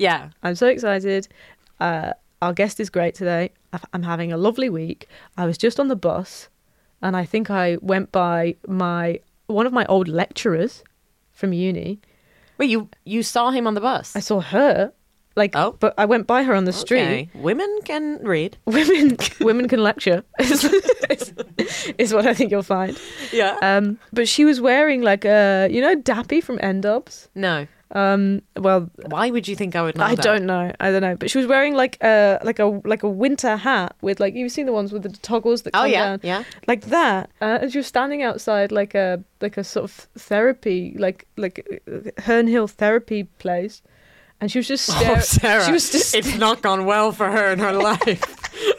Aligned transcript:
Yeah. 0.00 0.30
I'm 0.42 0.54
so 0.54 0.66
excited. 0.66 1.28
Uh, 1.78 2.12
our 2.42 2.52
guest 2.54 2.80
is 2.80 2.88
great 2.90 3.14
today. 3.14 3.50
I'm 3.92 4.02
having 4.02 4.32
a 4.32 4.36
lovely 4.36 4.68
week. 4.70 5.06
I 5.36 5.44
was 5.46 5.56
just 5.58 5.78
on 5.78 5.88
the 5.88 5.96
bus, 5.96 6.48
and 7.02 7.16
I 7.16 7.24
think 7.24 7.50
I 7.50 7.76
went 7.80 8.10
by 8.10 8.56
my 8.66 9.20
one 9.46 9.66
of 9.66 9.72
my 9.72 9.84
old 9.86 10.08
lecturers 10.08 10.82
from 11.30 11.52
uni. 11.52 12.00
Wait, 12.58 12.70
you 12.70 12.88
you 13.04 13.22
saw 13.22 13.50
him 13.50 13.66
on 13.66 13.74
the 13.74 13.80
bus? 13.80 14.16
I 14.16 14.20
saw 14.20 14.40
her, 14.40 14.92
like, 15.36 15.52
Oh. 15.54 15.76
but 15.78 15.94
I 15.98 16.04
went 16.06 16.26
by 16.26 16.42
her 16.44 16.54
on 16.54 16.64
the 16.64 16.72
street. 16.72 17.28
Women 17.34 17.70
can 17.84 18.18
read. 18.24 18.56
Women, 18.66 19.16
women 19.40 19.68
can 19.68 19.82
lecture, 19.82 20.24
is, 20.40 20.64
is, 21.10 21.34
is 21.98 22.14
what 22.14 22.26
I 22.26 22.34
think 22.34 22.50
you'll 22.50 22.62
find. 22.78 22.98
Yeah. 23.32 23.56
Um, 23.62 23.98
but 24.12 24.28
she 24.28 24.44
was 24.44 24.60
wearing 24.60 25.02
like 25.02 25.24
a, 25.24 25.68
you 25.70 25.80
know, 25.80 25.94
Dappy 25.96 26.42
from 26.42 26.58
N-Dubz. 26.62 27.28
no. 27.34 27.66
Um, 27.92 28.42
well, 28.56 28.88
Why 29.06 29.30
would 29.30 29.48
you 29.48 29.56
think 29.56 29.74
I 29.74 29.82
would 29.82 29.96
know 29.96 30.04
I 30.04 30.14
that? 30.14 30.22
don't 30.24 30.46
know. 30.46 30.72
I 30.78 30.90
don't 30.92 31.00
know. 31.02 31.16
But 31.16 31.30
she 31.30 31.38
was 31.38 31.46
wearing 31.48 31.74
like 31.74 31.96
a 32.02 32.38
like 32.44 32.58
a 32.60 32.80
like 32.84 33.02
a 33.02 33.08
winter 33.08 33.56
hat 33.56 33.96
with 34.00 34.20
like 34.20 34.34
you've 34.34 34.52
seen 34.52 34.66
the 34.66 34.72
ones 34.72 34.92
with 34.92 35.02
the 35.02 35.08
toggles 35.08 35.62
that 35.62 35.74
Oh, 35.74 35.80
come 35.82 35.90
yeah, 35.90 36.04
down, 36.06 36.20
yeah. 36.22 36.44
like 36.68 36.82
that. 36.86 37.30
Uh, 37.40 37.58
and 37.62 37.72
she 37.72 37.78
was 37.78 37.88
standing 37.88 38.22
outside 38.22 38.70
like 38.70 38.94
a 38.94 39.24
like 39.40 39.56
a 39.56 39.64
sort 39.64 39.84
of 39.84 39.92
therapy 40.16 40.94
like 40.98 41.26
like 41.36 41.66
uh, 41.90 42.10
Herne 42.22 42.46
Hill 42.46 42.68
therapy 42.68 43.24
place, 43.38 43.82
and 44.40 44.52
she 44.52 44.58
was 44.60 44.68
just 44.68 44.86
staring. 44.90 45.16
Oh, 45.16 45.20
Sarah. 45.20 45.64
She 45.64 45.72
was 45.72 45.90
just. 45.90 46.14
It's 46.14 46.36
not 46.38 46.62
gone 46.62 46.84
well 46.84 47.10
for 47.10 47.28
her 47.30 47.50
in 47.52 47.58
her 47.58 47.72
life. 47.90 48.22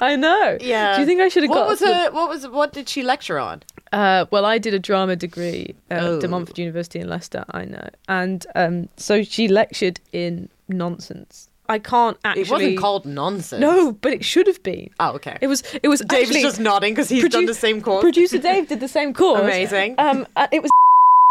I 0.02 0.16
know. 0.16 0.58
yeah. 0.62 0.96
Do 0.96 1.02
you 1.02 1.06
think 1.06 1.20
I 1.20 1.28
should 1.28 1.44
have 1.44 1.52
gone? 1.52 1.66
What 1.68 1.80
got? 1.80 1.88
was 1.88 2.06
her? 2.06 2.12
What 2.12 2.30
was? 2.30 2.48
What 2.48 2.72
did 2.72 2.88
she 2.88 3.04
lecture 3.04 3.40
on? 3.40 3.62
Uh, 3.92 4.26
well, 4.32 4.46
I 4.46 4.58
did 4.58 4.74
a 4.74 4.80
drama 4.80 5.16
degree 5.16 5.76
at 5.90 6.02
Oh. 6.04 6.20
De 6.20 6.28
Montfort 6.28 6.58
University 6.58 7.00
in 7.00 7.10
Leicester. 7.10 7.44
I 7.52 7.66
know, 7.66 7.88
and 8.08 8.46
um, 8.56 8.90
so 8.98 9.24
she 9.24 9.48
lectured 9.48 10.00
in 10.14 10.48
nonsense. 10.70 11.50
I 11.68 11.80
can't 11.80 12.18
actually. 12.26 12.42
It 12.44 12.50
wasn't 12.52 12.80
called 12.80 13.06
nonsense. 13.06 13.62
No, 13.62 13.92
but 13.94 14.12
it 14.14 14.26
should 14.26 14.48
have 14.48 14.62
been. 14.64 14.90
Oh, 15.00 15.12
okay. 15.14 15.38
It 15.42 15.48
was. 15.48 15.64
It 15.84 15.88
was. 15.88 16.02
Dave's 16.02 16.30
actually, 16.30 16.42
just 16.42 16.60
nodding 16.60 16.94
because 16.94 17.10
he's 17.10 17.28
done 17.30 17.46
the 17.46 17.54
same 17.54 17.82
course. 17.82 18.02
Producer 18.02 18.38
Dave 18.40 18.68
did 18.68 18.80
the 18.80 18.88
same 18.88 19.14
course. 19.22 19.42
Amazing. 19.42 19.96
Um, 19.98 20.28
uh, 20.36 20.48
it 20.52 20.62
was. 20.62 20.70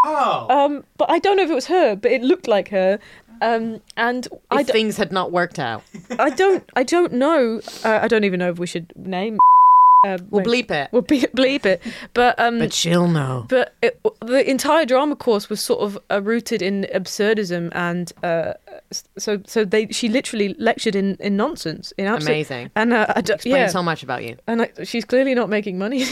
Oh. 0.02 0.46
Um, 0.48 0.84
but 0.96 1.10
I 1.10 1.18
don't 1.18 1.36
know 1.36 1.42
if 1.42 1.50
it 1.50 1.54
was 1.54 1.66
her, 1.66 1.94
but 1.94 2.10
it 2.10 2.22
looked 2.22 2.48
like 2.48 2.70
her. 2.70 2.98
Um, 3.42 3.82
and 3.98 4.26
if 4.50 4.66
d- 4.66 4.72
things 4.72 4.96
had 4.96 5.12
not 5.12 5.30
worked 5.30 5.58
out, 5.58 5.82
I 6.18 6.30
don't. 6.30 6.64
I 6.74 6.84
don't 6.84 7.12
know. 7.12 7.60
Uh, 7.84 7.98
I 8.00 8.08
don't 8.08 8.24
even 8.24 8.38
know 8.38 8.48
if 8.50 8.58
we 8.58 8.66
should 8.66 8.94
name. 8.96 9.38
Uh, 10.02 10.16
we'll 10.30 10.42
wait, 10.42 10.66
bleep 10.68 10.70
it. 10.70 10.88
We'll 10.92 11.02
be- 11.02 11.20
bleep 11.36 11.66
it. 11.66 11.82
But 12.14 12.38
um, 12.40 12.58
But 12.58 12.72
she'll 12.72 13.06
know. 13.08 13.44
but 13.50 13.74
it, 13.82 14.00
the 14.24 14.48
entire 14.48 14.86
drama 14.86 15.14
course 15.14 15.50
was 15.50 15.60
sort 15.60 15.80
of 15.80 15.98
uh, 16.10 16.22
rooted 16.22 16.62
in 16.62 16.86
absurdism, 16.94 17.70
and 17.74 18.10
uh, 18.22 18.54
so 19.18 19.42
so 19.46 19.62
they 19.64 19.88
she 19.88 20.08
literally 20.08 20.54
lectured 20.58 20.96
in, 20.96 21.16
in 21.20 21.36
nonsense, 21.36 21.92
in 21.98 22.06
absolute, 22.06 22.32
Amazing. 22.32 22.70
And 22.74 22.94
uh, 22.94 23.12
I 23.14 23.20
d- 23.20 23.34
Explains 23.34 23.54
yeah, 23.58 23.66
so 23.68 23.82
much 23.82 24.02
about 24.02 24.24
you. 24.24 24.36
and 24.46 24.62
I, 24.62 24.70
she's 24.84 25.04
clearly 25.04 25.34
not 25.34 25.50
making 25.50 25.76
money. 25.76 26.02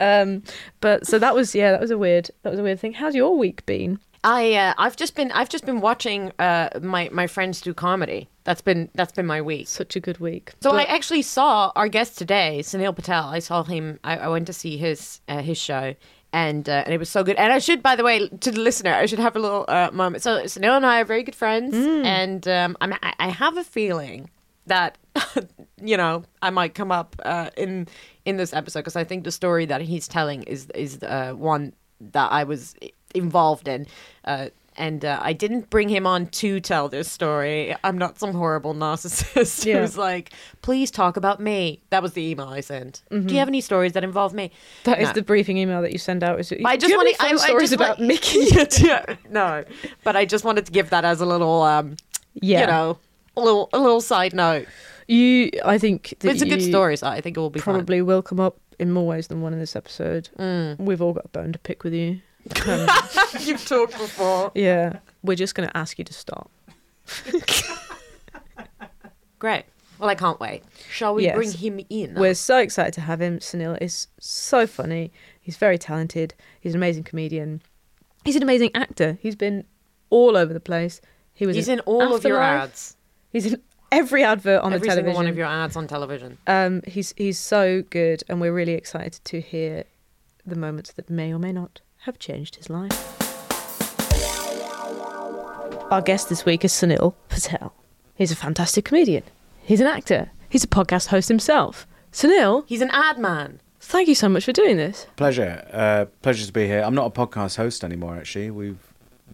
um, 0.00 0.42
but 0.80 1.06
so 1.06 1.18
that 1.18 1.34
was 1.34 1.54
yeah, 1.54 1.70
that 1.72 1.80
was 1.80 1.90
a 1.90 1.98
weird 1.98 2.30
that 2.42 2.50
was 2.50 2.58
a 2.58 2.62
weird 2.62 2.80
thing. 2.80 2.92
How's 2.92 3.14
your 3.14 3.36
week 3.36 3.64
been? 3.66 3.98
I 4.24 4.52
uh, 4.54 4.74
I've 4.78 4.96
just 4.96 5.14
been 5.14 5.30
I've 5.32 5.48
just 5.48 5.64
been 5.64 5.80
watching 5.80 6.32
uh, 6.38 6.68
my 6.82 7.08
my 7.12 7.26
friends 7.26 7.60
do 7.60 7.72
comedy. 7.72 8.28
That's 8.48 8.62
been 8.62 8.88
that's 8.94 9.12
been 9.12 9.26
my 9.26 9.42
week. 9.42 9.68
Such 9.68 9.94
a 9.94 10.00
good 10.00 10.20
week. 10.20 10.54
So 10.62 10.70
I 10.70 10.84
actually 10.84 11.20
saw 11.20 11.70
our 11.76 11.86
guest 11.86 12.16
today, 12.16 12.60
Sunil 12.62 12.96
Patel. 12.96 13.24
I 13.24 13.40
saw 13.40 13.62
him. 13.62 14.00
I, 14.02 14.16
I 14.16 14.28
went 14.28 14.46
to 14.46 14.54
see 14.54 14.78
his 14.78 15.20
uh, 15.28 15.42
his 15.42 15.58
show, 15.58 15.94
and 16.32 16.66
uh, 16.66 16.82
and 16.86 16.94
it 16.94 16.98
was 16.98 17.10
so 17.10 17.22
good. 17.22 17.36
And 17.36 17.52
I 17.52 17.58
should, 17.58 17.82
by 17.82 17.94
the 17.94 18.02
way, 18.02 18.26
to 18.26 18.50
the 18.50 18.58
listener, 18.58 18.94
I 18.94 19.04
should 19.04 19.18
have 19.18 19.36
a 19.36 19.38
little 19.38 19.66
uh, 19.68 19.90
moment. 19.92 20.22
So 20.22 20.44
Sunil 20.44 20.78
and 20.78 20.86
I 20.86 21.02
are 21.02 21.04
very 21.04 21.24
good 21.24 21.34
friends, 21.34 21.74
and 21.74 22.48
um, 22.48 22.74
I'm, 22.80 22.94
I 22.94 23.12
I 23.18 23.28
have 23.28 23.58
a 23.58 23.64
feeling 23.64 24.30
that 24.64 24.96
you 25.82 25.98
know 25.98 26.24
I 26.40 26.48
might 26.48 26.74
come 26.74 26.90
up 26.90 27.16
uh, 27.26 27.50
in 27.54 27.86
in 28.24 28.38
this 28.38 28.54
episode 28.54 28.80
because 28.80 28.96
I 28.96 29.04
think 29.04 29.24
the 29.24 29.30
story 29.30 29.66
that 29.66 29.82
he's 29.82 30.08
telling 30.08 30.44
is 30.44 30.70
is 30.74 31.02
uh, 31.02 31.34
one 31.36 31.74
that 32.00 32.32
I 32.32 32.44
was 32.44 32.74
involved 33.14 33.68
in. 33.68 33.86
Uh, 34.24 34.48
and 34.78 35.04
uh, 35.04 35.18
I 35.20 35.32
didn't 35.32 35.68
bring 35.68 35.88
him 35.88 36.06
on 36.06 36.26
to 36.26 36.60
tell 36.60 36.88
this 36.88 37.10
story. 37.10 37.74
I'm 37.84 37.98
not 37.98 38.18
some 38.18 38.32
horrible 38.32 38.74
narcissist 38.74 39.64
Yeah. 39.66 39.80
who's 39.80 39.98
like, 39.98 40.32
please 40.62 40.90
talk 40.90 41.16
about 41.16 41.40
me. 41.40 41.82
That 41.90 42.02
was 42.02 42.12
the 42.14 42.22
email 42.22 42.48
I 42.48 42.60
sent. 42.60 43.02
Do 43.10 43.18
you 43.20 43.38
have 43.38 43.48
any 43.48 43.60
stories 43.60 43.92
that 43.92 44.04
involve 44.04 44.32
me? 44.32 44.50
That 44.84 45.00
is 45.00 45.08
No. 45.08 45.12
the 45.14 45.22
briefing 45.22 45.58
email 45.58 45.82
that 45.82 45.92
you 45.92 45.98
send 45.98 46.22
out. 46.24 46.40
Is 46.40 46.50
it? 46.52 46.60
I 46.64 46.76
just 46.76 46.94
want 46.94 47.14
fun 47.16 47.34
I 47.34 47.36
stories 47.36 47.72
about 47.72 47.98
want- 47.98 48.08
Micky. 48.08 48.46
yeah, 48.84 49.16
no, 49.30 49.64
but 50.04 50.16
I 50.16 50.24
just 50.24 50.44
wanted 50.44 50.64
to 50.66 50.72
give 50.72 50.90
that 50.90 51.04
as 51.04 51.20
a 51.20 51.26
little, 51.26 51.62
um, 51.62 51.96
Yeah. 52.40 52.60
you 52.60 52.66
know, 52.68 52.98
a 53.36 53.40
little, 53.40 53.68
a 53.72 53.78
little 53.78 54.00
side 54.00 54.32
note. 54.34 54.66
You, 55.08 55.50
I 55.64 55.78
think 55.78 56.14
It's 56.22 56.42
a 56.42 56.46
good 56.48 56.62
story, 56.62 56.96
so 56.96 57.06
I 57.06 57.20
think 57.20 57.36
it 57.36 57.40
will 57.40 57.50
be 57.50 57.60
fun. 57.60 57.74
Probably 57.74 58.02
will 58.02 58.22
come 58.22 58.38
up 58.40 58.58
in 58.78 58.92
more 58.92 59.06
ways 59.06 59.26
than 59.28 59.40
one 59.40 59.52
in 59.52 59.58
this 59.58 59.74
episode. 59.74 60.28
We've 60.78 61.00
all 61.02 61.12
got 61.14 61.24
a 61.24 61.28
bone 61.28 61.52
to 61.52 61.58
pick 61.58 61.82
with 61.82 61.94
you. 61.94 62.20
Um, 62.66 62.88
You've 63.40 63.64
talked 63.66 63.92
before. 63.98 64.52
yeah, 64.54 64.98
we're 65.22 65.36
just 65.36 65.54
going 65.54 65.68
to 65.68 65.76
ask 65.76 65.98
you 65.98 66.04
to 66.04 66.12
stop. 66.12 66.50
Great. 69.38 69.64
Well, 69.98 70.08
I 70.08 70.14
can't 70.14 70.38
wait. 70.40 70.62
Shall 70.90 71.14
we 71.14 71.24
Yes. 71.24 71.34
bring 71.36 71.52
him 71.52 71.80
in? 71.90 72.14
We're 72.14 72.34
so 72.34 72.58
excited 72.58 72.94
to 72.94 73.00
have 73.02 73.20
him. 73.20 73.38
Sunil 73.40 73.80
is 73.80 74.06
so 74.20 74.66
funny. 74.66 75.12
He's 75.40 75.56
very 75.56 75.78
talented. 75.78 76.34
He's 76.60 76.74
an 76.74 76.78
amazing 76.78 77.04
comedian. 77.04 77.62
He's 78.24 78.36
an 78.36 78.42
amazing 78.42 78.70
actor. 78.74 79.18
He's 79.20 79.36
been 79.36 79.64
all 80.10 80.36
over 80.36 80.52
the 80.52 80.60
place. 80.60 81.00
He 81.34 81.46
was 81.46 81.56
He's 81.56 81.68
in 81.68 81.80
all 81.80 82.14
of 82.14 82.24
your 82.24 82.40
Afterlife. 82.40 82.68
ads. 82.70 82.96
He's 83.32 83.46
in 83.46 83.62
every 83.92 84.22
advert 84.24 84.62
on 84.62 84.72
Every 84.72 84.86
the 84.88 84.94
single 84.94 85.12
television. 85.12 85.16
one 85.16 85.26
of 85.28 85.36
your 85.36 85.46
ads 85.46 85.76
on 85.76 85.86
television. 85.86 86.38
Um, 86.46 86.82
he's 86.86 87.14
he's 87.16 87.38
so 87.38 87.82
good, 87.90 88.22
and 88.28 88.40
we're 88.40 88.52
really 88.52 88.72
excited 88.74 89.20
to 89.24 89.40
hear 89.40 89.84
the 90.46 90.56
moments 90.56 90.92
that 90.92 91.08
may 91.10 91.32
or 91.32 91.38
may 91.38 91.52
not 91.52 91.80
have 92.08 92.18
changed 92.18 92.56
his 92.56 92.70
life. 92.70 92.90
Our 95.92 96.00
guest 96.02 96.28
this 96.30 96.44
week 96.46 96.64
is 96.64 96.72
Sunil 96.72 97.14
Patel. 97.28 97.74
He's 98.14 98.32
a 98.32 98.36
fantastic 98.36 98.86
comedian. 98.86 99.24
He's 99.62 99.80
an 99.80 99.86
actor. 99.86 100.30
He's 100.48 100.64
a 100.64 100.68
podcast 100.68 101.08
host 101.08 101.28
himself. 101.28 101.86
Sunil, 102.12 102.64
He's 102.66 102.80
an 102.80 102.90
ad 102.92 103.18
man. 103.18 103.60
thank 103.80 104.08
you 104.08 104.14
so 104.14 104.28
much 104.28 104.44
for 104.46 104.52
doing 104.52 104.78
this. 104.78 105.06
Pleasure. 105.16 105.66
Uh, 105.70 106.06
pleasure 106.22 106.46
to 106.46 106.52
be 106.52 106.66
here. 106.66 106.80
I'm 106.82 106.94
not 106.94 107.06
a 107.06 107.10
podcast 107.10 107.56
host 107.56 107.84
anymore. 107.84 108.16
Actually, 108.16 108.50
we've 108.50 108.87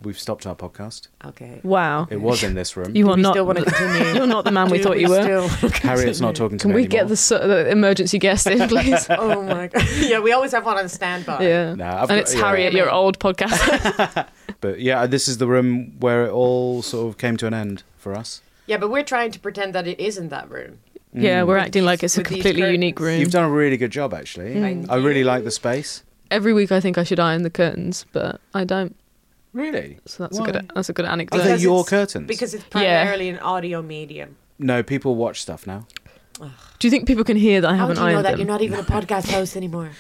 we've 0.05 0.19
stopped 0.19 0.47
our 0.47 0.55
podcast. 0.55 1.09
Okay. 1.25 1.61
Wow, 1.63 2.07
It 2.11 2.21
was 2.21 2.43
in 2.45 2.55
this 2.55 2.77
room. 2.77 2.95
you 2.97 3.09
are 3.11 3.17
we 3.17 3.23
not. 3.23 3.33
still 3.33 3.47
wanna 3.47 3.65
continue? 3.65 4.15
You're 4.15 4.27
not 4.27 4.45
the 4.45 4.51
man 4.51 4.69
we 4.71 4.79
Do 4.79 4.85
thought 4.85 5.01
you 5.01 5.09
were. 5.09 5.23
still- 5.49 5.71
Harriet's 5.83 6.21
not 6.21 6.35
talking 6.35 6.59
to 6.59 6.63
Can 6.63 6.71
me 6.71 6.77
we 6.77 6.81
anymore. 6.85 7.01
get 7.03 7.09
the, 7.09 7.17
so- 7.17 7.47
the 7.47 7.69
emergency 7.71 8.19
guest 8.19 8.47
in, 8.47 8.69
please? 8.69 9.07
oh 9.11 9.43
my 9.43 9.69
god. 9.69 9.87
Yeah, 9.99 10.21
we 10.21 10.33
always 10.33 10.53
have 10.53 10.65
one 10.67 10.79
on 10.79 10.89
standby. 10.89 11.43
yeah. 11.47 11.75
Nah, 11.75 11.95
I've 11.97 12.01
and 12.03 12.09
got- 12.11 12.19
it's 12.19 12.35
yeah. 12.35 12.41
Harriet, 12.45 12.73
your 12.73 12.91
old 12.91 13.19
podcast. 13.19 14.27
But 14.61 14.81
yeah, 14.81 15.01
uh, 15.03 15.07
this 15.07 15.29
is 15.29 15.39
the 15.39 15.47
room 15.47 15.99
where 16.01 16.27
it 16.27 16.31
all 16.31 16.81
sort 16.83 17.09
of 17.09 17.19
came 17.19 17.37
to 17.39 17.47
an 17.47 17.55
end 17.55 17.83
for 17.99 18.15
us. 18.15 18.41
Yeah, 18.67 18.79
but 18.79 18.91
we're 18.91 19.03
trying 19.05 19.31
to 19.33 19.39
pretend 19.41 19.75
that 19.75 19.87
it 19.87 20.01
isn't 20.01 20.29
that 20.31 20.51
room. 20.51 20.79
yeah, 21.13 21.43
we're 21.43 21.55
With 21.57 21.65
acting 21.65 21.85
like 21.85 22.03
it's 22.03 22.17
a 22.17 22.21
with 22.21 22.29
these 22.29 22.43
completely 22.43 22.71
unique 22.73 22.99
room. 22.99 23.21
You've 23.21 23.31
done 23.31 23.45
a 23.45 23.51
really 23.51 23.77
good 23.77 23.91
job, 23.93 24.15
actually. 24.15 24.55
Thank 24.55 24.91
I 24.91 24.97
really 24.97 25.23
like 25.23 25.45
the 25.45 25.51
space. 25.51 26.03
Every 26.31 26.53
week, 26.55 26.73
I 26.73 26.81
think 26.81 26.97
I 26.99 27.05
should 27.05 27.21
iron 27.21 27.43
the 27.43 27.51
curtains, 27.51 28.07
but 28.13 28.41
I 28.55 28.65
don't. 28.65 28.97
Really? 29.55 29.99
So 30.05 30.25
that's 30.25 30.39
Why? 30.39 30.49
a 30.49 30.53
good. 30.53 30.71
That's 30.75 30.89
a 30.91 30.93
good 30.93 31.07
anecdote. 31.07 31.39
Are 31.39 31.41
anecdote. 31.43 31.57
they 31.57 31.63
your 31.63 31.81
it's- 31.81 31.89
curtains? 31.89 32.27
Because 32.29 32.53
it's 32.55 32.65
Yeah. 32.65 32.71
primarily 33.05 33.29
an 33.31 33.39
audio 33.39 33.81
medium. 33.81 34.37
no, 34.59 34.83
people 34.83 35.15
watch 35.17 35.41
stuff 35.41 35.67
now. 35.67 35.87
Do 36.41 36.87
you 36.87 36.91
think 36.91 37.07
people 37.07 37.23
can 37.25 37.37
hear 37.37 37.61
that 37.61 37.69
I 37.71 37.75
How 37.77 37.87
haven't 37.87 37.97
do 37.97 38.01
you 38.03 38.07
know 38.09 38.13
ironed 38.15 38.25
that 38.27 38.31
them? 38.33 38.41
you're 38.41 38.49
not 38.49 38.61
even 38.63 38.81
a 38.81 38.83
podcast 38.83 39.31
host 39.37 39.57
anymore? 39.57 39.91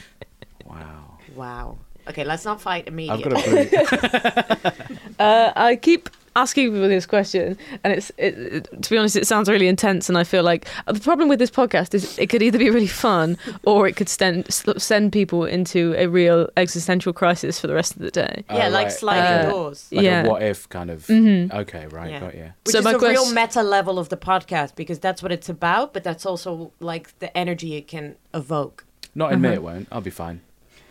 Wow. 0.66 1.18
Wow. 1.36 1.78
Okay, 2.08 2.24
let's 2.24 2.44
not 2.44 2.60
fight 2.60 2.84
I've 2.86 2.92
immediately. 2.92 3.30
got 3.30 3.46
a 3.46 4.72
blue. 4.76 4.86
Uh, 5.18 5.52
I 5.54 5.76
keep 5.76 6.10
asking 6.36 6.72
people 6.72 6.88
this 6.88 7.06
question, 7.06 7.56
and 7.84 7.92
it's 7.92 8.10
it, 8.18 8.34
it- 8.38 8.82
to 8.82 8.90
be 8.90 8.98
honest, 8.98 9.16
it 9.16 9.26
sounds 9.26 9.48
really 9.48 9.68
intense, 9.68 10.08
and 10.08 10.18
I 10.18 10.24
feel 10.24 10.42
like 10.42 10.66
uh, 10.86 10.92
the 10.92 11.00
problem 11.00 11.28
with 11.28 11.38
this 11.38 11.50
podcast 11.50 11.94
is 11.94 12.18
it 12.18 12.28
could 12.28 12.42
either 12.42 12.58
be 12.58 12.70
really 12.70 12.86
fun 12.88 13.36
or 13.64 13.86
it 13.86 13.96
could 13.96 14.08
send 14.08 14.52
send 14.52 15.12
people 15.12 15.44
into 15.44 15.94
a 15.96 16.06
real 16.06 16.48
existential 16.56 17.12
crisis 17.12 17.60
for 17.60 17.66
the 17.68 17.74
rest 17.74 17.94
of 17.96 18.02
the 18.02 18.10
day. 18.10 18.44
yeah, 18.50 18.66
Oh, 18.66 18.70
like 18.70 18.84
right. 18.86 18.92
sliding 18.92 19.46
Uh, 19.46 19.50
doors. 19.50 19.88
Like 19.92 20.04
Yeah. 20.04 20.24
a 20.24 20.28
what 20.30 20.42
if 20.42 20.68
kind 20.68 20.90
of. 20.90 21.06
Mhm. 21.06 21.52
Okay, 21.52 21.86
right, 21.86 22.10
Yeah. 22.10 22.20
got 22.20 22.34
you. 22.34 22.52
Which 22.64 22.72
So 22.72 22.78
is 22.78 22.84
my 22.84 22.92
a 22.92 22.98
real 22.98 23.32
meta 23.32 23.62
level 23.62 23.98
of 23.98 24.08
the 24.08 24.16
podcast 24.16 24.74
because 24.76 24.98
that's 24.98 25.22
what 25.22 25.30
it's 25.32 25.48
about, 25.48 25.92
but 25.94 26.02
that's 26.04 26.26
also 26.26 26.72
like 26.80 27.18
the 27.20 27.30
energy 27.36 27.76
it 27.76 27.86
can 27.88 28.16
evoke. 28.32 28.84
Not 29.14 29.32
in 29.32 29.40
me, 29.40 29.48
Uh-huh. 29.48 29.54
it 29.54 29.62
won't. 29.62 29.88
I'll 29.92 30.00
be 30.00 30.10
fine. 30.10 30.40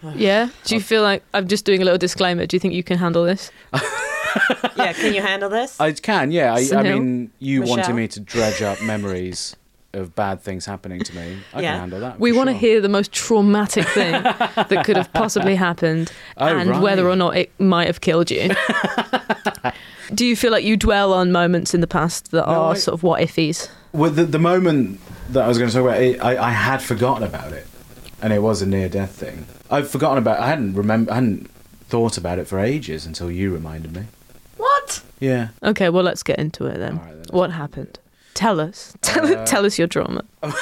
Yeah. 0.16 0.50
Do 0.66 0.76
you 0.76 0.82
feel 0.82 1.02
like 1.02 1.24
I'm 1.34 1.48
just 1.48 1.66
doing 1.66 1.82
a 1.82 1.86
little 1.86 1.98
disclaimer? 1.98 2.46
Do 2.46 2.56
you 2.56 2.60
think 2.60 2.74
you 2.74 2.84
can 2.84 2.98
handle 2.98 3.24
this? 3.26 3.52
yeah, 4.76 4.94
can 4.94 5.14
you 5.14 5.22
handle 5.22 5.50
this? 5.50 5.80
I 5.80 5.92
can, 5.94 6.32
yeah. 6.32 6.54
I, 6.56 6.68
I 6.76 6.84
mean, 6.84 7.32
you 7.40 7.62
Michelle? 7.62 7.78
wanted 7.78 7.96
me 7.96 8.08
to 8.10 8.20
dredge 8.20 8.62
up 8.62 8.82
memories 8.82 9.56
of 9.94 10.16
bad 10.16 10.42
things 10.42 10.66
happening 10.66 11.02
to 11.02 11.16
me. 11.16 11.38
I 11.54 11.62
Yeah. 11.62 11.72
can 11.74 11.80
handle 11.82 12.00
that. 12.00 12.20
We 12.20 12.32
for 12.32 12.38
want 12.38 12.50
to 12.50 12.54
hear 12.56 12.82
the 12.82 12.90
most 12.90 13.12
traumatic 13.12 13.86
thing 13.90 14.12
that 14.14 14.82
could 14.86 14.98
have 14.98 15.14
possibly 15.14 15.54
happened 15.68 16.12
Oh, 16.38 16.48
and 16.48 16.82
whether 16.82 17.08
or 17.08 17.16
not 17.16 17.38
it 17.38 17.52
might 17.60 17.86
have 17.88 18.02
killed 18.02 18.32
you. 18.32 18.50
Do 20.14 20.26
you 20.26 20.36
feel 20.36 20.52
like 20.52 20.64
you 20.64 20.78
dwell 20.78 21.14
on 21.14 21.32
moments 21.32 21.74
in 21.74 21.82
the 21.82 21.88
past 21.88 22.32
that 22.32 22.46
No, 22.48 22.54
are 22.54 22.72
I- 22.74 22.78
sort 22.78 22.94
of 22.94 23.04
what 23.04 23.22
ifs? 23.22 23.70
Well, 23.94 24.10
the, 24.12 24.26
the 24.26 24.40
moment 24.40 25.00
that 25.30 25.44
I 25.44 25.48
was 25.48 25.58
going 25.60 25.70
to 25.70 25.76
talk 25.76 25.86
about, 25.86 26.02
it, 26.02 26.20
I, 26.24 26.48
I 26.48 26.50
had 26.50 26.82
forgotten 26.82 27.22
about 27.24 27.54
it, 27.54 27.68
and 28.24 28.34
it 28.34 28.40
was 28.42 28.64
a 28.64 28.66
near 28.66 28.90
death 28.90 29.12
thing. 29.12 29.46
I've 29.70 29.90
forgotten 29.90 30.18
about. 30.18 30.40
I 30.40 30.48
hadn't 30.48 30.74
remember. 30.74 31.12
I 31.12 31.16
hadn't 31.16 31.50
thought 31.90 32.18
about 32.18 32.40
it 32.40 32.48
for 32.48 32.58
ages 32.60 33.06
until 33.06 33.30
you 33.30 33.54
reminded 33.54 33.96
me. 33.96 34.06
What? 34.84 35.04
Yeah. 35.20 35.50
Okay, 35.64 35.90
well, 35.90 36.04
let's 36.04 36.24
get 36.24 36.40
into 36.40 36.66
it 36.66 36.78
then. 36.78 36.98
All 37.00 37.06
right, 37.06 37.14
then, 37.14 37.26
what 37.32 37.52
happened? 37.52 38.00
Tell 38.34 38.60
us. 38.60 38.96
Tell, 39.02 39.26
Uh, 39.26 39.46
tell 39.46 39.66
us 39.66 39.78
your 39.78 39.88
drama. 39.88 40.24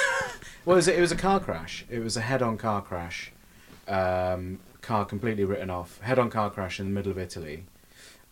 Well, 0.63 0.75
it 0.75 0.77
was, 0.77 0.87
it 0.87 1.01
was 1.01 1.11
a 1.11 1.15
car 1.15 1.39
crash. 1.39 1.85
It 1.89 1.99
was 2.03 2.15
a 2.15 2.21
head-on 2.21 2.59
car 2.59 2.83
crash. 2.83 3.31
Um, 3.87 4.59
car 4.83 5.05
completely 5.05 5.43
written 5.43 5.71
off. 5.71 5.99
Head-on 6.01 6.29
car 6.29 6.51
crash 6.51 6.79
in 6.79 6.85
the 6.85 6.91
middle 6.91 7.11
of 7.11 7.17
Italy. 7.17 7.63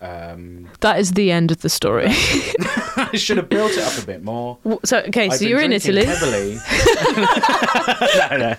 Um, 0.01 0.69
That 0.80 1.00
is 1.00 1.13
the 1.13 1.31
end 1.31 1.51
of 1.51 1.62
the 1.62 1.69
story. 1.69 2.07
I 2.10 3.10
should 3.16 3.38
have 3.38 3.50
built 3.50 3.72
it 3.74 3.80
up 3.80 4.01
a 4.01 4.06
bit 4.06 4.24
more. 4.24 4.57
So, 4.86 5.00
okay, 5.00 5.25
I've 5.25 5.34
so 5.34 5.46
you're 5.46 5.62
in 5.62 5.74
Italy, 5.74 6.06
Heavily. 6.06 6.56
no, 8.30 8.38
no. 8.38 8.51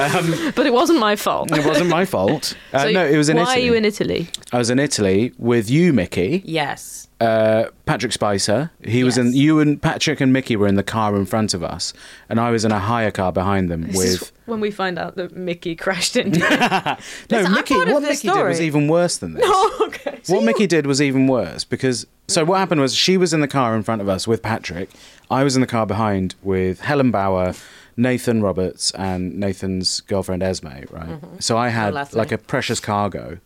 Um, 0.00 0.52
but 0.54 0.66
it 0.66 0.72
wasn't 0.72 0.98
my 0.98 1.16
fault. 1.16 1.50
it 1.56 1.64
wasn't 1.64 1.88
my 1.90 2.04
fault. 2.04 2.56
Uh, 2.72 2.78
So 2.84 2.90
no, 2.90 3.06
it 3.06 3.16
was 3.16 3.28
in 3.28 3.36
why 3.36 3.42
Italy. 3.42 3.54
Why 3.56 3.60
are 3.62 3.64
you 3.64 3.74
in 3.74 3.84
Italy? 3.84 4.28
I 4.52 4.58
was 4.58 4.70
in 4.70 4.78
Italy 4.78 5.32
with 5.38 5.70
you, 5.70 5.92
Micky. 5.92 6.42
Yes. 6.44 7.07
Uh, 7.20 7.64
Patrick 7.84 8.12
Spicer. 8.12 8.70
He 8.84 9.02
was 9.02 9.18
in. 9.18 9.32
You 9.34 9.58
and 9.58 9.82
Patrick 9.82 10.20
and 10.20 10.32
Micky 10.32 10.54
were 10.54 10.68
in 10.68 10.76
the 10.76 10.84
car 10.84 11.16
in 11.16 11.26
front 11.26 11.52
of 11.52 11.64
us, 11.64 11.92
and 12.28 12.38
I 12.38 12.50
was 12.50 12.64
in 12.64 12.70
a 12.70 12.78
hire 12.78 13.10
car 13.10 13.32
behind 13.32 13.68
them 13.70 13.82
This 13.88 14.00
is 14.04 14.20
with. 14.20 14.32
when 14.46 14.60
we 14.60 14.70
find 14.70 14.98
out 15.00 15.16
that 15.16 15.36
Micky 15.36 15.74
crashed 15.74 16.14
into 16.16 16.38
it. 16.42 16.98
No, 17.30 17.38
Listen, 17.38 17.52
Micky. 17.54 17.74
What 17.74 18.02
Micky 18.02 18.28
did 18.28 18.44
was 18.44 18.60
even 18.60 18.86
worse 18.86 19.16
than 19.18 19.34
this. 19.34 19.44
Oh, 19.48 19.84
okay. 19.88 20.20
what 20.28 20.44
Micky 20.44 20.66
did 20.68 20.86
was 20.86 21.02
even 21.02 21.26
worse 21.26 21.64
because. 21.64 22.06
So 22.28 22.44
what 22.44 22.58
happened 22.58 22.80
was 22.82 22.94
she 22.94 23.16
was 23.16 23.32
in 23.32 23.40
the 23.40 23.48
car 23.48 23.74
in 23.74 23.82
front 23.82 24.00
of 24.02 24.08
us 24.08 24.28
with 24.28 24.42
Patrick. 24.42 24.90
I 25.30 25.42
was 25.44 25.56
in 25.56 25.60
the 25.60 25.66
car 25.66 25.86
behind 25.86 26.34
with 26.42 26.80
Helen 26.82 27.10
Bauer. 27.10 27.54
Nathan 27.96 28.42
Roberts 28.42 28.92
and 28.92 29.40
Nathan's 29.40 30.02
girlfriend 30.02 30.40
Esme, 30.40 30.68
right? 30.92 31.18
So 31.40 31.58
I 31.58 31.70
had 31.70 31.94
like 32.14 32.30
a 32.30 32.38
precious 32.38 32.78
cargo, 32.78 33.38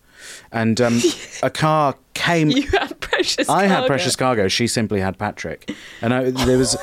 and 0.52 0.80
um, 0.80 1.00
a 1.42 1.50
car 1.50 1.96
came. 2.14 2.50
you 2.50 2.68
had 2.68 2.98
precious. 3.00 3.48
I 3.48 3.64
had 3.66 3.86
precious 3.86 4.16
cargo. 4.16 4.48
She 4.48 4.66
simply 4.66 5.00
had 5.00 5.18
Patrick, 5.18 5.70
and 6.00 6.12
I, 6.14 6.30
there 6.30 6.58
was. 6.58 6.76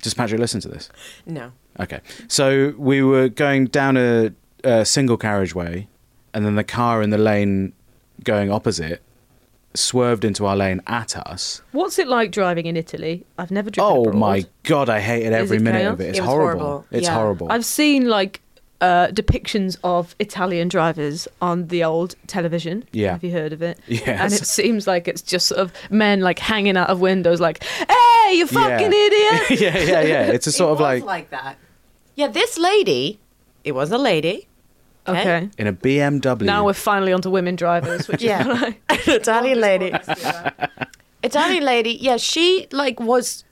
Does 0.00 0.14
Patrick 0.14 0.40
listen 0.40 0.60
to 0.62 0.68
this? 0.68 0.88
No. 1.26 1.52
Okay, 1.78 2.00
so 2.28 2.74
we 2.78 3.02
were 3.02 3.28
going 3.28 3.66
down 3.66 3.96
a, 3.96 4.32
a 4.64 4.84
single 4.84 5.16
carriageway, 5.16 5.88
and 6.34 6.44
then 6.44 6.56
the 6.56 6.64
car 6.64 7.02
in 7.02 7.10
the 7.10 7.18
lane 7.18 7.72
going 8.24 8.50
opposite 8.50 9.02
swerved 9.72 10.24
into 10.24 10.44
our 10.46 10.56
lane 10.56 10.82
at 10.88 11.16
us. 11.16 11.62
What's 11.72 11.98
it 11.98 12.08
like 12.08 12.32
driving 12.32 12.66
in 12.66 12.76
Italy? 12.76 13.24
I've 13.38 13.52
never 13.52 13.70
driven 13.70 13.88
Oh 13.92 14.00
abroad. 14.02 14.16
my 14.16 14.46
god, 14.64 14.88
I 14.88 14.98
hated 15.00 15.32
every 15.32 15.58
it 15.58 15.62
minute 15.62 15.78
chaos? 15.82 15.92
of 15.92 16.00
it. 16.00 16.08
It's 16.08 16.18
It 16.18 16.24
horrible. 16.24 16.60
horrible. 16.60 16.86
It's 16.90 17.06
Yeah. 17.06 17.14
horrible. 17.14 17.52
I've 17.52 17.64
seen 17.64 18.08
like 18.08 18.40
uh, 18.80 19.08
depictions 19.08 19.76
of 19.84 20.14
Italian 20.18 20.68
drivers 20.68 21.28
on 21.42 21.66
the 21.68 21.84
old 21.84 22.14
television. 22.26 22.84
Yeah. 22.92 23.12
Have 23.12 23.24
you 23.24 23.30
heard 23.32 23.52
of 23.52 23.60
it? 23.62 23.78
Yes. 23.86 24.06
And 24.08 24.32
it 24.32 24.46
seems 24.46 24.86
like 24.86 25.06
it's 25.08 25.22
just 25.22 25.46
sort 25.48 25.60
of 25.60 25.72
men 25.90 26.20
like 26.20 26.38
hanging 26.38 26.76
out 26.76 26.88
of 26.90 27.00
windows, 27.00 27.40
like, 27.40 27.62
"Hey, 27.64 28.34
you 28.36 28.46
fucking 28.46 28.90
Yeah. 28.92 28.98
idiot!" 29.06 29.60
yeah, 29.60 29.78
yeah, 29.78 30.00
yeah. 30.02 30.22
It's 30.32 30.46
a 30.46 30.52
sort 30.52 30.70
it 30.70 30.72
of 30.72 30.80
was 30.80 31.02
like, 31.02 31.30
that. 31.30 31.56
Yeah, 32.16 32.28
this 32.28 32.58
lady, 32.58 33.20
it 33.64 33.72
was 33.72 33.90
a 33.92 33.98
lady. 33.98 34.46
okay. 35.08 35.48
in 35.58 35.66
a 35.66 35.72
BMW. 35.72 36.42
Now 36.42 36.64
we're 36.64 36.72
finally 36.74 37.12
onto 37.12 37.30
women 37.30 37.56
drivers, 37.56 38.06
which 38.08 38.22
Yeah. 38.22 38.40
is 38.50 38.60
like, 38.90 39.08
Italian 39.08 39.60
lady. 39.60 39.92
Italian 41.22 41.64
lady. 41.64 41.92
Yeah, 42.00 42.16
she 42.16 42.66
like 42.72 43.00
was. 43.00 43.44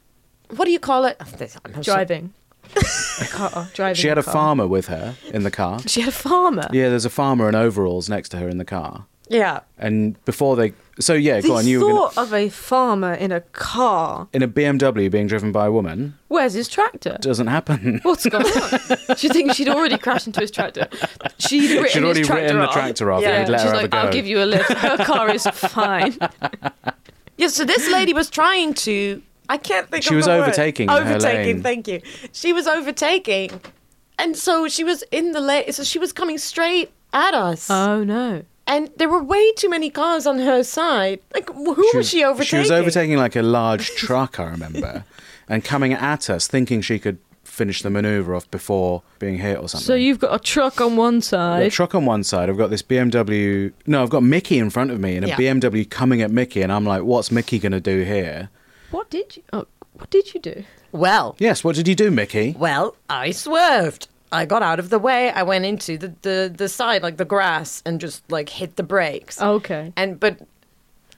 What 0.56 0.64
do 0.64 0.70
you 0.70 0.78
call 0.78 1.04
it? 1.04 1.20
I'm 1.20 1.82
driving. 1.82 2.32
A 2.76 3.25
car, 3.26 3.50
oh, 3.54 3.70
driving. 3.75 3.94
she 3.96 4.08
had 4.08 4.18
a 4.18 4.22
car. 4.22 4.32
farmer 4.34 4.66
with 4.66 4.87
her 4.87 5.14
in 5.32 5.42
the 5.44 5.50
car. 5.50 5.80
She 5.87 6.00
had 6.00 6.08
a 6.08 6.12
farmer. 6.12 6.68
Yeah, 6.72 6.88
there's 6.88 7.04
a 7.04 7.10
farmer 7.10 7.48
in 7.48 7.54
overalls 7.54 8.08
next 8.08 8.28
to 8.30 8.37
her 8.38 8.48
in 8.48 8.58
the 8.58 8.64
car. 8.64 9.06
Yeah. 9.30 9.60
And 9.76 10.22
before 10.25 10.56
they, 10.56 10.72
so 10.98 11.12
yeah, 11.12 11.40
The 11.42 11.48
go 11.48 11.56
on. 11.56 11.66
You 11.66 11.80
were 11.80 11.87
gonna, 11.92 11.98
thought 12.10 12.16
of 12.18 12.32
a 12.32 12.48
farmer 12.48 13.12
in 13.12 13.30
a 13.30 13.42
car. 13.42 14.26
in 14.32 14.42
a 14.42 14.48
BMW 14.48 15.10
being 15.10 15.26
driven 15.26 15.52
by 15.52 15.66
a 15.66 15.70
woman 15.72 16.16
Where's 16.28 16.54
his 16.54 16.66
tractor? 16.66 17.18
doesn't 17.20 17.46
happen. 17.48 18.00
What's 18.04 18.25
going 18.26 18.46
on? 18.46 19.16
she 19.18 19.28
thinks 19.28 19.56
she'd 19.56 19.68
already 19.68 19.98
crashed 19.98 20.26
into 20.28 20.40
his 20.40 20.50
tractor? 20.50 20.88
She'd 21.38 21.72
written 21.72 21.88
She'd 21.90 22.04
already 22.04 22.20
his 22.20 22.26
tractor 22.26 22.44
written 22.44 22.60
the 22.60 22.66
tractor 22.68 23.12
off 23.12 23.20
Yeah. 23.22 23.30
and 23.32 23.46
he'd 23.46 23.52
let 23.52 23.60
She's 23.60 23.70
her 23.70 23.76
like, 23.76 23.90
go. 23.90 23.98
I'll 23.98 24.12
give 24.12 24.26
you 24.26 24.42
a 24.42 24.46
lift. 24.46 24.72
Her 24.72 24.96
car 25.04 25.30
is 25.30 25.46
fine. 25.46 26.16
Yeah. 27.37 27.46
So 27.46 27.64
this 27.64 27.88
lady 27.92 28.12
was 28.12 28.28
trying 28.30 28.75
to. 28.75 29.22
I 29.48 29.56
can't 29.56 29.88
think. 29.90 30.02
She 30.04 30.10
of 30.10 30.16
was 30.16 30.26
the 30.26 30.32
word. 30.32 30.42
overtaking 30.42 30.84
in 30.90 30.96
her 30.96 31.00
Overtaking. 31.02 31.54
lane. 31.56 31.62
Thank 31.62 31.88
you. 31.88 32.00
She 32.32 32.52
was 32.52 32.66
overtaking, 32.66 33.60
and 34.18 34.36
so 34.36 34.68
she 34.68 34.84
was 34.84 35.02
in 35.10 35.32
the 35.32 35.40
lane. 35.40 35.72
So 35.72 35.84
she 35.84 35.98
was 35.98 36.12
coming 36.12 36.38
straight 36.38 36.90
at 37.12 37.34
us, 37.34 37.70
Oh 37.70 38.04
no. 38.04 38.42
and 38.66 38.90
there 38.96 39.08
were 39.08 39.22
way 39.22 39.52
too 39.52 39.70
many 39.70 39.88
cars 39.90 40.26
on 40.26 40.38
her 40.40 40.62
side. 40.62 41.20
Like, 41.34 41.48
who 41.54 41.90
was, 41.94 42.08
she 42.08 42.22
overtaking? 42.24 42.48
She 42.48 42.58
was 42.58 42.70
overtaking 42.70 43.16
like 43.16 43.34
a 43.36 43.42
large 43.42 43.88
truck, 43.96 44.38
I 44.38 44.44
remember. 44.44 45.04
and 45.48 45.64
coming 45.64 45.94
at 45.94 46.28
us, 46.28 46.46
thinking 46.46 46.82
she 46.82 46.98
could 46.98 47.16
finish 47.44 47.80
the 47.82 47.88
maneuver 47.90 48.34
off 48.34 48.48
before 48.50 49.02
being 49.18 49.38
hit 49.38 49.58
or 49.58 49.68
something. 49.68 49.84
So 49.86 49.94
you've 49.94 50.18
got 50.20 50.32
a 50.34 50.38
truck 50.38 50.80
on 50.82 50.96
one 50.96 51.22
I've 51.32 51.62
a 51.62 51.70
truck 51.70 51.94
on 51.94 52.04
one 52.04 52.22
side. 52.22 52.50
I've 52.50 52.58
got 52.58 52.68
this 52.70 52.82
BMW. 52.82 53.72
No, 53.86 54.02
I've 54.02 54.10
got 54.10 54.22
Micky 54.22 54.58
in 54.58 54.68
front 54.70 54.90
of 54.90 55.00
me 55.00 55.16
and 55.16 55.24
a 55.24 55.28
Yeah. 55.30 55.36
BMW 55.36 55.88
coming 55.88 56.20
at 56.20 56.30
Micky, 56.30 56.60
and 56.62 56.70
I'm 56.70 56.84
like, 56.84 57.02
"What's 57.02 57.32
Micky 57.32 57.58
going 57.58 57.72
to 57.72 57.80
do 57.80 58.02
here?" 58.04 58.50
What 58.90 59.11
did 59.11 59.37
you? 59.37 59.42
Oh, 59.52 59.66
what 59.95 60.11
did 60.11 60.35
you 60.35 60.40
do? 60.40 60.64
Well, 60.92 61.37
Yes. 61.38 61.62
What 61.64 61.76
did 61.76 61.87
you 61.88 61.95
do, 61.95 62.11
Micky? 62.11 62.54
well, 62.59 62.97
I 63.11 63.30
swerved. 63.33 64.09
I 64.30 64.45
got 64.45 64.62
out 64.62 64.78
of 64.78 64.90
the 64.90 64.99
way. 64.99 65.30
I 65.30 65.42
went 65.42 65.64
into 65.64 65.97
the, 65.97 66.14
the, 66.23 66.52
the 66.54 66.68
side, 66.68 67.02
like 67.02 67.16
the 67.16 67.25
grass, 67.25 67.83
and 67.87 68.00
just 68.00 68.30
like 68.30 68.49
hit 68.50 68.76
the 68.76 68.83
brakes. 68.83 69.40
Okay. 69.40 69.92
And 69.97 70.21
but, 70.21 70.38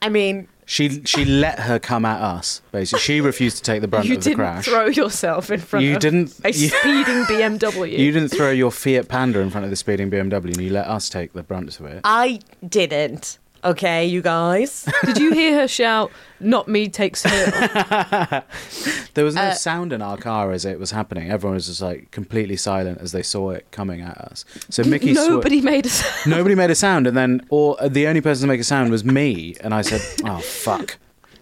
I 0.01 0.09
mean, 0.09 0.47
She 0.65 1.05
she 1.05 1.25
let 1.25 1.59
her 1.61 1.79
come 1.81 2.05
at 2.05 2.21
us. 2.21 2.63
Basically, 2.71 3.01
she 3.01 3.21
refused 3.21 3.57
to 3.59 3.63
take 3.65 3.81
the 3.81 3.89
brunt 3.89 4.07
You 4.07 4.15
of 4.17 4.23
the 4.23 4.31
didn't 4.31 4.39
crash. 4.39 4.65
throw 4.65 4.87
yourself 4.87 5.51
in 5.51 5.59
front 5.61 5.85
You 5.85 5.95
of 5.95 6.01
didn't- 6.01 6.39
a 6.45 6.51
you- 6.53 6.69
speeding 6.69 7.25
BMW. 7.33 7.99
You 7.99 8.13
didn't 8.13 8.29
throw 8.29 8.51
your 8.53 8.71
Fiat 8.71 9.09
Panda 9.09 9.41
in 9.41 9.51
front 9.51 9.65
of 9.65 9.71
the 9.71 9.77
speeding 9.77 10.09
BMW, 10.11 10.45
and 10.47 10.61
you 10.61 10.71
let 10.71 10.87
us 10.87 11.09
take 11.09 11.33
the 11.33 11.43
brunt 11.43 11.79
of 11.81 11.87
it. 11.87 12.01
I 12.05 12.39
didn't. 12.67 13.39
Okay, 13.63 14.07
you 14.07 14.23
guys. 14.23 14.89
Did 15.05 15.19
you 15.19 15.33
hear 15.33 15.61
her 15.61 15.69
shout, 15.69 16.11
"Not 16.41 16.67
me, 16.69 16.89
takes 16.89 17.23
her"? 17.25 18.45
There 19.15 19.25
was 19.25 19.35
no 19.35 19.43
Uh, 19.43 19.53
sound 19.55 19.93
in 19.93 20.01
our 20.03 20.17
car 20.17 20.53
as 20.53 20.65
it 20.65 20.79
was 20.79 20.93
happening. 20.93 21.31
Everyone 21.31 21.55
was 21.55 21.67
just 21.67 21.83
like 21.83 22.11
completely 22.11 22.57
silent 22.57 22.99
as 23.01 23.13
they 23.13 23.23
saw 23.23 23.51
it 23.51 23.67
coming 23.73 24.01
at 24.01 24.17
us. 24.17 24.45
So 24.71 24.83
Micky 24.85 25.13
swer- 25.15 25.29
Nobody 25.31 25.61
made 25.61 25.85
a 25.87 25.89
sound. 25.91 26.27
Nobody 26.31 26.55
made 26.55 26.71
a 26.71 26.75
sound, 26.75 27.07
and 27.07 27.17
then 27.17 27.45
or 27.51 27.77
the 27.87 28.07
only 28.07 28.21
person 28.21 28.43
to 28.43 28.49
make 28.49 28.61
a 28.61 28.65
sound 28.65 28.91
was 28.91 29.05
me, 29.05 29.57
and 29.61 29.75
I 29.75 29.83
said, 29.83 30.01
"Oh 30.25 30.39
fuck," 30.39 30.97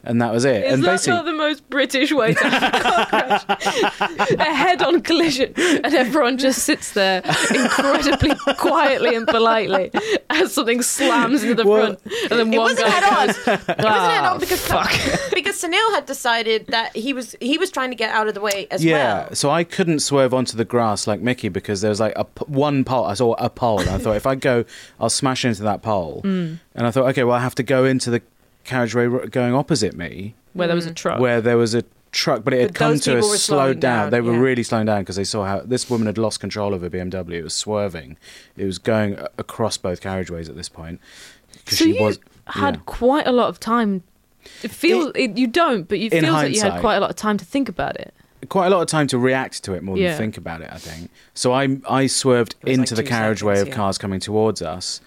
and 0.08 0.20
that 0.22 0.32
was 0.32 0.44
it. 0.44 0.64
Is 0.64 0.72
and 0.74 0.82
that 0.84 0.90
basically, 0.92 1.12
not 1.18 1.24
the 1.26 1.32
most 1.32 1.68
British 1.70 2.10
way 2.12 2.34
to 2.34 2.44
have 2.48 2.74
a 2.74 2.80
car 2.80 3.06
crash? 3.06 4.30
a 4.32 4.54
head-on 4.54 5.00
collision, 5.02 5.52
and 5.56 5.94
everyone 5.94 6.38
just 6.38 6.64
sits 6.64 6.92
there 6.92 7.22
incredibly 7.54 8.34
quietly 8.58 9.14
and 9.14 9.26
politely 9.28 9.90
as 10.30 10.52
something 10.54 10.82
slams 10.82 11.42
into 11.42 11.54
the 11.54 11.68
Well, 11.68 11.96
front, 11.96 12.00
and 12.30 12.40
then 12.40 12.52
It 12.52 12.56
one 12.58 12.70
wasn't 12.70 12.80
guy 12.80 12.88
head 12.90 13.04
on. 13.04 13.26
goes, 13.26 13.36
It 13.38 13.46
wasn't 13.46 13.68
head 13.68 14.24
"Ah, 14.24 14.32
on 14.34 14.40
because 14.40 14.66
fuck." 14.66 14.90
because 15.34 15.60
Sunil 15.62 15.94
had 15.94 16.06
decided 16.06 16.66
that 16.68 16.94
he 16.96 17.12
was 17.12 17.36
he 17.40 17.58
was 17.58 17.70
trying 17.70 17.90
to 17.90 17.96
get 17.96 18.10
out 18.10 18.28
of 18.28 18.34
the 18.34 18.40
way 18.40 18.66
as 18.70 18.84
yeah. 18.84 19.24
well. 19.26 19.34
So 19.34 19.50
I 19.50 19.64
couldn't 19.64 20.00
swerve 20.00 20.32
onto 20.34 20.56
the 20.56 20.64
grass 20.64 21.06
like 21.06 21.20
Micky 21.20 21.48
because 21.48 21.80
there 21.80 21.90
was 21.90 22.00
like 22.00 22.12
a 22.16 22.24
p- 22.24 22.44
one 22.46 22.84
pole. 22.84 23.04
I 23.04 23.14
saw 23.14 23.34
a 23.34 23.50
pole, 23.50 23.80
and 23.80 23.90
I 23.90 23.98
thought 23.98 24.16
if 24.16 24.26
I 24.26 24.34
go, 24.34 24.64
I'll 24.98 25.10
smash 25.10 25.44
into 25.44 25.62
that 25.62 25.82
pole. 25.82 26.22
Mm. 26.24 26.58
And 26.74 26.86
I 26.86 26.90
thought, 26.90 27.06
okay, 27.10 27.24
well, 27.24 27.36
I 27.36 27.40
have 27.40 27.54
to 27.56 27.62
go 27.62 27.84
into 27.84 28.10
the 28.10 28.22
carriageway 28.68 29.26
going 29.28 29.54
opposite 29.54 29.96
me, 29.96 30.34
Where 30.52 30.66
there 30.68 30.76
was 30.76 30.86
a 30.86 30.90
mm. 30.90 30.94
truck. 30.96 31.20
where 31.20 31.40
there 31.40 31.56
was 31.56 31.74
a 31.74 31.82
truck, 32.12 32.42
but 32.44 32.54
it 32.54 32.60
had 32.60 32.68
But 32.70 32.74
come 32.76 32.98
to 33.00 33.12
a 33.12 33.14
people 33.16 33.28
slowed 33.30 33.80
down. 33.80 34.04
down, 34.04 34.10
They 34.10 34.20
were 34.20 34.32
yeah. 34.34 34.38
really 34.40 34.62
slowing 34.62 34.86
down 34.86 35.00
because 35.02 35.16
they 35.16 35.24
saw 35.24 35.44
how 35.44 35.60
this 35.60 35.90
woman 35.90 36.06
had 36.06 36.18
lost 36.18 36.40
control 36.40 36.72
of 36.74 36.82
her 36.82 36.90
BMW. 36.90 37.32
It 37.40 37.42
was 37.44 37.54
swerving. 37.54 38.16
It 38.56 38.64
was 38.64 38.78
going 38.78 39.18
across 39.36 39.76
both 39.76 40.00
carriageways 40.00 40.48
at 40.48 40.56
this 40.56 40.68
point. 40.68 41.00
'Cause 41.66 41.78
so 41.78 41.84
she 41.84 41.96
you 41.96 42.02
was 42.02 42.18
had 42.46 42.76
yeah. 42.76 42.80
quite 42.86 43.26
a 43.26 43.32
lot 43.32 43.48
of 43.48 43.60
time. 43.60 44.02
It 44.62 44.70
feels 44.70 45.12
it, 45.14 45.36
you 45.36 45.46
don't, 45.46 45.86
but 45.88 45.98
you 45.98 46.08
feel 46.10 46.32
that 46.32 46.50
you 46.52 46.60
had 46.62 46.80
quite 46.80 46.96
a 46.96 47.00
lot 47.00 47.10
of 47.10 47.16
time 47.16 47.36
to 47.38 47.44
think 47.44 47.68
about 47.68 47.96
it. 47.96 48.14
quite 48.48 48.68
a 48.68 48.70
lot 48.70 48.80
of 48.80 48.86
time 48.86 49.06
to 49.08 49.18
react 49.18 49.64
to 49.64 49.74
it 49.74 49.82
more 49.82 49.98
Yeah. 49.98 50.10
than 50.10 50.18
think 50.18 50.36
about 50.38 50.60
it. 50.62 50.68
I 50.72 50.78
think 50.78 51.10
so. 51.34 51.52
I 51.52 51.76
I 51.88 52.06
swerved 52.06 52.54
was 52.62 52.68
like 52.68 52.78
into 52.78 52.94
the 52.94 53.02
carriageway 53.02 53.56
seconds, 53.56 53.62
of 53.62 53.68
yeah. 53.68 53.74
cars 53.74 53.98
coming 53.98 54.20
towards 54.20 54.62
us, 54.62 55.00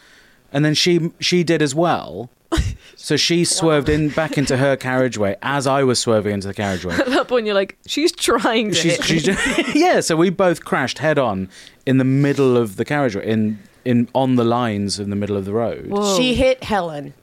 and 0.52 0.64
then 0.66 0.74
she 0.74 1.12
she 1.20 1.44
did 1.44 1.62
as 1.62 1.76
well. 1.76 2.30
So 2.96 3.18
she 3.18 3.46
swerved 3.46 3.90
in 3.90 4.10
back 4.10 4.38
into 4.38 4.58
her 4.58 4.78
carriageway 4.78 5.36
as 5.42 5.66
I 5.66 5.82
was 5.82 5.98
swerving 5.98 6.36
into 6.36 6.48
the 6.48 6.54
carriageway. 6.54 6.94
At 7.00 7.08
that 7.08 7.28
point, 7.28 7.48
you're 7.48 7.56
like, 7.56 7.76
she's 7.88 8.12
trying 8.12 8.70
to. 8.70 8.76
She's, 8.76 9.04
hit 9.04 9.28
me." 9.28 9.64
she's 9.64 9.76
yeah. 9.76 10.02
So 10.02 10.16
we 10.16 10.30
both 10.30 10.64
crashed 10.64 11.00
head 11.00 11.18
on 11.18 11.50
in 11.88 11.98
the 11.98 12.04
middle 12.04 12.58
of 12.58 12.76
the 12.76 12.86
carriageway 12.86 13.26
in 13.28 13.58
in 13.86 14.08
on 14.14 14.36
the 14.36 14.44
lines 14.44 15.00
in 15.00 15.10
the 15.10 15.16
middle 15.16 15.36
of 15.36 15.46
the 15.46 15.54
road. 15.54 15.88
Whoa. 15.88 16.16
She 16.16 16.36
hit 16.36 16.64
Helen, 16.64 17.16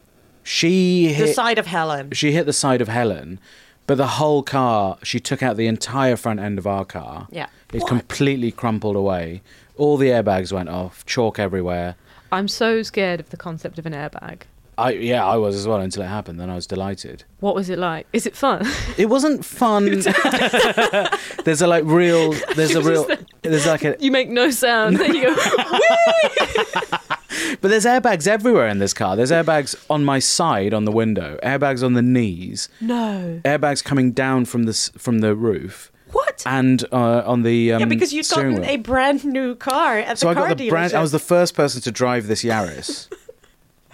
She 0.42 1.12
hit 1.12 1.28
the 1.28 1.32
side 1.34 1.58
of 1.58 1.66
Helen. 1.66 2.10
she 2.10 2.32
hit 2.32 2.46
the 2.46 2.52
side 2.52 2.80
of 2.80 2.88
Helen, 2.88 3.38
but 3.86 3.98
the 3.98 4.08
whole 4.18 4.42
car, 4.42 4.98
she 5.04 5.20
took 5.20 5.44
out 5.44 5.56
the 5.56 5.68
entire 5.68 6.16
front 6.16 6.40
end 6.40 6.58
of 6.58 6.66
our 6.66 6.84
car. 6.84 7.28
Yeah. 7.30 7.46
It 7.72 7.86
completely 7.86 8.50
crumpled 8.50 8.96
away. 8.96 9.42
All 9.76 9.96
the 9.96 10.08
airbags 10.08 10.52
went 10.52 10.70
off, 10.70 11.06
chalk 11.06 11.38
everywhere. 11.38 11.94
I'm 12.30 12.48
so 12.48 12.82
scared 12.82 13.20
of 13.20 13.30
the 13.30 13.36
concept 13.36 13.78
of 13.78 13.86
an 13.86 13.92
airbag. 13.92 14.42
I 14.76 14.92
yeah, 14.92 15.26
I 15.26 15.36
was 15.36 15.56
as 15.56 15.66
well 15.66 15.80
until 15.80 16.02
it 16.04 16.06
happened. 16.06 16.38
Then 16.38 16.50
I 16.50 16.54
was 16.54 16.66
delighted. 16.66 17.24
What 17.40 17.54
was 17.56 17.68
it 17.68 17.78
like? 17.80 18.06
Is 18.12 18.26
it 18.26 18.36
fun? 18.36 18.64
It 18.96 19.06
wasn't 19.06 19.44
fun. 19.44 19.86
there's 21.44 21.62
a 21.62 21.66
like 21.66 21.84
real. 21.84 22.32
There's 22.54 22.76
a 22.76 22.82
real. 22.90 23.08
There's 23.42 23.66
like 23.66 23.84
a. 23.84 23.96
you 23.98 24.12
make 24.12 24.28
no 24.28 24.50
sound. 24.50 24.96
Then 24.98 25.14
you 25.16 25.22
go, 25.24 25.34
But 27.60 27.68
there's 27.70 27.86
airbags 27.86 28.28
everywhere 28.28 28.68
in 28.68 28.78
this 28.78 28.94
car. 28.94 29.16
There's 29.16 29.30
airbags 29.32 29.74
on 29.90 30.04
my 30.04 30.18
side 30.20 30.72
on 30.74 30.84
the 30.84 30.92
window. 30.92 31.38
Airbags 31.42 31.82
on 31.82 31.94
the 31.94 32.02
knees. 32.02 32.68
no. 32.80 33.40
Airbags 33.44 33.82
coming 33.82 34.12
down 34.12 34.44
from 34.44 34.64
the 34.64 34.74
from 34.96 35.20
the 35.20 35.34
roof. 35.34 35.90
What? 36.44 36.52
And 36.52 36.84
uh, 36.92 37.22
on 37.26 37.42
the 37.42 37.72
um, 37.72 37.80
yeah, 37.80 37.86
because 37.86 38.12
you'd 38.12 38.24
steering 38.24 38.56
gotten 38.56 38.62
wheel. 38.68 38.74
a 38.78 38.82
brand 38.82 39.24
new 39.24 39.54
car 39.54 39.98
at 39.98 40.18
So 40.18 40.26
the 40.26 40.30
I 40.30 40.34
car 40.34 40.48
got 40.48 40.58
the 40.58 40.70
brand. 40.70 40.94
I 40.94 41.00
was 41.00 41.12
the 41.12 41.18
first 41.18 41.54
person 41.54 41.80
to 41.82 41.90
drive 41.90 42.26
this 42.26 42.42
Yaris. 42.42 43.08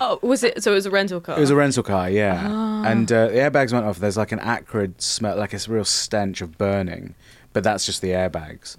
Oh, 0.00 0.18
was 0.22 0.42
it? 0.42 0.60
So 0.62 0.72
it 0.72 0.74
was 0.74 0.86
a 0.86 0.90
rental 0.90 1.20
car. 1.20 1.36
It 1.36 1.40
was 1.40 1.50
a 1.50 1.56
rental 1.56 1.84
car, 1.84 2.10
yeah. 2.10 2.42
Ah. 2.50 2.84
And 2.84 3.10
uh, 3.12 3.28
the 3.28 3.34
airbags 3.36 3.72
went 3.72 3.86
off. 3.86 3.98
There's 4.00 4.16
like 4.16 4.32
an 4.32 4.40
acrid 4.40 5.00
smell, 5.00 5.36
like 5.36 5.54
a 5.54 5.58
real 5.68 5.84
stench 5.84 6.40
of 6.40 6.58
burning, 6.58 7.14
but 7.52 7.62
that's 7.62 7.86
just 7.86 8.02
the 8.02 8.08
airbags. 8.08 8.76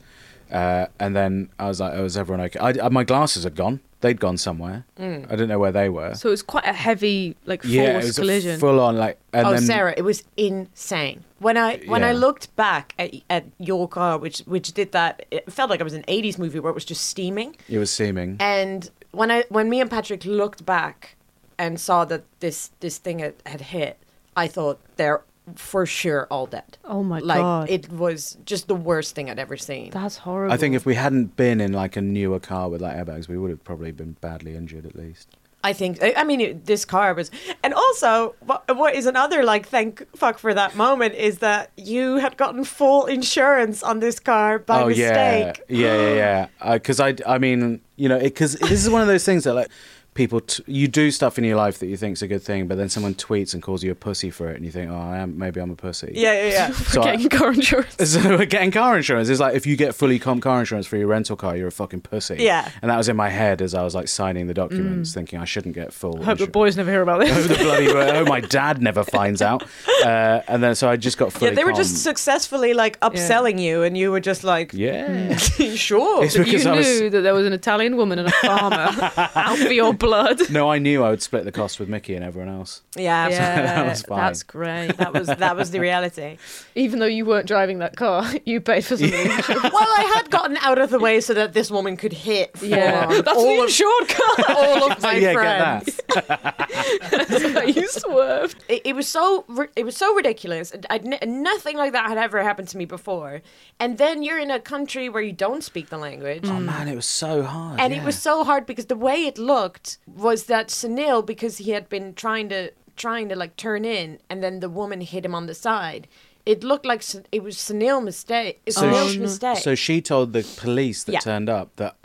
Uh, 0.51 0.87
and 0.99 1.15
then 1.15 1.49
I 1.57 1.67
was 1.67 1.79
like, 1.79 1.93
"Oh, 1.95 2.03
is 2.03 2.17
everyone 2.17 2.45
okay?" 2.47 2.59
I, 2.59 2.71
uh, 2.71 2.89
my 2.89 3.05
glasses 3.05 3.45
had 3.45 3.55
gone. 3.55 3.79
They'd 4.05 4.19
gone 4.19 4.37
somewhere. 4.37 4.85
Mm. 4.99 5.31
I 5.31 5.35
don't 5.35 5.47
know 5.47 5.57
where 5.57 5.71
they 5.71 5.89
were. 5.89 6.13
So 6.13 6.29
it 6.29 6.31
was 6.33 6.43
quite 6.43 6.67
a 6.67 6.73
heavy, 6.73 7.35
like 7.47 7.63
forced 7.63 7.73
yeah, 7.73 7.97
it 7.97 8.03
was 8.03 8.15
collision. 8.15 8.59
full 8.59 8.79
on 8.79 8.97
like. 8.97 9.17
And 9.33 9.47
oh, 9.47 9.53
then, 9.53 9.63
Sarah, 9.63 9.95
it 9.97 10.03
was 10.03 10.23
insane. 10.37 11.23
When 11.39 11.57
I 11.57 11.77
when 11.87 12.03
I 12.03 12.11
looked 12.11 12.55
back 12.55 12.93
at, 12.99 13.15
at 13.31 13.45
your 13.57 13.87
car, 13.87 14.19
which 14.19 14.41
which 14.41 14.73
did 14.73 14.91
that, 14.91 15.25
it 15.31 15.51
felt 15.51 15.71
like 15.71 15.79
it 15.79 15.83
was 15.83 15.95
an 15.95 16.03
'80s 16.03 16.37
movie 16.37 16.59
where 16.59 16.69
it 16.69 16.75
was 16.75 16.85
just 16.85 17.07
steaming. 17.07 17.55
It 17.67 17.79
was 17.79 17.89
steaming. 17.89 18.37
And 18.39 18.91
when 19.09 19.31
I 19.31 19.45
when 19.49 19.71
me 19.71 19.81
and 19.81 19.89
Patrick 19.89 20.23
looked 20.23 20.67
back 20.67 21.15
and 21.57 21.79
saw 21.79 22.05
that 22.05 22.25
this 22.41 22.69
this 22.81 22.99
thing 22.99 23.17
had, 23.17 23.33
had 23.47 23.61
hit, 23.61 23.97
I 24.35 24.47
thought 24.47 24.79
they're 24.97 25.23
for 25.55 25.85
sure 25.85 26.27
all 26.31 26.47
dead. 26.47 26.77
Oh 26.83 27.03
my 27.03 27.19
like, 27.19 27.39
God. 27.39 27.69
It 27.69 27.91
was 27.91 28.37
just 28.45 28.67
the 28.67 28.75
worst 28.75 29.15
thing 29.15 29.29
I'd 29.29 29.39
ever 29.39 29.57
seen. 29.57 29.91
That's 29.91 30.17
horrible. 30.17 30.53
I 30.53 30.57
think 30.57 30.75
if 30.75 30.85
we 30.85 30.95
hadn't 30.95 31.35
been 31.35 31.61
in 31.61 31.73
like 31.73 31.95
a 31.95 32.01
newer 32.01 32.39
car 32.39 32.69
with 32.69 32.81
like 32.81 32.95
airbags, 32.97 33.27
we 33.27 33.37
would 33.37 33.51
have 33.51 33.63
probably 33.63 33.91
been 33.91 34.13
badly 34.21 34.55
injured 34.55 34.85
at 34.85 34.95
least. 34.95 35.35
I 35.65 35.73
think. 35.73 36.01
I 36.03 36.13
I 36.17 36.23
mean, 36.23 36.41
it, 36.41 36.65
this 36.65 36.85
car 36.85 37.15
was, 37.15 37.31
and 37.63 37.73
also, 37.73 38.35
what, 38.41 38.63
what 38.75 38.93
is 38.93 39.07
another 39.07 39.43
like 39.43 39.67
thank 39.67 40.05
fuck 40.15 40.37
for 40.37 40.53
that 40.53 40.75
moment 40.75 41.15
is 41.15 41.39
that 41.39 41.71
you 41.75 42.17
had 42.17 42.37
gotten 42.37 42.63
full 42.63 43.07
insurance 43.07 43.81
on 43.81 43.99
this 43.99 44.19
car 44.19 44.59
by 44.59 44.83
oh 44.83 44.87
mistake. 44.89 45.59
yeah, 45.67 45.95
yeah, 45.95 45.95
yeah, 45.95 46.47
uh, 46.61 46.67
yeah. 46.67 46.73
Because 46.73 46.99
I, 46.99 47.15
I 47.25 47.39
mean, 47.39 47.81
you 47.95 48.07
know, 48.07 48.19
because 48.19 48.53
this 48.53 48.85
is 48.85 48.91
one 48.91 49.01
of 49.01 49.07
those 49.07 49.25
things 49.25 49.45
that 49.45 49.55
like 49.55 49.69
people, 50.15 50.39
t- 50.41 50.63
you 50.65 50.87
do 50.87 51.11
stuff 51.11 51.37
in 51.37 51.43
your 51.43 51.57
life 51.57 51.77
that 51.79 51.87
you 51.87 51.97
think's 51.97 52.21
a 52.23 52.27
good 52.27 52.41
thing, 52.41 52.67
but 52.67 52.77
then 52.77 52.89
someone 52.89 53.13
tweets 53.13 53.53
and 53.53 53.61
calls 53.61 53.83
you 53.83 53.91
a 53.91 53.95
pussy 53.95 54.31
for 54.31 54.49
it, 54.49 54.55
and 54.55 54.65
you 54.65 54.71
think, 54.71 54.89
oh, 54.89 54.95
I 54.97 55.17
am, 55.17 55.37
maybe 55.37 55.59
I'm 55.61 55.69
a 55.69 55.75
pussy. 55.75 56.11
Yeah, 56.15 56.31
yeah, 56.33 56.49
yeah. 56.51 56.71
So 56.73 57.01
I- 57.03 57.15
getting 57.17 57.29
car 57.29 57.51
insurance. 57.53 57.95
So 58.15 58.45
getting 58.45 58.71
car 58.71 58.95
insurance 58.97 59.29
is 59.29 59.39
like 59.39 59.55
if 59.55 59.65
you 59.67 59.75
get 59.75 59.93
fully 59.93 60.17
comp 60.19 60.41
car 60.41 60.59
insurance 60.59 60.87
for 60.87 60.97
your 60.97 61.07
rental 61.07 61.35
car, 61.35 61.55
you're 61.57 61.67
a 61.67 61.71
fucking 61.71 62.01
pussy. 62.01 62.37
Yeah. 62.39 62.71
And 62.81 62.89
that 62.89 62.97
was 62.97 63.09
in 63.09 63.15
my 63.15 63.29
head 63.29 63.61
as 63.61 63.73
I 63.75 63.83
was 63.83 63.93
like 63.93 64.07
signing 64.07 64.47
the 64.47 64.53
documents, 64.53 65.13
thinking 65.13 65.37
I 65.39 65.45
shouldn't 65.45 65.75
get 65.75 65.91
full. 65.93 66.21
I 66.21 66.25
hope 66.25 66.37
the 66.39 66.47
boys 66.47 66.77
never 66.77 66.89
hear 66.91 67.01
about 67.01 67.19
this. 67.19 67.31
Oh, 67.31 67.41
this. 67.41 67.57
the 67.57 67.63
bloody! 67.63 67.87
Oh, 67.89 68.25
my 68.25 68.39
dad 68.57 68.81
never 68.81 69.03
finds 69.03 69.41
out. 69.41 69.63
Uh, 70.03 70.41
and 70.47 70.63
then 70.63 70.75
so 70.75 70.87
I 70.89 70.95
just 70.95 71.17
got 71.17 71.33
fully. 71.33 71.51
Yeah, 71.51 71.55
they 71.55 71.63
were 71.65 71.71
comp. 71.71 71.83
just 71.83 72.03
successfully 72.03 72.73
like 72.73 72.97
upselling 73.01 73.59
you, 73.59 73.83
and 73.83 73.97
you 73.97 74.11
were 74.11 74.21
just 74.21 74.43
like, 74.45 74.71
Yeah. 74.73 75.35
sure. 75.35 76.23
It's 76.23 76.35
you 76.35 76.45
because 76.45 76.65
knew 76.65 76.71
was. 76.75 77.11
that 77.11 77.21
there 77.21 77.33
was 77.33 77.45
an 77.45 77.53
Italian 77.53 77.97
woman 77.97 78.19
and 78.19 78.29
a 78.29 78.31
farmer 78.31 79.11
out 79.35 79.57
for 79.57 79.73
your 79.73 79.93
blood. 80.05 80.49
No, 80.49 80.69
I 80.69 80.79
knew 80.79 81.03
I 81.03 81.09
would 81.09 81.21
split 81.21 81.43
the 81.43 81.51
cost 81.51 81.79
with 81.79 81.89
Mickey 81.89 82.15
and 82.15 82.23
everyone 82.23 82.53
else. 82.53 82.81
Yeah, 82.95 83.29
that 83.29 83.87
was 83.87 84.01
fine. 84.03 84.17
That's 84.17 84.43
great. 84.43 84.97
that 84.97 85.13
was 85.13 85.27
that 85.27 85.55
was 85.55 85.71
the 85.71 85.79
reality. 85.79 86.37
Even 86.75 86.99
though 86.99 87.05
you 87.05 87.25
weren't 87.25 87.47
driving 87.47 87.79
that 87.79 87.95
car, 87.95 88.25
you 88.45 88.61
paid 88.61 88.85
for 88.85 88.97
something. 88.97 89.27
well, 89.27 89.87
I 89.97 90.11
had 90.15 90.29
gotten 90.29 90.57
out 90.57 90.77
of 90.77 90.89
the 90.89 90.99
way 90.99 91.19
so 91.21 91.33
that 91.33 91.53
this 91.53 91.71
woman 91.71 91.97
could 91.97 92.13
hit. 92.13 92.51
Yeah, 92.61 93.07
that's 93.07 93.27
all 93.27 93.45
the 93.45 93.57
of, 93.59 93.65
insured 93.65 94.09
car. 94.09 94.45
all 94.55 94.91
of 94.91 95.01
my 95.01 95.15
yeah, 95.15 95.33
friends. 95.33 96.01
get 96.07 96.27
that. 96.27 97.73
You 97.75 97.87
swerved. 97.87 98.63
It, 98.69 98.81
it 98.85 98.95
was 98.95 99.07
so 99.07 99.45
it 99.75 99.83
was 99.83 99.97
so 99.97 100.13
ridiculous. 100.15 100.73
I'd, 100.89 101.27
nothing 101.27 101.77
like 101.77 101.93
that 101.93 102.07
had 102.07 102.17
ever 102.17 102.41
happened 102.43 102.67
to 102.69 102.77
me 102.77 102.85
before. 102.85 103.41
And 103.79 103.97
then 103.97 104.23
you're 104.23 104.39
in 104.39 104.51
a 104.51 104.59
country 104.59 105.09
where 105.09 105.21
you 105.21 105.33
don't 105.33 105.63
speak 105.63 105.89
the 105.89 105.97
language. 105.97 106.45
Oh 106.45 106.59
man, 106.59 106.87
it 106.87 106.95
was 106.95 107.05
so 107.05 107.43
hard. 107.43 107.79
and 107.79 107.93
yeah. 107.93 108.01
it 108.01 108.05
was 108.05 108.17
so 108.17 108.43
hard 108.43 108.65
because 108.65 108.85
the 108.85 108.95
way 108.95 109.25
it 109.25 109.37
looked 109.37 109.94
was 110.07 110.45
that 110.45 110.67
Sunil, 110.69 111.25
because 111.25 111.57
he 111.57 111.71
had 111.71 111.89
been 111.89 112.13
trying 112.13 112.49
to 112.49 112.71
trying 112.95 113.27
to 113.29 113.35
like 113.35 113.55
turn 113.57 113.83
in, 113.83 114.19
and 114.29 114.41
then 114.43 114.59
the 114.61 114.69
woman 114.69 115.01
hit 115.01 115.25
him 115.25 115.35
on 115.35 115.45
the 115.47 115.53
side. 115.55 116.07
it 116.45 116.63
looked 116.63 116.85
like 116.85 117.03
it 117.31 117.41
was 117.41 117.55
Sunil 117.57 118.03
mistake. 118.03 118.61
It's 118.67 118.77
So 118.77 119.07
she- 119.09 119.17
mistake. 119.19 119.57
So 119.57 119.73
she 119.73 119.99
told 119.99 120.31
the 120.31 120.43
police 120.57 121.03
that 121.05 121.13
Yeah. 121.13 121.19
turned 121.19 121.49
up 121.49 121.75
that 121.77 121.95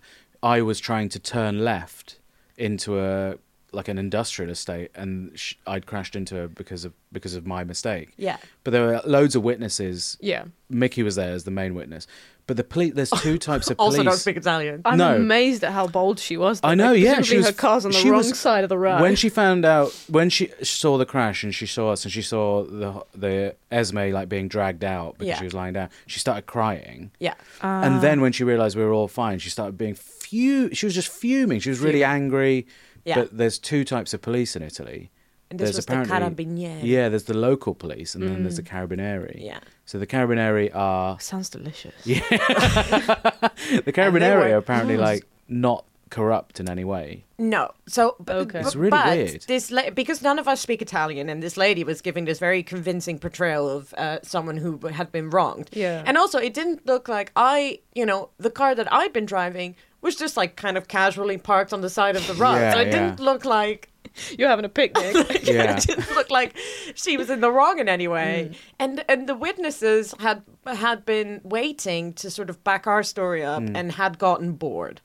I 0.42 0.62
was 0.62 0.80
trying 0.80 1.10
to 1.10 1.18
turn 1.18 1.62
left 1.62 2.18
into 2.56 2.98
a 2.98 3.36
like 3.72 3.86
an 3.86 3.98
industrial 3.98 4.50
estate, 4.50 4.90
and 4.96 5.38
sh- 5.38 5.54
I'd 5.66 5.84
crashed 5.86 6.16
into 6.16 6.34
her 6.36 6.48
because 6.48 6.84
of 6.86 6.92
because 7.12 7.34
of 7.34 7.46
my 7.46 7.62
mistake. 7.64 8.08
Yeah. 8.16 8.38
But 8.64 8.70
there 8.72 8.84
were 8.86 9.02
loads 9.04 9.36
of 9.36 9.42
witnesses. 9.44 10.16
Yeah. 10.20 10.44
Micky 10.70 11.02
was 11.02 11.14
there 11.16 11.32
as 11.34 11.44
the 11.44 11.50
main 11.52 11.74
witness. 11.74 12.06
But 12.50 12.56
the 12.56 12.64
police, 12.64 12.94
there's 12.94 13.10
two 13.10 13.38
types 13.50 13.70
of 13.70 13.76
police. 13.76 13.92
also 13.98 14.02
don't 14.02 14.16
speak 14.16 14.36
Italian. 14.36 14.82
I'm 14.84 14.98
No. 14.98 15.14
amazed 15.14 15.62
at 15.62 15.70
how 15.72 15.86
bold 15.86 16.18
she 16.18 16.36
was. 16.36 16.60
though. 16.60 16.66
I 16.66 16.74
know, 16.74 16.90
Like, 16.94 17.00
yeah. 17.00 17.14
presumably 17.14 17.28
She 17.28 17.36
was, 17.36 17.46
her 17.46 17.52
car's 17.52 17.84
on 17.84 17.92
the 17.92 17.98
she 17.98 18.10
wrong 18.10 18.18
was- 18.18 18.36
side 18.36 18.64
of 18.64 18.68
the 18.68 18.76
road. 18.76 19.00
When 19.02 19.14
she 19.14 19.28
found 19.28 19.64
out, 19.64 19.92
when 20.08 20.30
she 20.30 20.50
saw 20.60 20.98
the 20.98 21.06
crash 21.06 21.44
and 21.44 21.54
she 21.54 21.66
saw 21.66 21.92
us 21.92 22.02
and 22.04 22.10
she 22.12 22.22
saw 22.22 22.64
the 22.64 23.04
the 23.14 23.54
Esme 23.70 24.10
like 24.10 24.28
being 24.28 24.48
dragged 24.48 24.82
out 24.82 25.12
because 25.14 25.28
Yeah. 25.28 25.38
she 25.38 25.44
was 25.44 25.54
lying 25.54 25.74
down, 25.74 25.90
she 26.08 26.18
started 26.18 26.46
crying. 26.46 27.12
Yeah. 27.20 27.34
and 27.62 27.94
ah. 27.94 28.00
then 28.00 28.20
when 28.20 28.32
she 28.32 28.42
realized 28.42 28.76
we 28.76 28.82
were 28.82 28.92
all 28.92 29.06
fine, 29.06 29.38
she 29.38 29.48
started 29.50 29.78
being 29.78 29.94
fu. 29.94 30.74
She 30.74 30.86
was 30.86 30.94
just 30.96 31.06
fuming. 31.08 31.60
She 31.60 31.68
was 31.70 31.78
really 31.78 32.02
angry. 32.02 32.66
Yeah. 33.04 33.14
But 33.14 33.36
there's 33.38 33.60
two 33.60 33.84
types 33.84 34.12
of 34.12 34.22
police 34.22 34.56
in 34.56 34.62
Italy. 34.64 35.12
And 35.50 35.58
this 35.58 35.66
there's 35.66 35.76
was 35.76 35.86
the 35.86 35.92
apparently 36.00 36.44
Carabinieri. 36.46 36.80
yeah. 36.84 37.08
There's 37.08 37.24
the 37.24 37.36
local 37.36 37.74
police, 37.74 38.14
and 38.14 38.22
then 38.22 38.42
there's 38.44 38.56
the 38.56 38.62
Carabinieri. 38.62 39.42
Yeah. 39.44 39.58
So 39.84 39.98
the 39.98 40.06
Carabinieri 40.06 40.74
are 40.74 41.18
Sounds 41.18 41.48
delicious. 41.50 41.94
Yeah. 42.04 42.20
the 42.30 43.92
Carabinieri 43.92 44.36
were- 44.48 44.54
are 44.54 44.58
apparently 44.58 44.96
like 44.96 45.26
not 45.48 45.84
corrupt 46.10 46.60
in 46.60 46.68
any 46.68 46.84
way. 46.84 47.24
No. 47.38 47.70
So, 47.86 48.16
but, 48.20 48.36
Okay. 48.36 48.60
It's 48.60 48.76
really 48.76 48.90
but 48.90 49.16
weird. 49.16 49.42
This 49.46 49.70
la- 49.70 49.90
because 49.90 50.22
none 50.22 50.38
of 50.38 50.46
us 50.48 50.60
speak 50.60 50.82
Italian, 50.82 51.28
and 51.28 51.42
this 51.42 51.56
lady 51.56 51.84
was 51.84 52.00
giving 52.00 52.24
this 52.26 52.38
very 52.38 52.62
convincing 52.62 53.18
portrayal 53.18 53.68
of 53.68 53.94
uh, 53.94 54.18
someone 54.22 54.56
who 54.56 54.78
had 54.88 55.10
been 55.12 55.30
wronged. 55.30 55.70
Yeah. 55.72 56.02
And 56.06 56.16
also, 56.18 56.38
it 56.38 56.52
didn't 56.54 56.86
look 56.86 57.08
like 57.08 57.32
I, 57.36 57.80
you 57.94 58.04
know, 58.06 58.30
the 58.38 58.50
car 58.50 58.74
that 58.74 58.92
I'd 58.92 59.12
been 59.12 59.26
driving 59.26 59.76
was 60.02 60.16
just 60.16 60.36
like 60.36 60.56
kind 60.56 60.76
of 60.76 60.88
casually 60.88 61.38
parked 61.38 61.72
on 61.72 61.80
the 61.80 61.90
side 61.90 62.16
of 62.16 62.26
the 62.26 62.34
road. 62.34 62.54
Yeah, 62.54 62.72
so 62.72 62.80
it 62.80 62.86
yeah. 62.86 62.92
didn't 62.92 63.20
look 63.20 63.44
like 63.44 63.89
You're 64.38 64.48
having 64.48 64.64
a 64.64 64.68
picnic. 64.68 65.14
Yeah. 65.42 65.76
it 65.76 65.86
didn't 65.86 66.10
look 66.14 66.30
like 66.30 66.56
she 66.94 67.16
was 67.16 67.30
in 67.30 67.40
the 67.40 67.50
wrong 67.50 67.78
in 67.78 67.88
any 67.88 68.08
way. 68.08 68.50
Mm. 68.50 68.56
And 68.78 69.04
and 69.08 69.28
the 69.28 69.34
witnesses 69.34 70.14
had 70.20 70.42
had 70.66 71.04
been 71.04 71.40
waiting 71.44 72.12
to 72.14 72.30
sort 72.30 72.50
of 72.50 72.62
back 72.62 72.86
our 72.86 73.02
story 73.02 73.44
up 73.44 73.62
mm. 73.62 73.72
and 73.74 73.92
had 73.92 74.18
gotten 74.18 74.52
bored. 74.52 75.00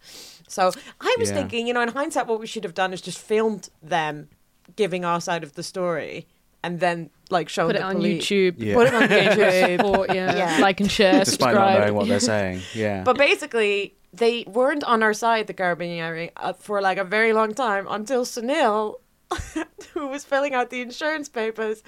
So 0.48 0.72
I 1.02 1.16
was 1.20 1.30
Yeah. 1.30 1.38
thinking, 1.38 1.68
you 1.68 1.74
know, 1.74 1.82
in 1.82 1.90
hindsight, 1.90 2.28
what 2.28 2.40
we 2.40 2.48
should 2.48 2.64
have 2.64 2.74
done 2.74 2.94
is 2.94 3.02
just 3.02 3.18
filmed 3.18 3.70
them 3.82 4.30
giving 4.76 5.06
our 5.06 5.22
side 5.22 5.44
of 5.44 5.54
the 5.54 5.64
story 5.64 6.28
and 6.64 6.80
then 6.80 7.10
like 7.30 7.48
show 7.48 7.68
Put 7.68 7.76
it 7.76 7.82
on 7.82 7.96
police. 7.96 8.26
YouTube. 8.26 8.56
Yeah. 8.58 8.74
Put 8.74 8.88
it 8.88 8.94
on 8.96 9.04
YouTube. 9.04 9.78
Support, 9.78 10.16
yeah. 10.16 10.36
Yeah. 10.36 10.58
Like 10.60 10.80
and 10.80 10.92
share, 10.92 11.20
Despite 11.20 11.28
subscribe. 11.28 11.56
not 11.56 11.80
knowing 11.80 11.94
what 11.96 12.08
they're 12.08 12.20
saying. 12.20 12.62
Yeah. 12.74 13.04
But 13.04 13.18
basically, 13.18 13.96
they 14.18 14.44
weren't 14.48 14.84
on 14.84 15.04
our 15.04 15.14
side, 15.14 15.48
the 15.48 15.54
Carabinieri, 15.54 16.32
uh, 16.38 16.54
for 16.54 16.82
like 16.82 16.98
a 16.98 17.04
very 17.04 17.34
long 17.34 17.54
time 17.54 17.88
until 17.90 18.26
Sunil, 18.26 18.96
who 19.94 20.08
was 20.08 20.24
filling 20.24 20.54
out 20.54 20.70
the 20.70 20.82
insurance 20.82 21.30
papers, 21.30 21.84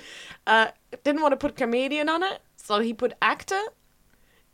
uh, 0.47 0.67
didn't 1.03 1.21
want 1.21 1.33
to 1.33 1.37
put 1.37 1.55
comedian 1.55 2.09
on 2.09 2.23
it, 2.23 2.39
so 2.55 2.79
he 2.79 2.93
put 2.93 3.13
actor. 3.21 3.61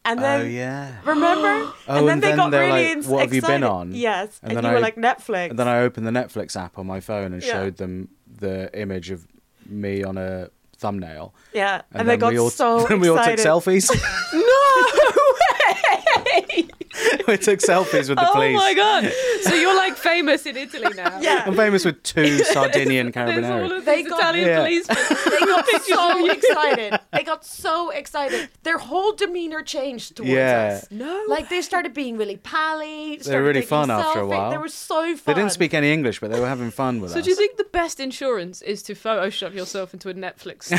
And 0.06 0.22
then, 0.22 0.42
oh 0.42 0.44
yeah. 0.44 0.96
remember? 1.06 1.72
Oh, 1.88 1.98
and 1.98 2.08
then 2.08 2.13
and 2.15 2.24
they 2.24 2.27
then 2.30 2.38
got 2.38 2.51
really 2.51 2.96
like, 2.96 3.06
"What 3.06 3.22
have 3.22 3.34
you 3.34 3.42
been 3.42 3.63
on?" 3.63 3.94
Yes, 3.96 4.38
And 4.44 4.51
and, 4.51 4.58
then 4.58 4.63
you 4.65 4.72
I- 4.72 4.74
were 4.74 4.80
like 4.82 4.98
Netflix. 4.98 5.51
And 5.51 5.60
then 5.60 5.68
I 5.70 5.80
opened 5.80 6.06
the 6.08 6.12
Netflix 6.12 6.58
app 6.58 6.77
on 6.77 6.86
my 6.88 7.00
phone 7.00 7.32
and 7.34 7.42
Yeah. 7.42 7.53
showed 7.53 7.77
them 7.77 8.10
the 8.27 8.70
image 8.77 9.12
of 9.12 9.25
me 9.65 10.03
on 10.03 10.18
a 10.18 10.50
thumbnail. 10.77 11.34
yeah, 11.53 11.84
and, 11.92 12.01
And, 12.01 12.10
they 12.10 12.18
got 12.18 12.36
all, 12.36 12.50
so 12.50 12.86
then 12.89 13.00
we 13.00 13.08
all 13.10 13.24
took 13.24 13.39
selfies. 13.39 13.89
we 17.27 17.38
took 17.38 17.59
selfies 17.59 18.09
with 18.09 18.17
the 18.17 18.27
Oh 18.29 18.33
police. 18.33 18.55
Oh 18.57 18.59
my 18.59 18.73
god! 18.73 19.12
So 19.43 19.53
you're 19.55 19.75
like 19.75 19.95
famous 19.97 20.45
in 20.45 20.57
Italy 20.57 20.93
now. 20.95 21.19
Yeah. 21.21 21.43
I'm 21.45 21.55
famous 21.55 21.85
with 21.85 22.01
two 22.03 22.39
Sardinian 22.39 23.12
There's 23.15 23.27
all 23.27 23.33
carabinieri. 23.68 23.77
of 23.77 23.85
They 23.85 24.01
these 24.03 24.09
got- 24.09 24.20
Italian 24.35 24.48
Yeah. 24.48 24.57
policemen. 24.59 24.98
They 25.31 25.46
got 25.46 25.65
so 25.85 26.31
excited. 26.31 27.00
They 27.13 27.24
got 27.24 27.46
so 27.46 27.89
excited. 27.91 28.50
Their 28.63 28.77
whole 28.77 29.13
demeanor 29.13 29.61
changed 29.63 30.18
towards 30.18 30.31
Yeah. 30.31 30.79
us. 30.81 30.87
No, 30.91 31.24
like 31.27 31.50
they 31.50 31.61
started 31.61 31.94
being 31.94 32.18
really 32.18 32.37
pally. 32.37 33.18
They 33.18 33.24
started 33.24 33.39
were 33.39 33.48
really 33.48 33.53
taking 33.61 33.70
fun 33.70 33.91
after 33.91 34.20
a 34.20 34.27
while. 34.27 34.51
They 34.51 34.57
were 34.57 34.68
so 34.68 35.15
fun. 35.15 35.22
They 35.25 35.33
didn't 35.41 35.51
speak 35.53 35.74
any 35.74 35.91
English, 35.94 36.20
but 36.20 36.31
they 36.31 36.39
were 36.39 36.48
having 36.48 36.72
fun 36.72 37.00
with 37.01 37.11
So 37.11 37.20
us. 37.20 37.22
So 37.22 37.25
do 37.25 37.29
you 37.31 37.35
think 37.35 37.57
the 37.57 37.63
best 37.65 38.00
insurance 38.00 38.61
is 38.61 38.83
to 38.83 38.94
Photoshop 38.96 39.53
yourself 39.53 39.94
into 39.94 40.09
a 40.09 40.13
Netflix? 40.13 40.72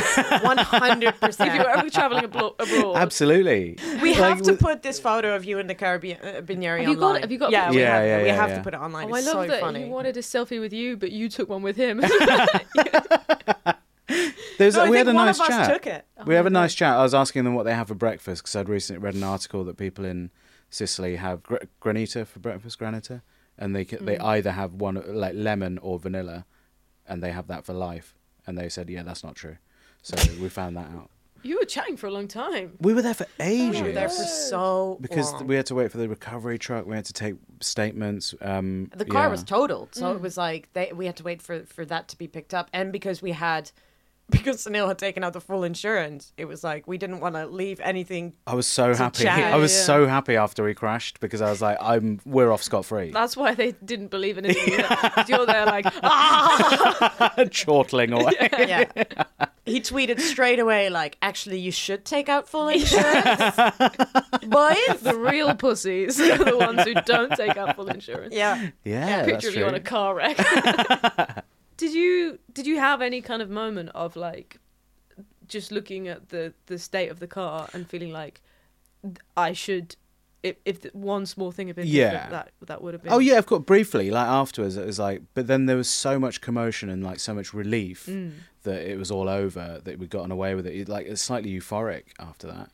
one 0.45 0.59
hundred 0.59 1.15
if 1.15 1.21
you're 1.23 1.29
percent. 1.29 1.51
ever 1.77 1.91
traveling 1.91 2.25
abroad. 2.25 2.55
Absolutely. 2.97 3.77
We 4.03 4.11
Like, 4.15 4.37
have 4.39 4.43
to 4.43 4.55
put 4.55 4.83
this 4.83 4.99
photo 5.01 5.35
of 5.37 5.45
you 5.45 5.59
in 5.59 5.67
the 5.67 5.75
Caribbean 5.75 6.04
Binieri 6.13 6.81
Have 6.81 6.89
you 6.91 6.97
got 6.97 7.17
it? 7.17 7.21
Have 7.23 7.33
you 7.33 7.39
got 7.39 7.49
a 7.49 7.53
Yeah, 7.53 7.71
we 7.71 7.77
picture? 7.77 7.91
have, 7.91 8.07
Yeah, 8.07 8.23
we 8.23 8.27
yeah, 8.29 8.35
have 8.35 8.51
yeah. 8.51 8.57
to 8.59 8.63
put 8.63 8.75
it 8.75 8.81
online. 8.81 9.11
Oh, 9.11 9.15
I 9.15 9.19
it's 9.19 9.27
love 9.27 9.45
so 9.45 9.47
that 9.49 9.61
funny. 9.61 9.85
he 9.85 9.91
wanted 9.91 10.17
a 10.17 10.21
selfie 10.21 10.61
with 10.61 10.73
you, 10.73 10.97
but 10.97 11.11
you 11.13 11.29
took 11.29 11.49
one 11.49 11.63
with 11.63 11.77
him. 11.77 12.01
There's, 14.59 14.77
No, 14.77 14.91
we 14.91 14.99
had 14.99 15.09
a 15.09 15.13
nice 15.13 15.39
chat. 15.39 15.73
took 15.73 15.87
it. 15.87 16.05
We 16.27 16.35
have 16.35 16.47
a 16.47 16.51
nice 16.51 16.75
chat. 16.75 16.97
I 16.97 17.03
was 17.03 17.15
asking 17.15 17.45
them 17.45 17.55
what 17.55 17.65
they 17.65 17.75
have 17.75 17.89
for 17.89 17.95
breakfast 17.95 18.43
because 18.43 18.55
I'd 18.55 18.69
recently 18.69 19.03
read 19.03 19.15
an 19.15 19.25
article 19.25 19.65
that 19.65 19.77
people 19.77 20.05
in 20.05 20.31
Sicily 20.71 21.17
have 21.17 21.43
gr- 21.43 21.57
granita 21.81 22.27
for 22.27 22.39
breakfast, 22.39 22.79
granita, 22.79 23.23
and 23.59 23.75
they 23.75 23.85
ca- 23.85 23.99
they 24.01 24.17
Mm. 24.17 24.25
either 24.25 24.53
have 24.53 24.75
one 24.75 25.03
like 25.07 25.35
lemon 25.35 25.79
or 25.79 25.99
vanilla, 25.99 26.45
and 27.09 27.23
they 27.23 27.33
have 27.33 27.47
that 27.49 27.65
for 27.65 27.73
life. 27.73 28.15
And 28.47 28.59
they 28.59 28.69
said, 28.69 28.91
yeah, 28.91 29.03
that's 29.03 29.25
not 29.25 29.35
true. 29.35 29.57
So 30.03 30.17
we 30.41 30.49
found 30.51 30.77
that 30.77 30.91
out. 30.91 31.11
You 31.45 31.59
were 31.59 31.67
chatting 31.67 31.97
for 31.97 32.07
a 32.07 32.11
long 32.11 32.27
time. 32.27 32.73
We 32.81 32.95
were 32.95 33.03
there 33.03 33.15
for 33.15 33.27
ages. 33.39 33.81
We 33.81 33.89
were 33.89 33.93
there 33.93 34.09
for 34.09 34.25
so 34.25 34.89
long. 34.89 34.99
because 35.01 35.33
long. 35.33 35.47
we 35.47 35.55
had 35.57 35.67
to 35.67 35.75
wait 35.75 35.93
for 35.93 35.99
the 35.99 36.09
recovery 36.09 36.59
truck. 36.59 36.87
We 36.87 36.97
had 36.97 37.05
to 37.05 37.13
take 37.13 37.35
statements. 37.61 38.35
Um, 38.41 38.91
the 38.95 39.05
car 39.05 39.25
yeah. 39.25 39.29
was 39.29 39.45
totaled, 39.45 39.95
so 39.95 40.13
it 40.13 40.21
was 40.21 40.37
like 40.37 40.73
they, 40.73 40.93
we 40.93 41.07
had 41.07 41.17
to 41.17 41.23
wait 41.23 41.43
for 41.43 41.65
for 41.65 41.85
that 41.85 42.09
to 42.09 42.19
be 42.19 42.27
picked 42.27 42.55
up, 42.55 42.71
and 42.73 42.93
because 42.93 43.23
we 43.23 43.33
had. 43.33 43.71
Because 44.31 44.65
Sunil 44.65 44.89
had 44.89 44.99
taken 44.99 45.23
out 45.23 45.35
the 45.35 45.41
full 45.41 45.65
insurance, 45.65 46.33
it 46.39 46.47
was 46.47 46.65
like 46.65 46.89
we 46.89 46.97
didn't 46.97 47.21
want 47.21 47.35
to 47.35 47.47
leave 47.47 47.79
anything. 47.81 48.33
I 48.47 48.55
was 48.55 48.67
so 48.67 48.95
happy. 48.95 49.25
chat. 49.25 49.53
I 49.53 49.57
was 49.57 49.73
Yeah. 49.75 49.83
so 49.83 50.07
happy 50.07 50.37
after 50.37 50.65
we 50.65 50.73
crashed 50.75 51.21
because 51.21 51.43
I 51.43 51.51
was 51.51 51.61
like, 51.61 51.77
I'm 51.81 52.21
we're 52.25 52.51
off 52.51 52.63
scot 52.63 52.87
free. 52.87 53.11
That's 53.11 53.37
why 53.37 53.55
they 53.55 53.73
didn't 53.85 54.09
believe 54.11 54.39
in 54.39 54.47
it. 54.47 54.57
either. 54.69 55.25
You're 55.29 55.45
there 55.47 55.67
like, 55.67 55.85
ah! 56.03 57.35
Chortling 57.39 58.13
away. 58.19 58.33
Yeah, 58.67 58.85
he 59.67 59.81
tweeted 59.81 60.21
straight 60.21 60.59
away 60.59 60.89
like, 60.91 61.17
"Actually, 61.21 61.59
you 61.59 61.71
should 61.71 62.05
take 62.05 62.29
out 62.31 62.49
full 62.49 62.69
insurance, 62.69 63.57
boys." 64.47 65.01
the 65.03 65.15
real 65.19 65.55
pussies 65.55 66.19
are 66.21 66.39
the 66.43 66.57
ones 66.57 66.83
who 66.85 66.95
don't 67.03 67.33
take 67.37 67.57
out 67.57 67.77
full 67.77 67.89
insurance. 67.89 68.35
Yeah, 68.35 68.71
Yeah, 68.85 69.25
Picture 69.25 69.33
that's 69.33 69.47
of 69.47 69.53
true. 69.53 69.63
you 69.63 69.69
on 69.69 69.75
a 69.75 69.81
car 69.81 70.15
wreck. 70.15 71.45
Did 71.77 71.93
you 71.93 72.39
did 72.53 72.67
you 72.67 72.79
have 72.79 73.03
any 73.03 73.21
kind 73.21 73.43
of 73.43 73.51
moment 73.51 73.91
of 73.95 74.17
like 74.17 74.59
just 75.49 75.73
looking 75.73 76.09
at 76.09 76.29
the 76.31 76.55
the 76.67 76.79
state 76.79 77.11
of 77.11 77.19
the 77.21 77.27
car 77.27 77.69
and 77.73 77.89
feeling 77.89 78.13
like 78.13 78.41
I 79.37 79.53
should 79.53 79.97
if 80.43 80.57
if 80.65 80.85
one 80.95 81.27
small 81.27 81.51
thing 81.53 81.67
had 81.69 81.77
been 81.77 81.87
Yeah. 81.87 82.11
different, 82.11 82.31
that 82.31 82.53
that 82.67 82.83
would 82.83 82.95
have 82.95 83.03
been 83.03 83.13
Oh 83.13 83.19
yeah, 83.19 83.39
of 83.39 83.47
course. 83.47 83.63
Briefly, 83.65 84.11
like 84.11 84.27
afterwards, 84.27 84.77
it 84.77 84.87
was 84.87 84.99
like, 84.99 85.23
but 85.35 85.47
then 85.47 85.67
there 85.67 85.77
was 85.77 85.89
so 85.89 86.19
much 86.19 86.41
commotion 86.41 86.89
and 86.91 87.03
like 87.03 87.19
so 87.19 87.35
much 87.35 87.53
relief 87.55 88.07
Mm. 88.07 88.33
that 88.63 88.83
it 88.91 88.99
was 88.99 89.11
all 89.11 89.29
over. 89.29 89.81
That 89.85 89.99
we'd 89.99 90.11
gotten 90.11 90.31
away 90.31 90.55
with 90.55 90.67
it. 90.67 90.75
It- 90.75 90.89
Like 90.89 91.07
it's 91.07 91.23
slightly 91.23 91.51
euphoric 91.51 92.05
after 92.19 92.47
that. 92.49 92.71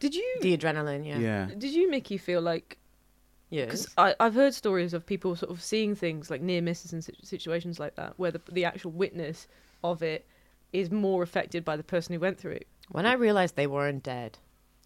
Did 0.00 0.14
you 0.14 0.36
the 0.42 0.56
adrenaline. 0.56 1.06
Yeah, 1.06 1.18
Yeah. 1.18 1.46
did 1.56 1.70
you 1.72 1.90
Micky 1.90 2.18
feel 2.18 2.42
like 2.42 2.78
yes. 3.54 3.86
because 3.86 4.16
I've 4.20 4.34
heard 4.34 4.54
stories 4.54 4.92
of 4.94 5.06
people 5.06 5.36
sort 5.36 5.50
of 5.52 5.62
seeing 5.62 5.94
things 5.94 6.30
like 6.30 6.42
near 6.42 6.62
misses 6.62 6.92
and 6.92 7.02
situations 7.22 7.78
like 7.78 7.94
that 7.96 8.14
where 8.16 8.30
the 8.30 8.40
the 8.50 8.64
actual 8.64 8.90
witness 8.90 9.46
of 9.82 10.02
it 10.02 10.26
is 10.72 10.90
more 10.90 11.22
affected 11.22 11.64
by 11.64 11.76
the 11.76 11.84
person 11.84 12.12
who 12.14 12.20
went 12.20 12.38
through 12.38 12.52
it. 12.52 12.66
When 12.90 13.06
I 13.06 13.14
realized 13.14 13.54
they 13.56 13.66
weren't 13.68 14.02
dead, 14.02 14.38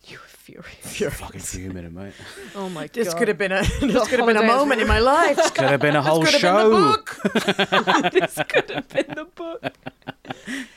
You 0.07 0.19
were 0.19 0.33
furious. 0.49 1.01
You're 1.01 1.11
fucking 1.23 1.41
fuming, 1.41 1.93
mate. 1.95 2.13
Oh 2.55 2.69
my 2.69 2.83
god! 2.87 2.93
this 2.93 3.15
could 3.15 3.29
have 3.29 3.39
been 3.45 3.53
a 3.53 3.63
this 3.81 4.09
could 4.09 4.19
have 4.21 4.27
been 4.33 4.37
a 4.37 4.43
moment 4.57 4.81
in 4.81 4.87
my 4.89 5.01
life. 5.01 5.37
Could 5.55 5.71
have 5.75 5.81
been 5.81 5.97
a 5.97 6.03
whole 6.03 6.23
could 6.25 6.35
have 6.35 6.43
been 6.43 6.55
show. 6.55 6.71
the 6.71 6.87
book. 6.89 8.13
this 8.13 8.35
could 8.49 8.71
have 8.71 8.89
been 8.89 9.15
the 9.21 9.29
book. 9.43 9.63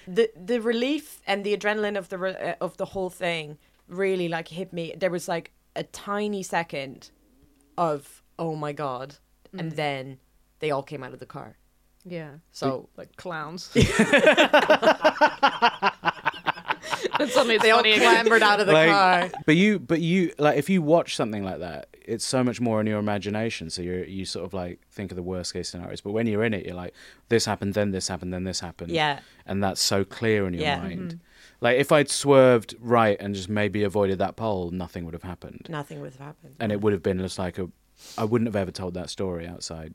the 0.07 0.31
the 0.51 0.59
relief 0.59 1.21
and 1.27 1.43
the 1.43 1.55
adrenaline 1.57 1.97
of 1.97 2.09
the 2.09 2.17
re- 2.17 2.35
uh, 2.35 2.55
of 2.65 2.77
the 2.77 2.85
whole 2.93 3.09
thing 3.09 3.57
really 3.87 4.27
like 4.27 4.47
hit 4.47 4.73
me. 4.73 4.93
There 4.97 5.11
was 5.11 5.27
like 5.27 5.51
a 5.75 5.83
tiny 5.83 6.41
second 6.43 7.11
of 7.77 8.21
oh 8.39 8.55
my 8.55 8.71
god, 8.73 9.15
and 9.57 9.71
then 9.73 10.17
they 10.59 10.71
all 10.71 10.83
came 10.83 11.03
out 11.03 11.13
of 11.13 11.19
the 11.19 11.25
car. 11.25 11.57
Yeah. 12.05 12.31
So 12.51 12.89
like 12.97 13.15
clowns. 13.15 13.69
And 17.19 17.29
suddenly 17.29 17.57
They 17.59 17.71
all 17.71 17.83
clambered 17.83 18.41
out 18.41 18.59
of 18.59 18.67
the 18.67 18.73
like, 18.73 18.89
car. 18.89 19.29
but 19.45 19.55
you, 19.55 19.77
but 19.79 20.01
you, 20.01 20.33
like, 20.39 20.57
if 20.57 20.69
you 20.69 20.81
watch 20.81 21.15
something 21.15 21.43
like 21.43 21.59
that, 21.59 21.87
it's 22.03 22.25
so 22.25 22.43
much 22.43 22.59
more 22.59 22.81
in 22.81 22.87
your 22.87 22.97
imagination. 22.99 23.69
So 23.69 23.81
you're 23.83 24.03
you 24.05 24.25
sort 24.25 24.45
of 24.45 24.53
like 24.53 24.79
think 24.91 25.11
of 25.11 25.15
the 25.17 25.21
worst 25.23 25.53
case 25.53 25.69
scenarios. 25.69 26.01
But 26.01 26.11
when 26.13 26.25
you're 26.25 26.43
in 26.43 26.53
it, 26.53 26.65
you're 26.65 26.75
like, 26.75 26.93
this 27.29 27.45
happened, 27.45 27.75
then 27.75 27.91
this 27.91 28.07
happened, 28.07 28.33
then 28.33 28.43
this 28.43 28.59
happened. 28.59 28.91
Yeah. 28.91 29.19
and 29.45 29.63
that's 29.63 29.81
so 29.81 30.03
clear 30.03 30.47
in 30.47 30.53
your 30.53 30.63
Yeah. 30.63 30.79
mind. 30.81 31.19
Like 31.61 31.77
if 31.77 31.91
I'd 31.91 32.09
swerved 32.09 32.75
right 32.79 33.15
and 33.19 33.35
just 33.35 33.47
maybe 33.49 33.83
avoided 33.83 34.17
that 34.19 34.35
pole, 34.35 34.71
nothing 34.71 35.05
would 35.05 35.13
have 35.13 35.23
happened, 35.23 35.67
Nothing 35.69 36.01
would 36.01 36.11
have 36.13 36.19
happened. 36.21 36.55
and 36.59 36.71
it 36.71 36.81
would 36.81 36.91
have 36.93 37.03
been 37.03 37.19
just 37.19 37.37
like 37.39 37.57
a. 37.59 37.69
I 38.17 38.23
wouldn't 38.23 38.47
have 38.47 38.55
ever 38.55 38.71
told 38.71 38.95
that 38.95 39.09
story 39.11 39.47
outside 39.47 39.93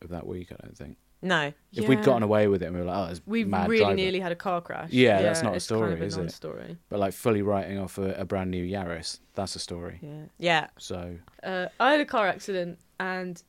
of 0.00 0.08
that 0.08 0.26
week. 0.26 0.50
I 0.52 0.56
don't 0.62 0.76
think. 0.76 0.96
no. 1.20 1.52
If 1.74 1.86
we'd 1.86 2.02
gotten 2.02 2.22
away 2.22 2.48
with 2.48 2.62
it, 2.62 2.66
and 2.66 2.74
we 2.74 2.80
were 2.80 2.86
like, 2.86 2.96
"Oh, 3.08 3.10
it's 3.10 3.20
We 3.26 3.44
mad 3.44 3.68
really 3.68 3.82
driver. 3.84 3.94
nearly 3.96 4.20
had 4.20 4.32
a 4.32 4.36
car 4.36 4.60
crash. 4.62 4.88
Yeah, 4.90 5.20
that's 5.20 5.42
not 5.42 5.54
a 5.54 5.60
story, 5.60 5.90
kind 5.90 5.92
of 5.94 6.00
a 6.02 6.04
is 6.06 6.16
it? 6.16 6.20
non-story. 6.20 6.76
but 6.88 6.98
like 6.98 7.12
fully 7.12 7.42
writing 7.42 7.78
off 7.78 7.98
a, 7.98 8.14
a 8.14 8.24
brand 8.24 8.50
new 8.50 8.64
Yaris, 8.64 9.20
that's 9.34 9.54
a 9.54 9.58
story. 9.58 9.98
Yeah. 10.00 10.24
Yeah. 10.38 10.66
So 10.78 11.18
Uh, 11.42 11.66
I 11.78 11.92
had 11.92 12.00
a 12.00 12.06
car 12.06 12.26
accident, 12.26 12.78
and 12.98 13.42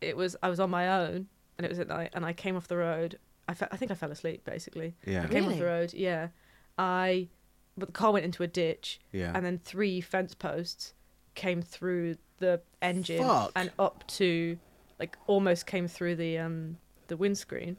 it 0.00 0.16
was 0.16 0.34
I 0.42 0.48
was 0.50 0.58
on 0.58 0.70
my 0.70 0.88
own, 1.00 1.28
and 1.58 1.64
it 1.64 1.68
was 1.68 1.78
at 1.78 1.86
night, 1.86 2.10
and 2.14 2.26
I 2.26 2.32
came 2.32 2.56
off 2.56 2.66
the 2.66 2.76
road. 2.76 3.18
I, 3.48 3.54
fe- 3.54 3.68
I 3.70 3.76
think 3.76 3.90
I 3.92 3.94
fell 3.94 4.10
asleep 4.10 4.44
basically. 4.44 4.96
Yeah. 5.06 5.22
I 5.24 5.26
came 5.28 5.46
off 5.46 5.56
the 5.58 5.64
road. 5.66 5.92
Yeah, 5.94 6.28
I, 6.78 7.28
but 7.76 7.86
the 7.88 7.92
car 7.92 8.12
went 8.12 8.24
into 8.24 8.42
a 8.42 8.46
ditch. 8.46 9.00
Yeah. 9.12 9.32
and 9.34 9.44
then 9.44 9.58
three 9.58 10.00
fence 10.00 10.34
posts 10.34 10.94
came 11.34 11.62
through 11.62 12.16
the 12.38 12.60
engine 12.82 13.22
Fuck. 13.22 13.52
and 13.56 13.70
up 13.78 14.06
to, 14.08 14.58
like, 14.98 15.16
almost 15.26 15.66
came 15.66 15.88
through 15.88 16.16
the 16.16 16.38
um 16.38 16.78
the 17.08 17.16
windscreen, 17.16 17.76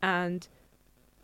and 0.00 0.46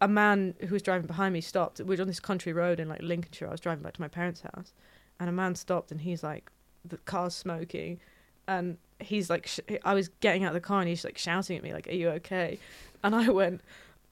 a 0.00 0.08
man 0.08 0.54
who 0.60 0.68
was 0.74 0.82
driving 0.82 1.06
behind 1.06 1.32
me 1.32 1.40
stopped. 1.40 1.80
We 1.80 1.96
were 1.96 2.02
on 2.02 2.08
this 2.08 2.20
country 2.20 2.52
road 2.52 2.78
in 2.80 2.88
like 2.88 3.02
Lincolnshire. 3.02 3.48
I 3.48 3.52
was 3.52 3.60
driving 3.60 3.82
back 3.82 3.94
to 3.94 4.00
my 4.00 4.08
parents' 4.08 4.42
house, 4.42 4.72
and 5.20 5.28
a 5.28 5.32
man 5.32 5.54
stopped 5.54 5.90
and 5.90 6.00
he's 6.00 6.22
like, 6.22 6.50
the 6.84 6.98
car's 6.98 7.34
smoking, 7.34 8.00
and 8.46 8.78
he's 9.00 9.28
like, 9.30 9.46
sh- 9.46 9.60
I 9.84 9.94
was 9.94 10.08
getting 10.20 10.44
out 10.44 10.48
of 10.48 10.54
the 10.54 10.60
car 10.60 10.80
and 10.80 10.88
he's 10.88 11.04
like 11.04 11.18
shouting 11.18 11.56
at 11.56 11.62
me 11.62 11.72
like, 11.72 11.88
"Are 11.88 11.92
you 11.92 12.08
okay?" 12.10 12.58
And 13.04 13.14
I 13.14 13.28
went, 13.28 13.60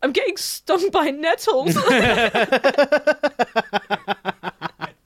"I'm 0.07 0.13
getting 0.13 0.37
stung 0.37 0.91
by 0.91 1.11
nettles." 1.11 1.75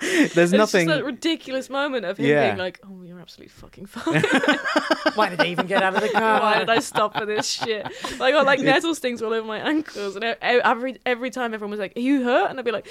there's 0.00 0.36
It's 0.36 0.52
nothing. 0.52 0.86
just 0.86 0.98
that 0.98 1.04
ridiculous 1.04 1.70
moment 1.70 2.04
of 2.04 2.18
him 2.18 2.26
Yeah. 2.26 2.48
being 2.48 2.58
like, 2.58 2.80
"Oh, 2.84 3.02
you're 3.02 3.20
absolutely 3.20 3.48
fucking 3.50 3.86
fine. 3.86 4.22
Why 5.14 5.28
did 5.28 5.38
they 5.38 5.50
even 5.50 5.66
get 5.66 5.82
out 5.82 5.94
of 5.94 6.02
the 6.02 6.08
car? 6.08 6.40
Why 6.40 6.58
did 6.58 6.70
I 6.70 6.80
stop 6.80 7.16
for 7.16 7.26
this 7.26 7.48
shit?" 7.48 7.84
Like, 8.18 8.20
I 8.20 8.30
got 8.32 8.46
like 8.46 8.60
nettle 8.60 8.94
stings 8.94 9.22
all 9.22 9.32
over 9.32 9.46
my 9.46 9.58
ankles, 9.58 10.16
and 10.16 10.24
e- 10.24 10.34
every 10.42 10.98
every 11.06 11.30
time 11.30 11.54
everyone 11.54 11.70
was 11.70 11.80
like, 11.80 11.96
"Are 11.96 12.00
you 12.00 12.24
hurt?" 12.24 12.50
and 12.50 12.58
I'd 12.58 12.64
be 12.64 12.72
like, 12.72 12.88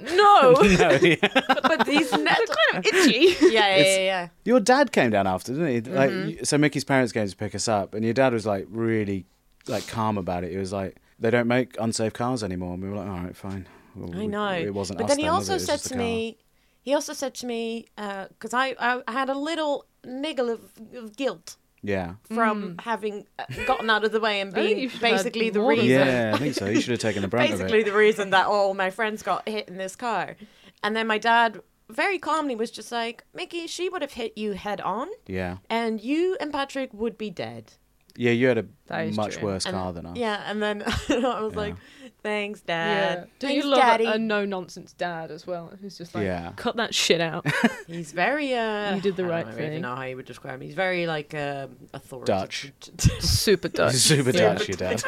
"No, 0.00 0.52
No, 0.52 0.62
yeah. 0.62 1.16
but 1.62 1.84
these 1.86 2.12
nettles 2.12 2.50
are 2.50 2.72
kind 2.72 2.86
of 2.86 2.86
itchy." 2.86 3.36
Yeah, 3.46 3.76
yeah, 3.76 3.78
yeah, 3.82 3.98
yeah. 3.98 4.28
Your 4.44 4.60
dad 4.60 4.92
came 4.92 5.10
down 5.10 5.26
after, 5.26 5.52
didn't 5.52 5.68
he? 5.68 5.80
Like, 5.90 6.10
Mm-hmm. 6.10 6.44
so 6.44 6.58
Micky's 6.58 6.84
parents 6.84 7.12
came 7.12 7.26
to 7.26 7.36
pick 7.36 7.54
us 7.54 7.68
up, 7.68 7.94
and 7.94 8.04
your 8.04 8.14
dad 8.14 8.32
was 8.32 8.46
like 8.46 8.66
really, 8.70 9.26
like 9.66 9.86
calm 9.88 10.16
about 10.18 10.44
it. 10.44 10.52
He 10.52 10.58
was 10.58 10.72
like, 10.72 10.96
"They 11.18 11.30
don't 11.30 11.48
make 11.48 11.76
unsafe 11.80 12.12
cars 12.12 12.42
anymore." 12.42 12.74
And 12.74 12.82
we 12.82 12.88
were 12.90 12.96
like, 12.96 13.08
"All 13.08 13.18
right, 13.20 13.36
fine." 13.36 13.66
Well, 13.94 14.14
I 14.14 14.18
we- 14.18 14.26
know. 14.26 14.50
It 14.52 14.74
wasn't. 14.74 14.98
But 14.98 15.04
us 15.04 15.10
then 15.10 15.18
he 15.18 15.24
was 15.24 15.34
also 15.48 15.52
it? 15.52 15.54
It 15.54 15.60
was 15.72 15.82
said 15.82 15.90
to 15.92 15.96
me, 15.96 16.38
he 16.82 16.94
also 16.94 17.12
said 17.12 17.34
to 17.36 17.46
me, 17.46 17.86
because 17.96 18.52
I, 18.54 18.74
I 18.78 19.12
had 19.12 19.28
a 19.28 19.34
little 19.38 19.86
niggle 20.04 20.50
of, 20.50 20.60
of 20.94 21.16
guilt 21.16 21.56
"Yeah, 21.82 22.14
from 22.32 22.76
having 22.80 23.26
uh, 23.38 23.44
gotten 23.66 23.88
out 23.90 24.04
of 24.04 24.12
the 24.12 24.20
way 24.20 24.40
and 24.40 24.52
Mm. 24.52 24.58
I 24.58 24.60
think 24.60 24.68
being 24.68 24.82
you 24.82 24.88
should 24.88 25.00
have 25.02 25.10
basically 25.12 25.50
the 25.50 25.60
reason. 25.62 25.86
yeah, 25.88 26.32
I 26.34 26.38
think 26.38 26.54
so. 26.54 26.66
You 26.66 26.80
should 26.80 26.92
have 26.92 27.00
taken 27.00 27.22
the 27.22 27.28
brunt 27.28 27.50
of 27.52 27.58
basically 27.58 27.80
it." 27.80 27.84
the 27.86 27.92
reason 27.96 28.30
that 28.30 28.46
all 28.46 28.74
my 28.74 28.90
friends 28.90 29.22
got 29.22 29.48
hit 29.48 29.68
in 29.68 29.76
this 29.78 29.96
car. 29.96 30.36
And 30.82 30.94
then 30.94 31.06
my 31.06 31.18
dad 31.18 31.60
very 31.88 32.18
calmly 32.18 32.54
was 32.54 32.70
just 32.70 32.92
like, 32.92 33.24
Micky, 33.34 33.66
she 33.66 33.88
would 33.88 34.02
have 34.02 34.12
hit 34.12 34.36
you 34.36 34.52
head 34.52 34.80
on, 34.80 35.08
Yeah, 35.26 35.58
and 35.70 36.00
you 36.00 36.36
and 36.40 36.52
Patrick 36.52 36.92
would 36.92 37.16
be 37.16 37.30
dead. 37.30 37.72
Yeah. 38.16 38.30
You 38.32 38.48
had 38.48 38.58
a 38.90 39.10
much 39.12 39.34
true. 39.36 39.44
worse 39.48 39.64
And- 39.66 39.74
car 39.74 39.92
than 39.92 40.06
us. 40.06 40.16
Yeah, 40.16 40.42
and 40.46 40.62
then 40.62 40.82
I 41.08 41.40
was 41.40 41.54
like, 41.54 41.74
thanks, 42.22 42.60
Dad. 42.60 43.28
Do 43.38 43.46
Thanks, 43.48 43.64
you 43.64 43.70
love 43.70 43.80
Daddy. 43.80 44.04
a, 44.06 44.12
a 44.12 44.18
no 44.18 44.44
nonsense 44.44 44.92
dad 44.92 45.30
as 45.30 45.46
well? 45.46 45.72
Who's 45.80 45.96
just 45.98 46.14
like, 46.14 46.24
Yeah. 46.24 46.52
cut 46.56 46.76
that 46.76 46.94
shit 46.94 47.20
out. 47.20 47.46
He's 47.86 48.12
very. 48.12 48.52
Uh, 48.54 48.94
You 48.96 49.00
did 49.00 49.16
the 49.16 49.24
right 49.24 49.44
thing. 49.46 49.46
I 49.46 49.50
right 49.50 49.56
don't 49.56 49.58
even 49.60 49.72
thing. 49.74 49.82
know 49.82 49.94
how 49.96 50.02
you 50.04 50.16
would 50.16 50.24
describe 50.26 50.54
him. 50.54 50.60
He's 50.62 50.74
very 50.74 51.06
like 51.06 51.34
um, 51.34 51.76
authoritative. 51.94 52.72
Dutch. 52.80 53.20
Super 53.20 53.68
Dutch. 53.68 53.94
Super 53.94 54.32
Dutch, 54.32 54.68
your 54.68 54.76
dad. 54.76 55.02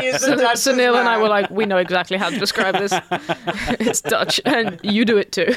He 0.00 0.12
So, 0.18 0.36
Dutch 0.36 0.58
so 0.58 0.74
Neil 0.74 0.96
and 0.96 1.08
I 1.08 1.18
were 1.20 1.28
like, 1.28 1.50
we 1.50 1.66
know 1.66 1.78
exactly 1.78 2.16
how 2.16 2.30
to 2.30 2.38
describe 2.38 2.74
this. 2.76 2.92
it's 3.80 4.00
Dutch, 4.00 4.40
and 4.44 4.78
you 4.82 5.04
do 5.04 5.18
it 5.18 5.32
too. 5.32 5.54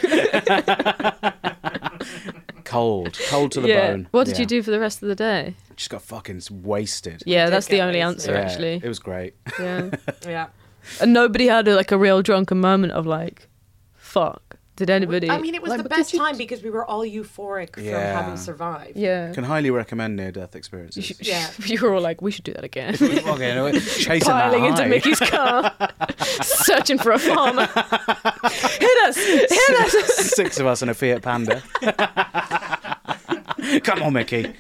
Cold, 2.68 3.18
cold 3.30 3.52
to 3.54 3.62
the 3.62 3.70
yeah. 3.70 3.88
bone. 3.92 4.08
What 4.12 4.26
did 4.26 4.36
Yeah. 4.36 4.42
you 4.42 4.46
do 4.46 4.62
for 4.64 4.72
the 4.72 4.80
rest 4.80 5.02
of 5.02 5.08
the 5.10 5.16
day? 5.16 5.56
Just 5.76 5.90
got 5.90 6.02
fucking 6.02 6.42
wasted. 6.52 7.24
Yeah, 7.26 7.46
did 7.46 7.54
that's 7.54 7.68
the 7.68 7.82
only 7.82 8.00
wasted. 8.00 8.30
answer, 8.30 8.32
Yeah, 8.34 8.40
actually. 8.40 8.82
it 8.84 8.88
was 8.88 9.00
great. 9.00 9.34
Yeah. 9.60 9.90
Yeah. 10.28 10.48
and 11.02 11.12
nobody 11.14 11.48
had 11.48 11.68
a, 11.68 11.76
like 11.76 11.92
a 11.92 11.98
real 11.98 12.22
drunken 12.22 12.60
moment 12.60 12.94
of 12.94 13.06
like, 13.06 13.48
fuck. 13.96 14.47
Did 14.78 14.90
anybody? 14.92 15.30
I 15.30 15.40
mean, 15.42 15.56
it 15.56 15.62
was 15.62 15.72
like, 15.72 15.82
the 15.84 15.90
best 15.90 16.14
you- 16.14 16.20
time 16.20 16.38
because 16.38 16.62
we 16.64 16.70
were 16.70 16.86
all 16.86 17.02
euphoric 17.02 17.74
from 17.74 17.84
having 17.86 18.38
survived. 18.38 18.96
Yeah. 18.96 19.34
Can 19.34 19.44
highly 19.44 19.72
recommend 19.72 20.16
near-death 20.16 20.56
experiences. 20.56 21.10
You, 21.10 21.16
Yeah. 21.20 21.50
You 21.66 21.82
were 21.82 21.94
all 21.96 22.02
like, 22.02 22.22
we 22.22 22.30
should 22.32 22.44
do 22.46 22.54
that 22.54 22.64
again. 22.64 22.94
okay, 22.94 23.54
no, 23.56 23.72
chasing 23.80 24.22
Piling 24.22 24.62
that 24.62 24.70
into 24.70 24.84
high. 24.84 24.88
Micky's 24.88 25.20
car, 25.20 25.76
searching 26.44 26.98
for 27.00 27.12
a 27.12 27.20
farmer. 27.20 27.66
hit 27.66 29.08
us! 29.08 29.18
Hit 29.18 29.80
us! 29.80 30.16
Six 30.36 30.60
of 30.60 30.68
us 30.68 30.82
in 30.84 30.90
a 30.90 30.94
Fiat 30.94 31.22
Panda. 31.24 31.62
Come 33.84 34.04
on, 34.04 34.14
Micky. 34.14 34.54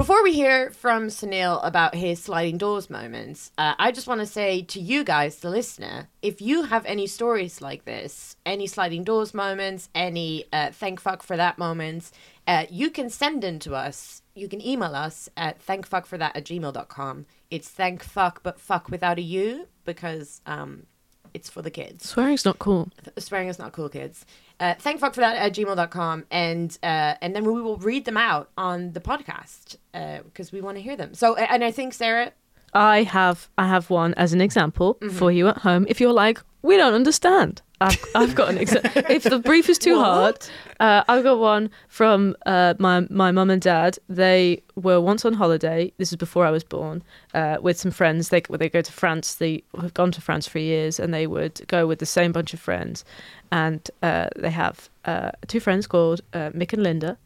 Before 0.00 0.22
we 0.22 0.32
hear 0.32 0.70
from 0.70 1.08
Sunil 1.08 1.60
about 1.62 1.94
his 1.94 2.22
sliding 2.22 2.56
doors 2.56 2.88
moments, 2.88 3.52
uh, 3.58 3.74
I 3.78 3.92
just 3.92 4.06
want 4.06 4.20
to 4.20 4.26
say 4.26 4.62
to 4.62 4.80
you 4.80 5.04
guys, 5.04 5.36
the 5.40 5.50
listener, 5.50 6.08
if 6.22 6.40
you 6.40 6.62
have 6.62 6.86
any 6.86 7.06
stories 7.06 7.60
like 7.60 7.84
this, 7.84 8.34
any 8.46 8.66
sliding 8.66 9.04
doors 9.04 9.34
moments, 9.34 9.90
any 9.94 10.46
uh, 10.54 10.70
thank 10.70 11.02
fuck 11.02 11.22
for 11.22 11.36
that 11.36 11.58
moments, 11.58 12.12
uh, 12.46 12.64
you 12.70 12.88
can 12.88 13.10
send 13.10 13.42
them 13.42 13.58
to 13.58 13.74
us. 13.74 14.22
You 14.34 14.48
can 14.48 14.66
email 14.66 14.94
us 14.94 15.28
at 15.36 15.62
thankfuckforthat 15.66 16.32
at 16.34 16.46
gmail.com. 16.46 17.26
It's 17.50 17.68
thank 17.68 18.02
fuck, 18.02 18.42
but 18.42 18.58
fuck 18.58 18.88
without 18.88 19.18
a 19.18 19.22
U 19.22 19.68
because 19.84 20.40
um, 20.46 20.86
it's 21.34 21.50
for 21.50 21.60
the 21.60 21.70
kids. 21.70 22.08
Swearing's 22.08 22.46
not 22.46 22.58
cool. 22.58 22.88
Swearing 23.18 23.48
is 23.48 23.58
not 23.58 23.72
cool, 23.72 23.90
kids. 23.90 24.24
Uh, 24.60 24.74
thank 24.78 25.00
fuck 25.00 25.14
for 25.14 25.20
that 25.22 25.36
at 25.36 25.54
gmail.com. 25.54 26.26
And, 26.30 26.78
uh, 26.82 27.14
and 27.22 27.34
then 27.34 27.44
we 27.44 27.62
will 27.62 27.78
read 27.78 28.04
them 28.04 28.18
out 28.18 28.50
on 28.58 28.92
the 28.92 29.00
podcast 29.00 29.76
because 30.24 30.52
we 30.52 30.60
want 30.60 30.76
to 30.76 30.82
hear 30.82 30.96
them. 30.96 31.14
So, 31.14 31.34
and 31.36 31.64
I 31.64 31.70
think, 31.70 31.94
Sarah, 31.94 32.32
I 32.74 33.02
have 33.02 33.48
I 33.58 33.66
have 33.66 33.90
one 33.90 34.14
as 34.14 34.32
an 34.32 34.40
example 34.40 34.94
Mm-hmm. 35.00 35.16
for 35.16 35.32
you 35.32 35.48
at 35.48 35.58
home. 35.58 35.86
If 35.88 36.00
you're 36.00 36.12
like, 36.12 36.40
we 36.62 36.76
don't 36.76 36.94
understand, 36.94 37.62
I've, 37.80 38.04
I've 38.14 38.34
got 38.34 38.50
an 38.50 38.58
example. 38.58 38.90
if 39.08 39.22
the 39.22 39.38
brief 39.38 39.68
is 39.68 39.78
too 39.78 39.98
hard, 39.98 40.36
uh, 40.80 41.02
I've 41.08 41.24
got 41.24 41.38
one 41.38 41.70
from 41.88 42.36
uh, 42.44 42.74
my 42.78 43.06
my 43.08 43.30
mum 43.30 43.50
and 43.50 43.62
dad. 43.62 43.98
They 44.08 44.62
were 44.74 45.00
once 45.00 45.24
on 45.24 45.34
holiday. 45.34 45.92
This 45.96 46.12
is 46.12 46.16
before 46.16 46.44
I 46.44 46.50
was 46.50 46.62
born. 46.62 47.02
Uh, 47.32 47.56
with 47.60 47.78
some 47.78 47.90
friends, 47.90 48.28
they 48.28 48.42
they 48.50 48.68
go 48.68 48.82
to 48.82 48.92
France. 48.92 49.34
They 49.34 49.62
have 49.80 49.94
gone 49.94 50.12
to 50.12 50.20
France 50.20 50.46
for 50.46 50.58
years, 50.58 51.00
and 51.00 51.14
they 51.14 51.26
would 51.26 51.66
go 51.68 51.86
with 51.86 51.98
the 52.00 52.06
same 52.06 52.32
bunch 52.32 52.52
of 52.52 52.60
friends. 52.60 53.04
And 53.50 53.88
uh, 54.02 54.28
they 54.36 54.50
have 54.50 54.90
uh, 55.06 55.30
two 55.46 55.60
friends 55.60 55.86
called 55.86 56.20
uh, 56.34 56.50
Mick 56.50 56.72
and 56.72 56.82
Linda. 56.82 57.16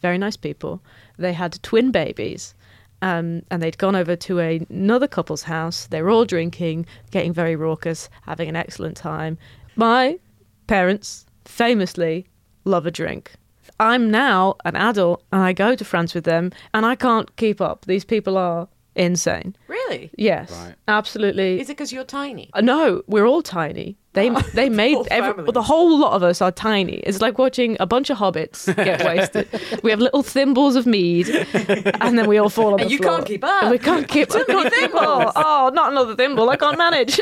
Very 0.00 0.18
nice 0.18 0.36
people. 0.36 0.80
They 1.18 1.32
had 1.32 1.60
twin 1.62 1.90
babies 1.90 2.54
um, 3.02 3.42
and 3.50 3.62
they'd 3.62 3.78
gone 3.78 3.96
over 3.96 4.16
to 4.16 4.40
a, 4.40 4.66
another 4.70 5.06
couple's 5.06 5.42
house. 5.42 5.86
They 5.86 6.02
were 6.02 6.10
all 6.10 6.24
drinking, 6.24 6.86
getting 7.10 7.32
very 7.32 7.56
raucous, 7.56 8.08
having 8.22 8.48
an 8.48 8.56
excellent 8.56 8.96
time. 8.96 9.38
My 9.78 10.18
parents 10.66 11.26
famously 11.44 12.26
love 12.64 12.86
a 12.86 12.90
drink. 12.90 13.32
I'm 13.78 14.10
now 14.10 14.56
an 14.64 14.74
adult 14.74 15.22
and 15.30 15.42
I 15.42 15.52
go 15.52 15.74
to 15.74 15.84
France 15.84 16.14
with 16.14 16.24
them 16.24 16.50
and 16.72 16.86
I 16.86 16.94
can't 16.94 17.36
keep 17.36 17.60
up. 17.60 17.84
These 17.84 18.06
people 18.06 18.38
are 18.38 18.68
insane. 18.96 19.54
really? 19.68 20.10
Yes, 20.16 20.50
Right. 20.50 20.74
absolutely. 20.88 21.60
Is 21.60 21.68
it 21.70 21.76
because 21.76 21.92
you're 21.92 22.04
tiny? 22.04 22.50
Uh, 22.54 22.60
No, 22.62 23.02
we're 23.06 23.26
all 23.26 23.42
tiny. 23.42 23.96
They 24.14 24.30
they 24.54 24.68
made 24.84 24.94
whole 24.94 25.06
every, 25.10 25.32
family. 25.34 25.52
the 25.52 25.62
whole 25.62 25.98
lot 25.98 26.14
of 26.14 26.22
us 26.22 26.40
are 26.40 26.50
tiny. 26.50 26.96
It's 27.06 27.20
like 27.20 27.36
watching 27.38 27.76
a 27.80 27.86
bunch 27.86 28.08
of 28.08 28.16
hobbits 28.18 28.74
get 28.74 29.04
wasted. 29.10 29.46
we 29.82 29.90
have 29.90 30.00
little 30.00 30.22
thimbles 30.22 30.74
of 30.74 30.86
mead, 30.86 31.28
and 32.00 32.18
then 32.18 32.26
we 32.26 32.38
all 32.38 32.48
fall 32.48 32.72
on 32.74 32.80
And 32.80 32.88
the 32.88 32.92
you 32.92 32.98
floor. 32.98 33.10
You 33.12 33.16
can't 33.18 33.26
keep 33.28 33.44
up. 33.44 33.62
And 33.64 33.70
we 33.70 33.78
can't 33.78 34.08
keep. 34.08 34.32
I 34.34 34.44
can't 34.44 34.72
keep 34.74 34.94
up. 34.94 35.32
Oh, 35.36 35.70
not 35.74 35.92
another 35.92 36.16
thimble. 36.16 36.48
I 36.48 36.56
can't 36.56 36.78
manage. 36.78 37.20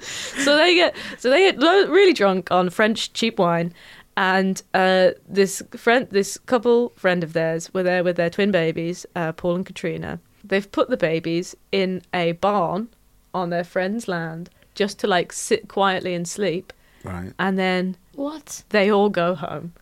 so 0.00 0.56
they 0.56 0.74
get 0.74 0.94
so 1.18 1.30
they 1.30 1.52
get 1.52 1.58
really 1.88 2.12
drunk 2.12 2.50
on 2.50 2.70
French 2.70 3.12
cheap 3.12 3.38
wine. 3.38 3.72
And 4.18 4.62
uh, 4.72 5.10
this 5.28 5.62
friend, 5.76 6.08
this 6.10 6.38
couple 6.46 6.90
friend 6.96 7.22
of 7.22 7.34
theirs, 7.34 7.72
were 7.74 7.82
there 7.82 8.02
with 8.02 8.16
their 8.16 8.30
twin 8.30 8.50
babies, 8.50 9.04
uh, 9.14 9.32
Paul 9.32 9.56
and 9.56 9.66
Katrina. 9.66 10.20
They've 10.48 10.70
put 10.70 10.88
the 10.88 10.96
babies 10.96 11.56
in 11.72 12.02
a 12.14 12.32
barn 12.32 12.88
on 13.34 13.50
their 13.50 13.64
friend's 13.64 14.08
land 14.08 14.50
just 14.74 14.98
to 15.00 15.06
like 15.06 15.32
sit 15.32 15.68
quietly 15.68 16.14
and 16.14 16.26
sleep, 16.28 16.72
Right. 17.04 17.32
and 17.38 17.58
then 17.58 17.96
What? 18.14 18.62
they 18.70 18.90
all 18.90 19.08
go 19.08 19.34
home. 19.34 19.72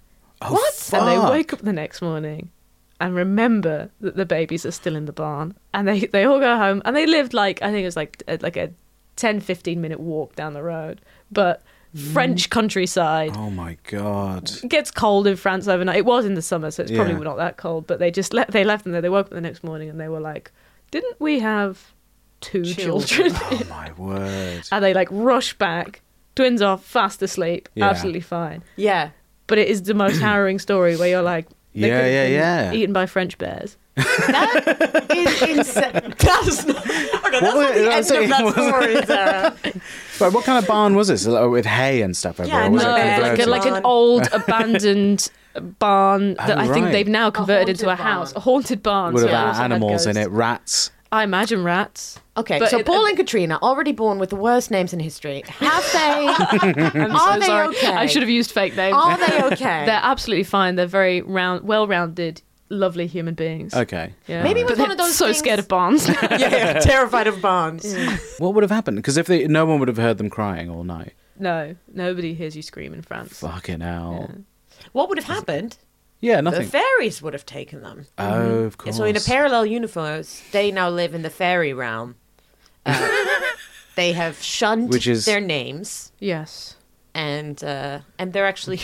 Oh, 0.42 0.52
what? 0.52 0.90
And 0.92 1.08
they 1.08 1.18
wake 1.30 1.52
up 1.52 1.60
the 1.60 1.72
next 1.72 2.02
morning 2.02 2.50
and 3.00 3.14
remember 3.14 3.90
that 4.00 4.16
the 4.16 4.26
babies 4.26 4.64
are 4.66 4.70
still 4.70 4.94
in 4.94 5.06
the 5.06 5.12
barn. 5.12 5.54
And 5.72 5.88
they, 5.88 6.00
they 6.06 6.24
all 6.24 6.38
go 6.38 6.56
home. 6.56 6.80
And 6.84 6.94
they 6.94 7.06
lived 7.06 7.34
like, 7.34 7.60
I 7.62 7.70
think 7.70 7.82
it 7.82 7.86
was 7.86 7.96
like, 7.96 8.22
uh, 8.28 8.36
like 8.40 8.56
a 8.56 8.70
10, 9.16 9.40
15 9.40 9.80
minute 9.80 9.98
walk 10.00 10.36
down 10.36 10.52
the 10.54 10.62
road. 10.62 11.00
But 11.32 11.62
French 12.12 12.48
mm. 12.48 12.50
countryside. 12.50 13.32
Oh 13.36 13.50
my 13.50 13.76
god. 13.84 14.50
It 14.62 14.68
gets 14.68 14.90
cold 14.90 15.26
in 15.26 15.36
France 15.36 15.68
overnight. 15.68 15.96
It 15.96 16.04
was 16.04 16.24
in 16.24 16.34
the 16.34 16.42
summer, 16.42 16.70
so 16.70 16.82
it's 16.82 16.92
probably 16.92 17.14
not 17.14 17.36
that 17.36 17.56
cold. 17.56 17.86
But 17.86 17.98
they 18.00 18.10
just 18.10 18.34
left, 18.34 18.50
they 18.50 18.64
left 18.64 18.82
them 18.84 18.92
there. 18.92 19.00
They 19.00 19.08
woke 19.08 19.26
up 19.26 19.32
the 19.32 19.40
next 19.40 19.62
morning 19.62 19.88
and 19.88 20.00
they 20.00 20.08
were 20.08 20.20
like, 20.20 20.50
didn't 20.90 21.20
we 21.20 21.38
have 21.40 21.92
two 22.40 22.64
Children. 22.64 23.32
children? 23.32 23.62
Oh 23.62 23.70
my 23.70 23.92
word. 23.92 24.64
and 24.72 24.84
they 24.84 24.92
like 24.92 25.08
rush 25.10 25.54
back. 25.54 26.00
Twins 26.34 26.60
are 26.60 26.76
fast 26.78 27.22
asleep, 27.22 27.68
Yeah. 27.76 27.88
absolutely 27.88 28.20
fine 28.20 28.64
Yeah. 28.76 29.10
but 29.46 29.58
it 29.58 29.68
is 29.68 29.82
the 29.84 29.94
most 29.94 30.18
harrowing 30.20 30.58
story 30.58 30.96
where 30.96 31.08
you're 31.08 31.22
like, 31.22 31.46
they 31.74 31.88
Yeah, 31.88 32.06
yeah, 32.06 32.26
yeah. 32.26 32.72
eaten 32.72 32.92
by 32.92 33.06
French 33.06 33.38
bears. 33.38 33.76
That 33.96 35.06
is 35.14 35.42
insane. 35.42 36.14
That's 36.18 36.66
not, 36.66 36.76
okay, 36.78 37.08
that's 37.40 37.42
What 37.42 37.54
not 37.54 37.74
the 37.74 37.82
that's 37.84 38.10
end 38.10 38.24
of 38.24 38.30
that 38.30 38.52
story, 38.52 39.06
Sarah. 39.06 39.56
But 40.18 40.32
what 40.32 40.44
kind 40.44 40.58
of 40.58 40.66
barn 40.66 40.94
was 40.96 41.08
this? 41.08 41.26
Like, 41.26 41.48
With 41.50 41.66
hay 41.66 42.02
and 42.02 42.16
stuff 42.16 42.40
everywhere? 42.40 42.62
Yeah, 42.62 42.68
no, 42.68 42.96
it 42.96 43.20
like, 43.22 43.38
a, 43.38 43.46
like 43.50 43.66
an 43.66 43.82
old 43.84 44.28
abandoned 44.32 45.30
barn 45.78 46.36
oh, 46.40 46.46
that 46.46 46.58
Oh, 46.58 46.60
I 46.60 46.68
think 46.68 46.86
right. 46.86 46.92
they've 46.92 47.08
now 47.08 47.30
converted 47.30 47.68
into 47.70 47.88
a 47.88 47.94
haunted 47.94 48.04
house, 48.04 48.32
a 48.34 48.40
haunted 48.40 48.82
barn. 48.82 49.14
would 49.14 49.20
so 49.20 49.28
have 49.28 49.34
it 49.34 49.36
had 49.38 49.46
also 49.48 49.62
had 49.62 49.72
animals 49.72 50.06
in 50.06 50.16
it, 50.16 50.28
rats. 50.30 50.90
I 51.12 51.22
imagine 51.22 51.62
rats. 51.62 52.18
Okay, 52.36 52.58
But 52.58 52.70
so 52.70 52.78
it- 52.80 52.86
Paul 52.86 53.02
um, 53.02 53.06
and 53.06 53.16
Katrina, 53.16 53.60
already 53.62 53.92
born 53.92 54.18
with 54.18 54.30
the 54.30 54.36
worst 54.36 54.72
names 54.72 54.92
in 54.92 54.98
history, 54.98 55.44
have 55.46 55.88
they? 55.92 56.26
I'm 57.00 57.12
Are 57.12 57.34
so 57.34 57.38
they 57.38 57.46
sorry. 57.46 57.68
okay? 57.68 57.92
I 57.92 58.06
should 58.06 58.22
have 58.22 58.30
used 58.30 58.50
fake 58.50 58.74
names. 58.74 58.96
Are 58.98 59.16
they 59.16 59.42
okay? 59.54 59.84
They're 59.86 60.00
absolutely 60.02 60.42
fine. 60.42 60.74
They're 60.74 60.86
very 60.88 61.20
round, 61.22 61.62
well-rounded, 61.64 62.42
lovely 62.74 63.06
human 63.06 63.34
beings. 63.34 63.72
Okay. 63.74 64.12
Yeah. 64.26 64.42
Maybe 64.42 64.60
it 64.60 64.64
was 64.66 64.72
but 64.76 64.82
one 64.82 64.90
of 64.90 64.96
they're 64.96 65.06
those 65.06 65.16
so 65.16 65.26
things- 65.26 65.38
scared 65.38 65.58
of 65.58 65.68
barns. 65.68 66.08
yeah, 66.22 66.28
yeah, 66.30 66.72
terrified 66.80 67.26
of 67.26 67.40
bonds. 67.40 67.94
What 68.38 68.54
would 68.54 68.62
have 68.62 68.70
happened? 68.70 68.96
Because 68.98 69.16
if 69.16 69.26
they, 69.26 69.46
no 69.46 69.64
one 69.66 69.78
would 69.78 69.88
have 69.88 69.96
heard 69.96 70.18
them 70.18 70.28
crying 70.30 70.68
all 70.70 70.84
night. 70.84 71.12
no, 71.38 71.74
nobody 71.92 72.34
hears 72.34 72.54
you 72.56 72.62
scream 72.62 72.92
in 72.94 73.02
France. 73.02 73.40
Fucking 73.40 73.80
hell. 73.80 74.30
What 74.92 75.08
would 75.08 75.18
have 75.18 75.26
happened? 75.26 75.76
Yeah, 76.20 76.40
nothing. 76.40 76.60
The 76.60 76.64
nothing. 76.66 76.80
fairies 76.80 77.20
would 77.22 77.32
have 77.34 77.44
taken 77.46 77.82
them. 77.82 78.06
oh, 78.18 78.24
of 78.64 78.72
Yeah, 78.72 78.76
course. 78.76 78.96
so 78.96 79.04
in 79.04 79.16
a 79.16 79.20
parallel 79.20 79.66
universe, 79.66 80.42
they 80.52 80.70
now 80.70 80.88
live 80.88 81.14
in 81.14 81.22
the 81.22 81.30
fairy 81.30 81.72
realm. 81.74 82.14
Uh, 82.86 83.10
they 83.96 84.12
have 84.12 84.40
shunned 84.42 84.90
Which 84.90 85.06
is- 85.06 85.24
their 85.26 85.40
names, 85.40 86.12
Yes. 86.20 86.76
and 87.14 87.62
uh, 87.62 88.00
and 88.18 88.32
they're 88.32 88.46
actually 88.46 88.80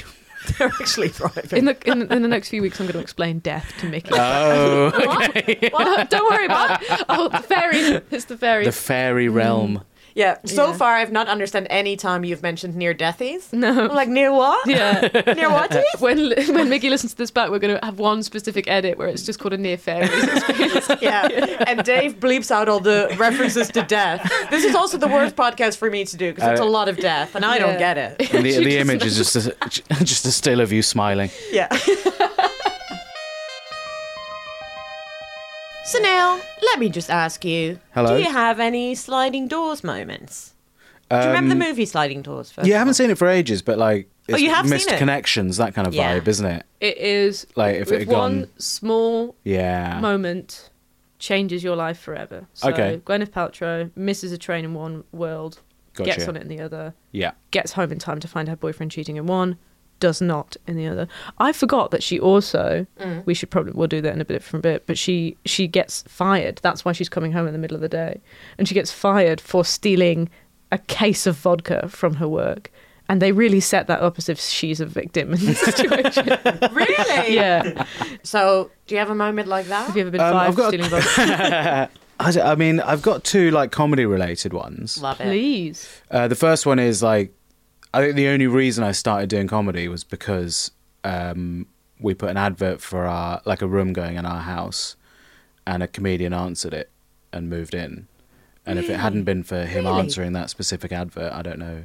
they're 0.59 0.69
actually 0.81 1.09
thriving. 1.09 1.59
In 1.59 1.65
the 1.67 1.77
in, 1.91 2.11
in 2.13 2.23
the 2.23 2.29
next 2.29 2.49
few 2.49 2.63
weeks, 2.63 2.81
I'm 2.81 2.87
going 2.87 2.95
to 2.95 3.01
explain 3.01 3.39
death 3.41 3.73
to 3.81 3.89
Micky. 3.89 4.11
Oh, 4.13 4.91
What? 5.73 6.11
Don't 6.11 6.31
worry 6.31 6.47
about 6.47 6.83
it. 6.83 6.89
Oh, 7.09 7.29
the 7.29 7.39
fairy. 7.39 7.79
It's 8.11 8.25
the 8.27 8.37
fairies. 8.37 8.67
the 8.67 8.73
fairy 8.73 9.29
realm. 9.29 9.83
Yeah. 10.21 10.37
So 10.45 10.63
Yeah. 10.67 10.73
far, 10.81 10.93
I've 11.01 11.13
not 11.13 11.27
understood 11.29 11.67
any 11.71 11.95
time 11.97 12.21
you've 12.29 12.43
mentioned 12.51 12.75
near 12.83 12.95
deathies. 12.95 13.43
no. 13.53 13.71
I'm 13.89 13.95
like 14.03 14.09
near 14.19 14.31
what? 14.43 14.61
yeah. 14.77 15.09
Near 15.41 15.51
what? 15.59 15.71
When 16.07 16.19
when 16.57 16.67
Micky 16.73 16.89
listens 16.95 17.13
to 17.13 17.19
this 17.23 17.31
back, 17.39 17.47
we're 17.51 17.59
going 17.67 17.77
to 17.79 17.85
have 17.89 17.99
one 17.99 18.23
specific 18.23 18.65
edit 18.79 18.93
where 18.99 19.09
it's 19.13 19.25
just 19.29 19.39
called 19.41 19.55
a 19.55 19.59
near 19.67 19.79
fairies 19.87 20.25
experience. 20.37 20.89
yeah. 21.09 21.65
And 21.69 21.77
Dave 21.85 22.13
bleeps 22.25 22.51
out 22.57 22.67
all 22.69 22.81
the 22.93 23.01
references 23.27 23.69
to 23.77 23.83
death. 23.83 24.21
This 24.51 24.65
is 24.65 24.75
also 24.81 24.97
the 24.99 25.09
worst 25.17 25.35
podcast 25.37 25.77
for 25.79 25.89
me 25.91 26.05
to 26.13 26.17
do 26.17 26.27
because 26.35 26.51
it's 26.53 26.61
a 26.61 26.65
Uh, 26.71 26.79
lot 26.79 26.89
of 26.93 26.97
death, 26.99 27.35
and 27.37 27.45
I 27.45 27.59
don't 27.63 27.79
get 27.79 27.97
it. 28.05 28.13
And 28.35 28.45
the, 28.47 28.53
the 28.71 28.77
image 28.85 29.05
is 29.11 29.17
just 29.23 29.35
a, 29.37 29.43
just 30.13 30.25
a 30.27 30.33
still 30.41 30.61
of 30.61 30.71
you 30.73 30.83
smiling. 30.83 31.31
Yeah. 31.53 31.69
So 35.85 35.99
now, 35.99 36.41
let 36.63 36.79
me 36.79 36.89
just 36.89 37.11
ask 37.11 37.45
you: 37.45 37.79
Hello? 37.95 38.17
Do 38.17 38.23
you 38.23 38.31
have 38.31 38.61
any 38.61 38.95
sliding 38.95 39.49
doors 39.49 39.83
moments? 39.85 40.55
Do 41.11 41.17
you 41.17 41.23
remember 41.27 41.49
the 41.57 41.59
movie 41.67 41.87
Sliding 41.87 42.23
Doors? 42.23 42.53
First 42.53 42.67
Um, 42.67 42.71
Yeah, 42.71 42.77
I 42.77 42.79
haven't 42.79 42.95
seen 42.95 43.11
it 43.11 43.19
for 43.19 43.27
ages, 43.27 43.63
but 43.63 43.79
like, 43.79 44.09
it's 44.29 44.37
Oh, 44.37 44.39
you 44.39 44.51
have 44.51 44.69
missed 44.69 44.85
seen 44.87 44.95
it? 44.95 44.99
connections, 44.99 45.57
that 45.57 45.75
kind 45.75 45.89
of 45.89 45.93
Yeah. 45.93 46.21
vibe, 46.21 46.29
isn't 46.29 46.47
it? 46.47 46.65
It 46.81 46.99
is 46.99 47.49
Like, 47.57 47.75
if 47.77 47.91
it 47.91 47.99
with 47.99 47.99
had 48.01 48.17
one 48.17 48.39
gone- 48.43 48.49
small 48.59 49.35
Yeah. 49.43 49.99
moment 49.99 50.71
changes 51.19 51.65
your 51.65 51.75
life 51.75 51.99
forever. 51.99 52.47
So 52.55 52.71
Okay. 52.71 53.01
Gwyneth 53.05 53.31
Paltrow 53.31 53.91
misses 53.97 54.31
a 54.31 54.39
train 54.39 54.65
in 54.65 54.73
one 54.73 55.03
world, 55.11 55.59
Gotcha. 55.95 56.11
gets 56.13 56.29
on 56.29 56.37
it 56.37 56.43
in 56.43 56.49
the 56.49 56.61
other, 56.61 56.95
Yeah. 57.11 57.33
gets 57.51 57.73
home 57.73 57.91
in 57.91 57.99
time 57.99 58.21
to 58.21 58.29
find 58.29 58.49
her 58.49 58.55
boyfriend 58.55 58.93
cheating 58.93 59.17
in 59.17 59.27
one, 59.27 59.59
does 60.01 60.21
not 60.21 60.57
in 60.67 60.77
the 60.77 60.87
other. 60.87 61.07
I 61.39 61.53
forgot 61.53 61.91
that 61.93 62.03
she 62.03 62.19
also 62.19 62.87
Mm. 62.99 63.25
we 63.27 63.35
should 63.35 63.51
probably 63.51 63.73
we'll 63.73 63.87
do 63.89 64.01
that 64.01 64.13
in 64.15 64.21
a 64.21 64.25
bit 64.25 64.43
from 64.43 64.61
bit, 64.61 64.87
but 64.87 64.99
she 64.99 65.37
she 65.45 65.67
gets 65.69 66.03
fired. 66.09 66.59
That's 66.63 66.85
why 66.85 66.93
she's 66.93 67.09
coming 67.09 67.33
home 67.33 67.47
in 67.47 67.53
the 67.53 67.59
middle 67.59 67.75
of 67.77 67.81
the 67.81 67.89
day. 67.89 68.21
And 68.59 68.67
she 68.67 68.75
gets 68.75 68.91
fired 68.91 69.41
for 69.41 69.65
stealing 69.65 70.29
a 70.73 70.79
case 70.79 71.27
of 71.27 71.37
vodka 71.37 71.89
from 71.89 72.15
her 72.15 72.29
work. 72.29 72.71
And 73.09 73.21
they 73.21 73.33
really 73.33 73.59
set 73.59 73.89
that 73.89 74.01
up 74.01 74.19
as 74.19 74.29
if 74.29 74.39
she's 74.41 74.79
a 74.81 74.87
victim 74.87 75.33
in 75.35 75.41
this 75.47 75.61
situation. 75.61 76.29
Really? 76.73 77.35
yeah. 77.35 77.85
So, 78.23 78.71
do 78.87 78.95
you 78.95 78.99
have 79.01 79.11
a 79.11 79.15
moment 79.17 79.49
like 79.49 79.67
that? 79.67 79.87
Have 79.87 79.97
you 79.97 80.03
ever 80.03 80.11
been 80.13 80.21
Um, 80.21 80.33
fired 80.33 80.49
I've 80.49 80.55
for 80.55 80.61
got- 80.61 80.69
stealing 80.69 80.91
vodka? 80.91 81.91
I, 82.21 82.31
d- 82.33 82.41
I 82.41 82.55
mean, 82.55 82.81
I've 82.81 83.03
got 83.03 83.25
two 83.25 83.51
like 83.51 83.73
comedy 83.73 84.05
related 84.07 84.53
ones. 84.53 85.03
Love 85.03 85.21
it. 85.21 85.25
Please. 85.25 85.89
Uh, 86.11 86.29
the 86.29 86.37
first 86.37 86.67
one 86.67 86.79
is 86.79 87.03
like, 87.03 87.33
I 87.93 88.01
think 88.03 88.15
the 88.17 88.29
only 88.29 88.47
reason 88.47 88.85
I 88.85 88.93
started 88.93 89.29
doing 89.29 89.49
comedy 89.49 89.89
was 89.89 90.05
because 90.05 90.71
um, 91.05 91.67
we 91.99 92.15
put 92.15 92.31
an 92.31 92.37
advert 92.37 92.81
for 92.81 93.05
our 93.07 93.43
like 93.45 93.63
a 93.63 93.67
room 93.67 93.93
going 93.93 94.17
in 94.17 94.25
our 94.27 94.41
house, 94.43 94.97
and 95.67 95.83
a 95.83 95.89
comedian 95.89 96.33
answered 96.33 96.75
it 96.75 96.91
and 97.33 97.49
moved 97.51 97.75
in. 97.75 98.07
And 98.67 98.79
if 98.79 98.89
it 98.91 98.97
hadn't 99.01 99.25
been 99.25 99.43
for 99.43 99.65
him 99.65 99.87
Really? 99.87 100.01
answering 100.01 100.33
that 100.35 100.51
specific 100.51 100.93
advert, 100.93 101.33
I 101.33 101.43
don't 101.43 101.59
know 101.59 101.85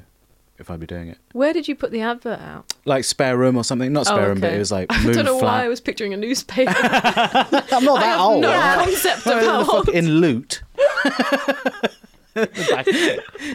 if 0.60 0.70
I'd 0.70 0.80
be 0.80 0.86
doing 0.86 1.08
it. 1.08 1.18
Where 1.34 1.52
did 1.54 1.68
you 1.68 1.76
put 1.76 1.92
the 1.92 2.02
advert 2.02 2.40
out? 2.40 2.74
Like 2.86 3.04
spare 3.06 3.38
room 3.38 3.56
or 3.58 3.64
something. 3.64 3.92
Not 3.92 4.06
spare 4.06 4.26
Oh, 4.26 4.28
room, 4.30 4.40
but 4.42 4.54
it 4.54 4.60
was 4.60 4.72
like 4.72 4.88
I 4.94 5.04
don't 5.12 5.26
know 5.26 5.40
flat. 5.40 5.52
why 5.60 5.66
I 5.66 5.68
was 5.68 5.82
picturing 5.82 6.14
a 6.14 6.18
newspaper. 6.18 6.72
I'm 6.78 7.84
not 7.84 8.00
that 8.02 8.20
old. 8.20 8.42
no 8.42 8.52
concept 8.52 9.26
of 9.26 9.42
how 9.42 9.70
old. 9.78 9.90
in 9.90 10.08
loot. 10.20 10.62
in, 12.36 12.42
the 12.54 12.68
back, 12.70 12.88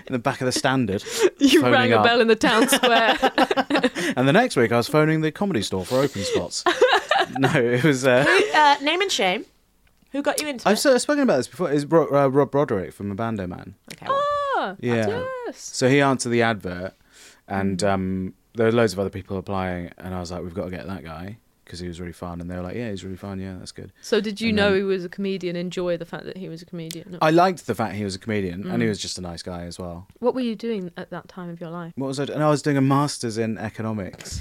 in 0.07 0.13
the 0.13 0.19
back 0.19 0.41
of 0.41 0.47
the 0.47 0.53
standard. 0.53 1.05
You 1.39 1.63
rang 1.63 1.93
a 1.93 1.97
up. 1.97 2.05
bell 2.05 2.21
in 2.21 2.29
the 2.29 2.37
town 2.37 2.69
square. 2.69 3.17
And 4.17 4.27
the 4.29 4.33
next 4.33 4.57
week 4.57 4.73
I 4.73 4.77
was 4.77 4.89
phoning 4.89 5.21
the 5.21 5.31
comedy 5.33 5.63
store 5.63 5.85
for 5.85 5.99
open 6.01 6.23
spots. 6.23 6.65
no, 7.39 7.49
it 7.55 7.83
was. 7.85 8.07
Uh, 8.07 8.25
Uh, 8.55 8.77
name 8.83 9.01
and 9.01 9.11
shame. 9.13 9.45
Who 10.13 10.23
got 10.23 10.41
you 10.41 10.49
into 10.49 10.69
I've 10.69 10.75
it? 10.77 10.81
sort 10.81 10.97
of 10.97 11.03
spoken 11.03 11.23
about 11.23 11.37
this 11.39 11.49
before. 11.49 11.71
It's 11.71 11.85
Ro- 11.85 12.09
uh, 12.13 12.29
Rob 12.29 12.51
Broderick 12.51 12.93
from 12.93 13.17
Abandoman. 13.17 13.75
Okay. 13.93 14.07
well, 14.09 14.21
Ah, 14.57 14.75
Yeah. 14.81 15.25
Yes. 15.47 15.59
So 15.61 15.89
he 15.89 16.01
answered 16.01 16.31
the 16.31 16.43
advert, 16.43 16.95
and 17.49 17.83
um, 17.85 18.35
there 18.55 18.67
were 18.67 18.73
loads 18.73 18.93
of 18.93 18.99
other 18.99 19.11
people 19.11 19.39
applying, 19.39 19.93
and 19.99 20.15
I 20.15 20.21
was 20.21 20.31
like, 20.33 20.43
"We've 20.43 20.53
got 20.55 20.65
to 20.65 20.71
get 20.71 20.87
that 20.87 21.05
guy." 21.05 21.39
Because 21.71 21.79
he 21.79 21.87
was 21.87 22.01
really 22.01 22.13
fun, 22.13 22.41
and 22.41 22.51
they 22.51 22.57
were 22.57 22.63
like, 22.63 22.75
"Yeah, 22.75 22.91
he's 22.91 23.05
really 23.05 23.17
fun. 23.17 23.39
Yeah, 23.39 23.55
that's 23.57 23.71
good." 23.71 23.93
So 24.03 24.21
did 24.21 24.41
you 24.41 24.49
And 24.49 24.57
know 24.57 24.71
then- 24.71 24.79
he 24.79 24.83
was 24.83 25.05
a 25.05 25.09
comedian? 25.09 25.55
Enjoy 25.55 25.97
the 25.97 26.05
fact 26.05 26.25
that 26.25 26.37
he 26.37 26.49
was 26.49 26.63
a 26.63 26.67
comedian. 26.67 27.17
I 27.23 27.31
liked 27.31 27.69
the 27.69 27.77
fact 27.77 27.95
he 27.95 28.03
was 28.03 28.17
a 28.17 28.19
comedian, 28.19 28.67
and 28.69 28.83
he 28.83 28.87
Mm. 28.87 28.89
was 28.89 28.99
just 28.99 29.19
a 29.19 29.21
nice 29.21 29.43
guy 29.45 29.63
as 29.67 29.79
well. 29.79 30.09
What 30.19 30.35
were 30.35 30.41
you 30.41 30.57
doing 30.57 30.91
at 30.97 31.11
that 31.11 31.29
time 31.29 31.49
of 31.49 31.61
your 31.61 31.71
life? 31.71 31.93
What 31.95 32.09
was 32.09 32.19
I? 32.19 32.25
And 32.25 32.43
I 32.43 32.51
was 32.51 32.61
doing 32.61 32.77
a 32.77 32.81
master's 32.81 33.39
in 33.39 33.57
economics 33.57 34.41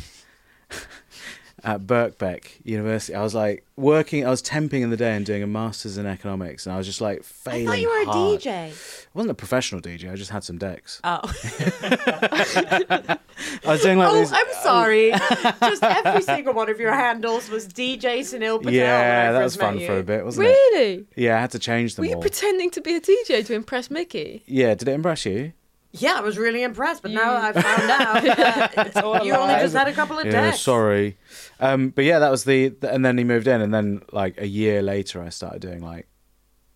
at 1.63 1.81
Birkbeck 1.81 2.45
University. 2.63 3.13
I 3.13 3.21
was 3.21 3.35
like 3.35 3.63
working. 3.75 4.25
I 4.25 4.29
was 4.29 4.41
temping 4.41 4.81
in 4.81 4.89
the 4.89 4.97
day 4.97 5.15
and 5.15 5.25
doing 5.25 5.43
a 5.43 5.47
master's 5.47 5.97
in 5.97 6.05
economics, 6.05 6.65
and 6.65 6.73
I 6.73 6.77
was 6.77 6.87
just 6.87 7.01
like 7.01 7.23
failing. 7.23 7.67
I 7.67 7.71
thought 7.71 7.79
you 7.81 7.89
were 7.89 8.01
a. 8.01 8.37
DJ. 8.37 9.07
I 9.13 9.17
wasn't 9.17 9.31
a 9.31 9.35
professional 9.35 9.81
DJ. 9.81 10.11
I 10.11 10.15
just 10.15 10.29
had 10.29 10.43
some 10.43 10.59
decks. 10.59 11.01
Oh. 11.03 11.19
I 11.23 13.17
was 13.65 13.81
doing 13.81 13.97
like 13.97 14.09
oh, 14.11 14.19
these. 14.19 14.31
I'm 14.31 14.53
sorry. 14.61 15.11
Just 15.61 15.83
every 15.83 16.21
single 16.21 16.53
one 16.53 16.69
of 16.69 16.79
your 16.79 16.93
handles 16.93 17.49
was 17.49 17.67
DJ 17.67 18.19
Sunil 18.19 18.59
Patel. 18.59 18.73
yeah, 18.73 19.31
that 19.31 19.43
was 19.43 19.55
fun 19.55 19.79
you. 19.79 19.87
for 19.87 19.97
a 19.97 20.03
bit, 20.03 20.23
wasn't 20.23 20.47
it? 20.47 20.49
Really? 20.49 21.05
Yeah, 21.15 21.37
I 21.37 21.41
had 21.41 21.51
to 21.51 21.59
change 21.59 21.95
them 21.95 22.03
Were 22.03 22.09
you 22.09 22.15
all. 22.15 22.21
pretending 22.21 22.69
to 22.71 22.81
be 22.81 22.95
a 22.95 23.01
DJ 23.01 23.43
to 23.47 23.53
impress 23.53 23.89
Micky? 23.89 24.43
yeah, 24.45 24.75
did 24.75 24.87
it 24.87 24.91
impress 24.93 25.25
you? 25.25 25.53
Yeah, 25.91 26.13
I 26.17 26.21
was 26.21 26.37
really 26.37 26.61
impressed, 26.61 27.01
but 27.01 27.09
now 27.09 27.35
I 27.35 27.51
found 27.51 27.89
out 27.89 29.23
you 29.25 29.33
only 29.33 29.55
just 29.55 29.75
had 29.75 29.87
a 29.87 29.93
couple 29.93 30.19
of 30.19 30.25
Yeah, 30.27 30.31
decks. 30.33 30.59
sorry. 30.59 31.17
Um, 31.59 31.89
but 31.89 32.05
yeah, 32.05 32.19
that 32.19 32.29
was 32.29 32.43
the, 32.43 32.75
and 32.83 33.03
then 33.03 33.17
he 33.17 33.23
moved 33.23 33.47
in, 33.47 33.59
and 33.59 33.73
then 33.73 34.03
like 34.11 34.39
a 34.39 34.45
year 34.47 34.83
later, 34.83 35.19
I 35.23 35.29
started 35.29 35.63
doing 35.63 35.81
like 35.81 36.07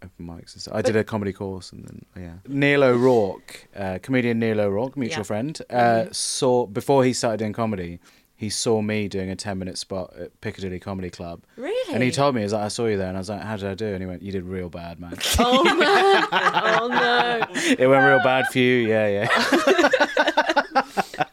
open 0.04 0.28
mics 0.28 0.54
and 0.54 0.62
stuff. 0.62 0.74
I 0.76 0.82
did 0.82 0.96
a 0.96 1.04
comedy 1.04 1.34
course, 1.34 1.72
and 1.72 1.84
then 1.86 2.06
yeah, 2.24 2.34
Neil 2.48 2.84
O'Rourke, 2.84 3.68
uh, 3.76 4.00
comedian 4.02 4.40
Neil 4.40 4.60
O'Rourke, 4.60 4.98
mutual 4.98 5.20
Yeah. 5.20 5.24
friend, 5.24 5.62
uh, 5.70 6.06
saw 6.12 6.66
before 6.66 7.04
he 7.04 7.14
started 7.14 7.38
doing 7.38 7.54
comedy, 7.54 8.00
he 8.36 8.50
saw 8.50 8.82
me 8.82 9.08
doing 9.08 9.30
a 9.30 9.36
10 9.36 9.58
minute 9.58 9.78
spot 9.78 10.14
at 10.20 10.42
Piccadilly 10.42 10.80
Comedy 10.80 11.10
Club. 11.10 11.44
Really? 11.56 11.94
And 11.94 12.04
he 12.04 12.12
told 12.12 12.36
me, 12.36 12.42
he 12.42 12.44
was 12.44 12.52
like, 12.54 12.64
I 12.64 12.68
saw 12.68 12.88
you 12.88 12.98
there. 12.98 13.08
And 13.08 13.16
I 13.16 13.20
was 13.22 13.30
like, 13.30 13.42
how 13.42 13.56
did 13.56 13.70
I 13.70 13.76
do? 13.76 13.86
And 13.94 14.02
he 14.02 14.06
went, 14.06 14.22
you 14.22 14.32
did 14.34 14.44
real 14.44 14.70
bad, 14.70 15.00
man. 15.00 15.14
Oh 15.40 15.64
man! 15.78 16.28
oh 16.32 16.88
no! 16.90 17.46
it 17.80 17.88
went 17.88 18.04
real 18.06 18.20
bad 18.24 18.48
for 18.48 18.60
you. 18.60 18.88
Yeah, 18.88 19.28
yeah. 19.28 21.24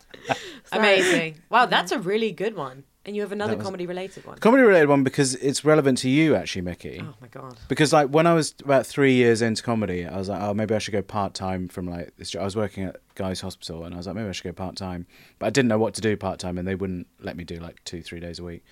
Amazing. 0.73 1.37
Wow, 1.49 1.67
that's 1.67 1.91
a 1.93 1.99
really 1.99 2.33
good 2.33 2.55
one. 2.55 2.85
And 3.07 3.17
you 3.17 3.23
have 3.23 3.33
another 3.33 3.57
was- 3.57 3.65
comedy 3.65 3.87
related 3.87 4.27
one. 4.27 4.39
Comedy 4.39 4.63
related 4.63 4.89
one 4.89 5.03
because 5.05 5.35
it's 5.37 5.65
relevant 5.65 5.99
to 5.99 6.11
you, 6.11 6.35
actually, 6.35 6.63
Micky. 6.63 7.01
oh 7.03 7.15
my 7.21 7.29
god. 7.29 7.59
Because 7.69 7.93
like 7.95 8.09
when 8.09 8.27
I 8.27 8.35
was 8.35 8.55
about 8.63 8.87
three 8.87 9.15
years 9.15 9.41
into 9.41 9.63
comedy, 9.63 10.07
I 10.07 10.19
was 10.19 10.29
like, 10.29 10.43
oh, 10.43 10.53
maybe 10.53 10.75
I 10.75 10.79
should 10.79 10.93
go 10.93 11.01
part 11.01 11.33
time 11.33 11.69
from 11.69 11.87
like 11.89 12.15
this. 12.19 12.31
job. 12.31 12.43
I 12.43 12.45
was 12.45 12.57
working 12.57 12.85
at 12.85 12.97
Guy's 13.15 13.41
Hospital, 13.41 13.85
and 13.85 13.95
I 13.95 13.97
was 13.97 14.07
like, 14.07 14.17
maybe 14.17 14.29
I 14.29 14.33
should 14.33 14.45
go 14.45 14.53
part 14.53 14.77
time, 14.77 15.07
but 15.39 15.47
I 15.47 15.51
didn't 15.51 15.69
know 15.69 15.79
what 15.79 15.95
to 15.95 16.03
do 16.03 16.15
part 16.17 16.39
time, 16.39 16.59
and 16.59 16.69
they 16.69 16.75
wouldn't 16.75 17.07
let 17.21 17.37
me 17.37 17.45
do 17.45 17.57
like 17.57 17.83
two, 17.85 18.03
three 18.03 18.21
days 18.21 18.39
a 18.39 18.45
week. 18.45 18.65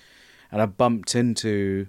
And 0.52 0.60
I 0.60 0.66
bumped 0.66 1.14
into 1.14 1.86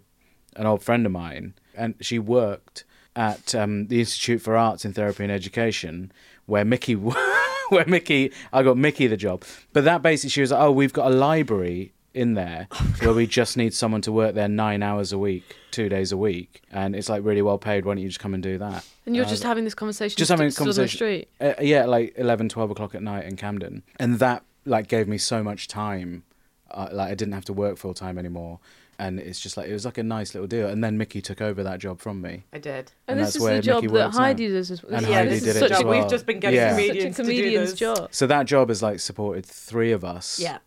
an 0.56 0.66
old 0.66 0.82
friend 0.82 1.06
of 1.06 1.12
mine, 1.12 1.56
and 1.76 1.96
she 2.00 2.20
worked 2.20 2.86
at 3.18 3.54
um, 3.54 3.88
the 3.88 4.00
Institute 4.00 4.42
for 4.42 4.56
Arts 4.56 4.86
in 4.86 4.94
Therapy 4.94 5.24
and 5.24 5.32
Education, 5.32 6.12
where 6.46 6.64
Micky, 6.64 6.94
where 7.70 7.86
Micky, 7.86 8.32
I 8.54 8.64
got 8.64 8.78
Micky 8.78 9.08
the 9.08 9.18
job. 9.18 9.44
But 9.74 9.84
that 9.84 10.02
basically, 10.02 10.30
she 10.30 10.42
was 10.42 10.52
like, 10.52 10.62
oh, 10.62 10.72
we've 10.72 10.94
got 10.94 11.12
a 11.12 11.16
library 11.16 11.92
in 12.14 12.34
there 12.34 12.68
where 13.00 13.14
we 13.14 13.28
just 13.28 13.56
need 13.58 13.74
someone 13.74 14.02
to 14.02 14.12
work 14.12 14.34
there 14.36 14.48
nine 14.48 14.82
hours 14.82 15.14
a 15.14 15.18
week, 15.18 15.56
two 15.72 15.90
days 15.90 16.12
a 16.12 16.18
week, 16.18 16.62
and 16.72 16.96
it's 16.96 17.10
like 17.10 17.24
really 17.24 17.42
well 17.42 17.58
paid. 17.58 17.86
Why 17.86 17.94
don't 17.94 18.02
you 18.02 18.10
just 18.10 18.20
come 18.20 18.34
and 18.34 18.42
do 18.42 18.58
that? 18.58 18.86
And 19.06 19.16
you're 19.16 19.26
I 19.26 19.30
just 19.30 19.44
having 19.44 19.64
this 19.64 19.76
conversation. 19.76 20.18
just 20.18 20.30
having 20.30 20.48
a 20.48 20.52
stood 20.52 20.64
on 20.64 20.68
the 20.70 20.74
conversation. 20.76 20.98
street. 20.98 21.28
Uh, 21.40 21.54
yeah, 21.62 21.86
like 21.86 22.14
11, 22.18 22.50
12 22.50 22.72
o'clock 22.72 22.96
at 22.96 23.02
night 23.04 23.26
in 23.26 23.36
Camden, 23.36 23.84
and 24.00 24.20
that 24.20 24.44
like 24.66 24.88
gave 24.88 25.08
me 25.08 25.18
so 25.18 25.44
much 25.44 25.68
time. 25.68 26.24
Uh, 26.72 26.88
like 26.92 27.12
I 27.12 27.16
didn't 27.16 27.34
have 27.34 27.46
to 27.46 27.54
work 27.54 27.78
full 27.78 27.94
time 27.96 28.18
anymore, 28.20 28.60
and 29.00 29.20
it's 29.20 29.40
just 29.40 29.58
like 29.58 29.68
it 29.68 29.74
was 29.74 29.86
like 29.86 29.98
a 29.98 30.04
nice 30.04 30.34
little 30.36 30.48
deal. 30.48 30.68
And 30.68 30.84
then 30.84 30.98
Micky 30.98 31.22
took 31.22 31.42
over 31.42 31.64
that 31.64 31.80
job 31.80 32.00
from 32.00 32.22
me. 32.22 32.44
I 32.54 32.60
did. 32.60 32.72
And, 32.74 32.92
And 33.08 33.20
this 33.20 33.28
that's 33.28 33.36
is 33.38 33.42
where 33.42 33.56
the 33.56 33.62
job 33.64 33.76
Micky 33.84 33.88
that 33.88 33.94
works 34.06 34.16
now. 34.16 34.22
Heidi 34.24 34.48
does. 34.50 34.70
As, 34.72 34.84
And 34.84 35.08
yeah, 35.08 35.14
Heidi 35.16 35.30
this 35.30 35.40
did 35.44 35.50
is 35.50 35.56
it 35.56 35.60
such 35.60 35.72
as 35.72 35.80
a, 35.82 35.86
well. 35.88 36.02
We've 36.02 36.10
just 36.12 36.26
been 36.28 36.40
getting 36.40 36.58
Yeah. 36.58 36.76
such 36.76 36.82
a 36.82 37.12
comedians 37.14 37.16
to 37.16 37.24
do 37.26 37.60
this. 37.60 37.74
job. 37.74 38.10
So 38.12 38.28
that 38.28 38.46
job 38.46 38.70
has 38.70 38.84
like 38.84 39.00
supported 39.00 39.46
three 39.46 39.92
of 39.92 40.04
us. 40.06 40.40
Yeah. 40.40 40.60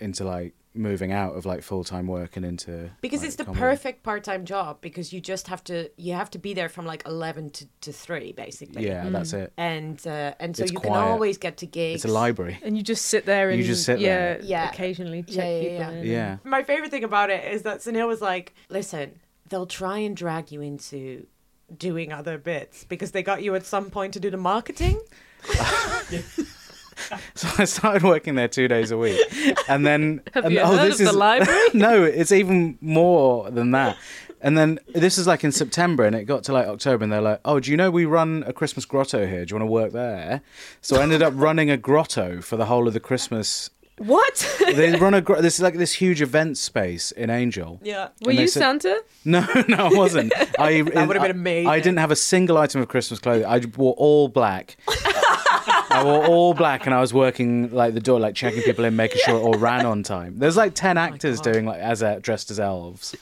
Into 0.00 0.24
like 0.24 0.54
moving 0.76 1.12
out 1.12 1.36
of 1.36 1.46
like 1.46 1.62
full 1.62 1.84
time 1.84 2.06
work 2.08 2.36
and 2.36 2.44
into 2.44 2.90
Because 3.00 3.20
like, 3.20 3.28
it's 3.28 3.36
the 3.36 3.44
comedy. 3.44 3.60
perfect 3.60 4.02
part-time 4.02 4.44
job 4.44 4.80
because 4.80 5.12
you 5.12 5.20
just 5.20 5.46
have 5.48 5.62
to 5.64 5.88
you 5.96 6.14
have 6.14 6.30
to 6.32 6.38
be 6.38 6.52
there 6.52 6.68
from 6.68 6.84
like 6.84 7.02
11 7.06 7.50
to, 7.50 7.66
to 7.82 7.92
3 7.92 8.32
basically. 8.32 8.86
Yeah, 8.86 9.08
that's 9.10 9.32
it. 9.32 9.52
And 9.56 10.04
uh, 10.06 10.34
and 10.40 10.56
so 10.56 10.64
It's 10.64 10.72
you 10.72 10.80
can 10.80 10.92
always 10.92 11.38
get 11.38 11.58
to 11.58 11.66
gigs. 11.66 12.04
It's 12.04 12.10
a 12.10 12.14
library. 12.14 12.58
And 12.62 12.76
you 12.76 12.82
just 12.82 13.04
sit 13.06 13.24
there 13.24 13.50
and 13.50 13.58
You 13.60 13.64
just 13.64 13.84
sit 13.84 14.00
yeah, 14.00 14.08
there. 14.34 14.40
Yeah. 14.42 14.68
occasionally 14.70 15.22
check 15.22 15.36
Yeah, 15.36 15.50
yeah, 15.50 15.60
people 15.60 15.94
yeah. 15.94 16.00
in. 16.00 16.06
Yeah. 16.06 16.36
My 16.44 16.62
favorite 16.64 16.90
thing 16.90 17.04
about 17.04 17.30
it 17.30 17.52
is 17.52 17.62
that 17.62 17.78
Sunil 17.78 18.08
was 18.08 18.20
like, 18.20 18.52
"Listen, 18.68 19.20
they'll 19.48 19.66
try 19.66 19.98
and 19.98 20.16
drag 20.16 20.50
you 20.50 20.60
into 20.60 21.26
doing 21.76 22.12
other 22.12 22.36
bits 22.36 22.84
because 22.84 23.12
they 23.12 23.22
got 23.22 23.42
you 23.42 23.54
at 23.54 23.64
some 23.64 23.90
point 23.90 24.12
to 24.14 24.20
do 24.20 24.28
the 24.30 24.36
marketing." 24.36 25.00
So 27.34 27.48
I 27.58 27.64
started 27.64 28.02
working 28.02 28.34
there 28.36 28.48
two 28.48 28.68
days 28.68 28.90
a 28.90 28.98
week, 28.98 29.20
and 29.68 29.84
then 29.86 30.22
Have 30.34 30.44
and, 30.44 30.54
you 30.54 30.60
oh, 30.60 30.76
heard 30.76 30.92
this 30.92 31.00
of 31.00 31.06
the 31.06 31.10
is 31.10 31.16
library? 31.16 31.60
no, 31.74 32.04
it's 32.04 32.32
even 32.32 32.78
more 32.80 33.50
than 33.50 33.72
that. 33.72 33.96
And 34.40 34.58
then 34.58 34.78
this 34.94 35.16
is 35.16 35.26
like 35.26 35.42
in 35.42 35.52
September, 35.52 36.04
and 36.04 36.14
it 36.14 36.24
got 36.24 36.44
to 36.44 36.52
like 36.52 36.66
October, 36.66 37.02
and 37.02 37.12
they're 37.12 37.22
like, 37.22 37.40
"Oh, 37.44 37.60
do 37.60 37.70
you 37.70 37.76
know 37.76 37.90
we 37.90 38.04
run 38.04 38.44
a 38.46 38.52
Christmas 38.52 38.84
grotto 38.84 39.26
here? 39.26 39.44
Do 39.44 39.54
you 39.54 39.58
want 39.60 39.68
to 39.68 39.72
work 39.72 39.92
there?" 39.92 40.42
So 40.82 40.96
I 40.96 41.02
ended 41.02 41.22
up 41.22 41.32
running 41.34 41.70
a 41.70 41.76
grotto 41.78 42.40
for 42.42 42.56
the 42.56 42.66
whole 42.66 42.86
of 42.86 42.92
the 42.94 43.00
Christmas. 43.00 43.70
What? 43.98 44.58
They 44.74 44.96
run 44.96 45.14
a 45.14 45.20
gro- 45.20 45.40
this 45.40 45.54
is 45.54 45.60
like 45.62 45.76
this 45.76 45.92
huge 45.92 46.20
event 46.20 46.58
space 46.58 47.12
in 47.12 47.30
Angel. 47.30 47.78
Yeah. 47.82 48.08
Were 48.22 48.32
you 48.32 48.48
said- 48.48 48.60
Santa? 48.60 49.02
No, 49.24 49.46
no, 49.68 49.76
I 49.76 49.88
wasn't. 49.96 50.32
I 50.58 50.82
that 50.82 51.06
would've 51.06 51.22
been 51.22 51.30
amazing. 51.30 51.68
I 51.68 51.78
didn't 51.78 51.98
have 52.00 52.10
a 52.10 52.16
single 52.16 52.58
item 52.58 52.80
of 52.82 52.88
Christmas 52.88 53.20
clothing. 53.20 53.46
I 53.46 53.60
wore 53.76 53.94
all 53.96 54.26
black. 54.28 54.76
I 55.94 56.04
wore 56.04 56.26
all 56.26 56.54
black, 56.54 56.86
and 56.86 56.94
I 56.94 57.00
was 57.00 57.14
working 57.14 57.70
like 57.72 57.94
the 57.94 58.00
door, 58.00 58.18
like 58.20 58.34
checking 58.34 58.62
people 58.62 58.84
in, 58.84 58.96
making 58.96 59.20
sure 59.24 59.36
it 59.36 59.40
all 59.40 59.54
ran 59.54 59.86
on 59.86 60.02
time. 60.02 60.38
There's 60.38 60.56
like 60.56 60.72
Oh 60.72 60.74
ten 60.74 60.98
actors 60.98 61.40
doing 61.40 61.66
like 61.66 61.80
as 61.80 62.02
uh, 62.02 62.18
dressed 62.20 62.50
as 62.50 62.58
elves. 62.60 63.14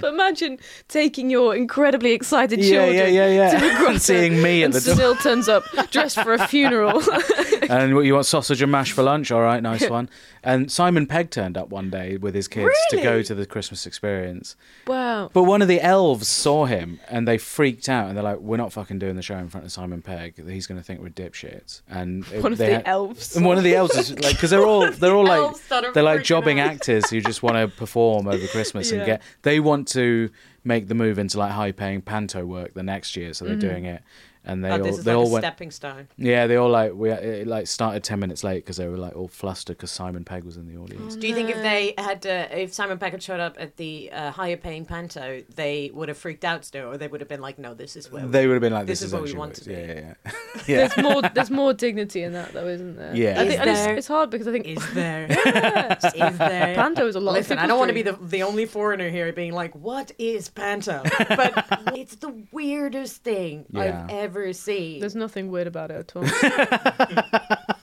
But 0.00 0.14
imagine 0.14 0.58
taking 0.88 1.30
your 1.30 1.54
incredibly 1.56 2.12
excited 2.12 2.60
Yeah, 2.60 2.70
children 2.70 2.96
yeah, 2.96 3.26
yeah, 3.26 3.28
yeah. 3.52 3.58
to 3.58 3.66
a 3.66 3.70
grotto 3.76 3.90
And 3.90 4.02
seeing 4.02 4.42
me 4.42 4.62
at 4.62 4.66
and 4.66 4.74
the 4.74 4.80
door. 4.80 5.14
Sunil 5.14 5.22
turns 5.22 5.48
up 5.48 5.64
dressed 5.90 6.20
for 6.22 6.34
a 6.34 6.46
funeral. 6.46 7.02
and 7.68 7.94
what 7.94 8.04
you 8.04 8.14
want 8.14 8.26
sausage 8.26 8.62
and 8.62 8.70
mash 8.70 8.92
for 8.92 9.02
lunch? 9.02 9.30
All 9.30 9.42
right, 9.42 9.62
nice 9.62 9.88
one. 9.88 10.08
And 10.42 10.70
Simon 10.72 11.06
Pegg 11.06 11.30
turned 11.30 11.58
up 11.58 11.68
one 11.68 11.90
day 11.90 12.16
with 12.16 12.34
his 12.34 12.48
kids 12.48 12.74
to 12.90 13.02
go 13.02 13.22
to 13.22 13.34
the 13.34 13.44
Christmas 13.46 13.86
experience. 13.86 14.56
wow. 14.86 15.30
But 15.32 15.42
one 15.44 15.60
of 15.62 15.68
the 15.68 15.80
elves 15.80 16.28
saw 16.28 16.64
him 16.64 16.98
and 17.08 17.28
they 17.28 17.36
freaked 17.38 17.88
out 17.88 18.08
and 18.08 18.16
they're 18.16 18.24
like, 18.24 18.38
"We're 18.38 18.56
not 18.56 18.72
fucking 18.72 18.98
doing 18.98 19.16
the 19.16 19.22
show 19.22 19.36
in 19.36 19.48
front 19.48 19.66
of 19.66 19.72
Simon 19.72 20.00
Pegg. 20.02 20.34
He's 20.48 20.66
going 20.66 20.78
to 20.80 20.84
think 20.84 21.00
we're 21.00 21.08
dipshits." 21.10 21.82
And 21.88 22.19
it- 22.32 22.42
One 22.42 22.52
of 22.52 22.58
the 22.58 22.66
had- 22.66 22.82
elves. 22.86 23.36
And 23.36 23.44
one 23.46 23.58
of 23.58 23.64
the 23.64 23.74
elves 23.74 23.96
is 23.96 24.10
like, 24.20 24.34
because 24.36 24.50
they're 24.50 24.64
all 24.66 24.90
they're 24.90 25.14
all 25.14 25.26
like 25.26 25.56
they're 25.94 26.02
like 26.02 26.22
jobbing 26.24 26.60
out. 26.60 26.70
actors 26.70 27.08
who 27.10 27.20
just 27.20 27.42
want 27.42 27.56
to 27.56 27.68
perform 27.76 28.26
over 28.28 28.46
Christmas 28.48 28.90
and 28.90 29.00
Yeah. 29.00 29.06
get. 29.06 29.22
They 29.42 29.60
want 29.60 29.88
to 29.88 30.30
make 30.64 30.88
the 30.88 30.94
move 30.94 31.18
into 31.18 31.38
like 31.38 31.52
high 31.52 31.72
paying 31.72 32.00
panto 32.02 32.44
work 32.44 32.74
the 32.74 32.82
next 32.82 33.16
year, 33.16 33.32
so 33.32 33.44
they're 33.44 33.56
Mm. 33.56 33.60
doing 33.60 33.84
it. 33.86 34.02
And 34.44 34.64
they 34.64 34.70
Oh, 34.70 34.72
all 34.72 34.78
this 34.78 34.98
is 34.98 35.04
they 35.04 35.12
like 35.12 35.18
all 35.20 35.28
a 35.28 35.32
went. 35.32 35.42
stepping 35.44 35.70
stone. 35.70 36.08
Yeah, 36.16 36.46
they 36.46 36.56
all 36.56 36.70
like 36.70 36.94
we 36.94 37.10
it 37.10 37.46
like 37.46 37.66
started 37.66 38.02
ten 38.02 38.18
minutes 38.20 38.42
late 38.42 38.64
because 38.64 38.78
they 38.78 38.88
were 38.88 38.96
like 38.96 39.14
all 39.14 39.28
flustered 39.28 39.76
because 39.76 39.90
Simon 39.90 40.24
Pegg 40.24 40.44
was 40.44 40.56
in 40.56 40.66
the 40.66 40.78
audience. 40.80 41.14
Do 41.14 41.28
you 41.28 41.34
think 41.34 41.50
if 41.50 41.56
they 41.56 41.92
had, 41.98 42.24
uh, 42.26 42.46
if 42.50 42.72
Simon 42.72 42.98
Pegg 42.98 43.12
had 43.12 43.22
showed 43.22 43.40
up 43.40 43.56
at 43.58 43.76
the 43.76 44.10
uh, 44.10 44.30
higher 44.30 44.56
paying 44.56 44.86
panto, 44.86 45.42
they 45.54 45.90
would 45.92 46.08
have 46.08 46.16
freaked 46.16 46.44
out 46.44 46.64
still, 46.64 46.88
or 46.88 46.96
they 46.96 47.06
would 47.06 47.20
have 47.20 47.28
been 47.28 47.42
like, 47.42 47.58
"No, 47.58 47.74
this 47.74 47.96
is 47.96 48.10
where 48.10 48.26
They 48.26 48.46
would 48.46 48.54
have 48.54 48.62
been 48.62 48.72
like, 48.72 48.86
This 48.86 49.00
"This, 49.00 49.08
is 49.08 49.12
what 49.12 49.22
we 49.22 49.28
actually 49.28 49.38
want 49.40 49.50
what 49.50 49.64
to 49.64 49.72
it 49.72 49.86
be." 49.86 49.92
Yeah, 49.92 50.00
yeah, 50.00 50.14
yeah. 50.24 50.32
yeah. 50.66 50.88
There's 50.88 50.96
more. 50.96 51.22
There's 51.22 51.50
more 51.50 51.74
dignity 51.74 52.22
in 52.22 52.32
that, 52.32 52.52
though, 52.54 52.66
isn't 52.66 52.96
there? 52.96 53.14
Yeah. 53.14 53.40
I 53.42 53.46
think, 53.46 53.60
and 53.60 53.68
it's, 53.70 53.86
it's 53.86 54.08
hard 54.08 54.30
because 54.30 54.48
I 54.48 54.52
think 54.52 54.66
Is 54.66 54.92
there? 54.94 55.26
is 55.28 56.38
there? 56.38 56.74
Panto 56.74 57.06
is 57.06 57.14
a 57.14 57.20
lot. 57.20 57.32
of 57.32 57.36
Listen, 57.38 57.58
I 57.58 57.66
don't 57.66 57.78
want 57.78 57.90
to 57.90 57.94
be 57.94 58.02
the 58.02 58.16
the 58.22 58.42
only 58.42 58.64
foreigner 58.64 59.10
here 59.10 59.30
being 59.34 59.52
like, 59.52 59.74
"What 59.74 60.12
is 60.18 60.48
panto?" 60.48 61.02
But 61.28 61.66
it's 61.94 62.16
the 62.16 62.32
weirdest 62.52 63.22
thing 63.22 63.66
Yeah. 63.70 64.04
I've 64.04 64.10
ever 64.10 64.39
seen. 64.52 65.00
There's 65.00 65.14
nothing 65.14 65.50
weird 65.50 65.66
about 65.66 65.90
it 65.90 66.14
at 66.14 66.16
all. 66.16 66.24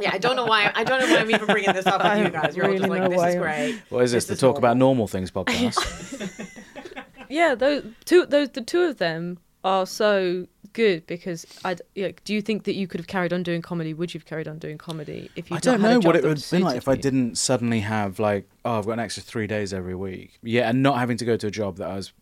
Yeah, 0.00 0.10
I 0.12 0.18
don't 0.18 0.36
know 0.36 0.44
why. 0.44 0.70
I 0.74 0.84
don't 0.84 1.00
know 1.00 1.06
why 1.14 1.20
I'm 1.20 1.30
even 1.30 1.46
bringing 1.46 1.72
this 1.72 1.86
up 1.86 1.98
with 2.02 2.12
I 2.12 2.22
you 2.22 2.30
guys. 2.30 2.56
You're 2.56 2.66
all 2.66 2.76
just 2.76 2.88
like, 2.88 3.08
"This 3.08 3.16
why 3.16 3.28
is 3.30 3.36
great." 3.36 3.82
What 3.88 4.04
is 4.04 4.12
this? 4.12 4.24
This 4.24 4.26
the 4.26 4.32
is 4.34 4.40
talk 4.40 4.58
about 4.58 4.76
normal. 4.76 5.06
normal 5.06 5.06
things 5.08 5.30
podcast. 5.30 6.50
yeah, 7.28 7.54
those 7.54 7.84
two. 8.04 8.26
Those 8.26 8.50
the 8.50 8.60
two 8.60 8.82
of 8.82 8.98
them 8.98 9.38
are 9.62 9.86
so 9.86 10.46
good 10.72 11.06
because 11.06 11.46
I. 11.64 11.76
Like, 11.96 12.22
do 12.24 12.34
you 12.34 12.42
think 12.42 12.64
that 12.64 12.74
you 12.74 12.86
could 12.86 13.00
have 13.00 13.06
carried 13.06 13.32
on 13.32 13.42
doing 13.42 13.62
comedy? 13.62 13.94
Would 13.94 14.12
you 14.12 14.20
have 14.20 14.26
carried 14.26 14.48
on 14.48 14.58
doing 14.58 14.78
comedy 14.78 15.30
if 15.36 15.50
you? 15.50 15.56
I 15.56 15.60
don't 15.60 15.80
know 15.80 15.98
what 16.00 16.16
it 16.16 16.24
would 16.24 16.38
have 16.38 16.50
been 16.50 16.62
like 16.62 16.76
if 16.76 16.88
I 16.88 16.94
did. 16.94 17.02
didn't 17.02 17.38
suddenly 17.38 17.80
have 17.80 18.18
like, 18.18 18.48
oh, 18.64 18.78
I've 18.78 18.86
got 18.86 18.92
an 18.92 19.00
extra 19.00 19.22
three 19.22 19.46
days 19.46 19.72
every 19.72 19.94
week. 19.94 20.38
Yeah, 20.42 20.68
and 20.68 20.82
not 20.82 20.98
having 20.98 21.16
to 21.18 21.24
go 21.24 21.36
to 21.36 21.46
a 21.46 21.50
job 21.50 21.76
that 21.76 21.88
I 21.90 21.96
was, 21.96 22.12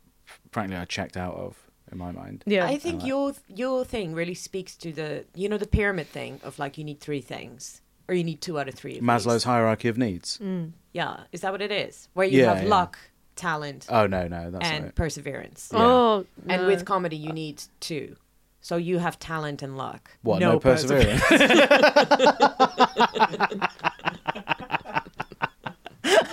frankly, 0.52 0.76
I 0.76 0.84
checked 0.84 1.16
out 1.16 1.34
of 1.34 1.56
in 1.92 1.98
my 1.98 2.12
mind. 2.12 2.42
Yeah, 2.46 2.66
I 2.66 2.78
think 2.78 3.02
uh, 3.02 3.06
your 3.06 3.32
your 3.48 3.84
thing 3.84 4.14
really 4.14 4.34
speaks 4.34 4.74
to 4.76 4.92
the 4.92 5.24
you 5.34 5.48
know 5.48 5.58
the 5.58 5.66
pyramid 5.66 6.08
thing 6.08 6.40
of 6.42 6.58
like 6.58 6.78
you 6.78 6.84
need 6.84 7.00
three 7.00 7.20
things 7.20 7.80
or 8.08 8.14
you 8.14 8.24
need 8.24 8.40
two 8.40 8.58
out 8.58 8.68
of 8.68 8.74
three. 8.74 8.98
of 8.98 9.04
Maslow's 9.04 9.32
these. 9.34 9.44
hierarchy 9.44 9.88
of 9.88 9.98
needs. 9.98 10.38
Mm. 10.42 10.72
Yeah, 10.92 11.20
is 11.32 11.40
that 11.42 11.52
what 11.52 11.62
it 11.62 11.70
is? 11.70 12.08
Where 12.14 12.26
you 12.26 12.40
Yeah, 12.40 12.54
have 12.54 12.64
yeah. 12.64 12.68
luck, 12.70 12.98
talent, 13.36 13.86
Oh 13.88 14.06
no, 14.06 14.26
no, 14.28 14.50
that's 14.50 14.64
and 14.66 14.84
not 14.84 14.88
it. 14.90 14.94
perseverance. 14.96 15.70
Yeah. 15.72 15.80
Oh, 15.82 16.26
And 16.48 16.66
with 16.66 16.84
comedy, 16.84 17.16
you 17.16 17.32
need 17.32 17.62
two. 17.80 18.16
So 18.60 18.76
you 18.76 18.98
have 18.98 19.18
talent 19.18 19.62
and 19.62 19.76
luck. 19.76 20.10
What? 20.22 20.38
No, 20.40 20.58
perseverance. 20.60 21.22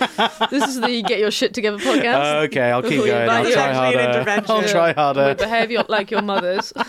this 0.50 0.68
is 0.68 0.80
the 0.80 1.02
get 1.06 1.18
your 1.18 1.30
shit 1.30 1.52
together 1.54 1.78
podcast. 1.78 2.38
Uh, 2.40 2.44
okay, 2.44 2.70
I'll 2.70 2.82
keep 2.82 3.02
Before 3.02 3.06
going. 3.06 3.28
I'll 3.28 3.50
try 3.52 3.72
harder. 3.72 4.42
I'll 4.48 4.62
try 4.68 4.92
harder. 4.92 5.24
With 5.26 5.38
behaviour 5.38 5.84
like 5.88 6.10
your 6.10 6.22
mother's. 6.22 6.72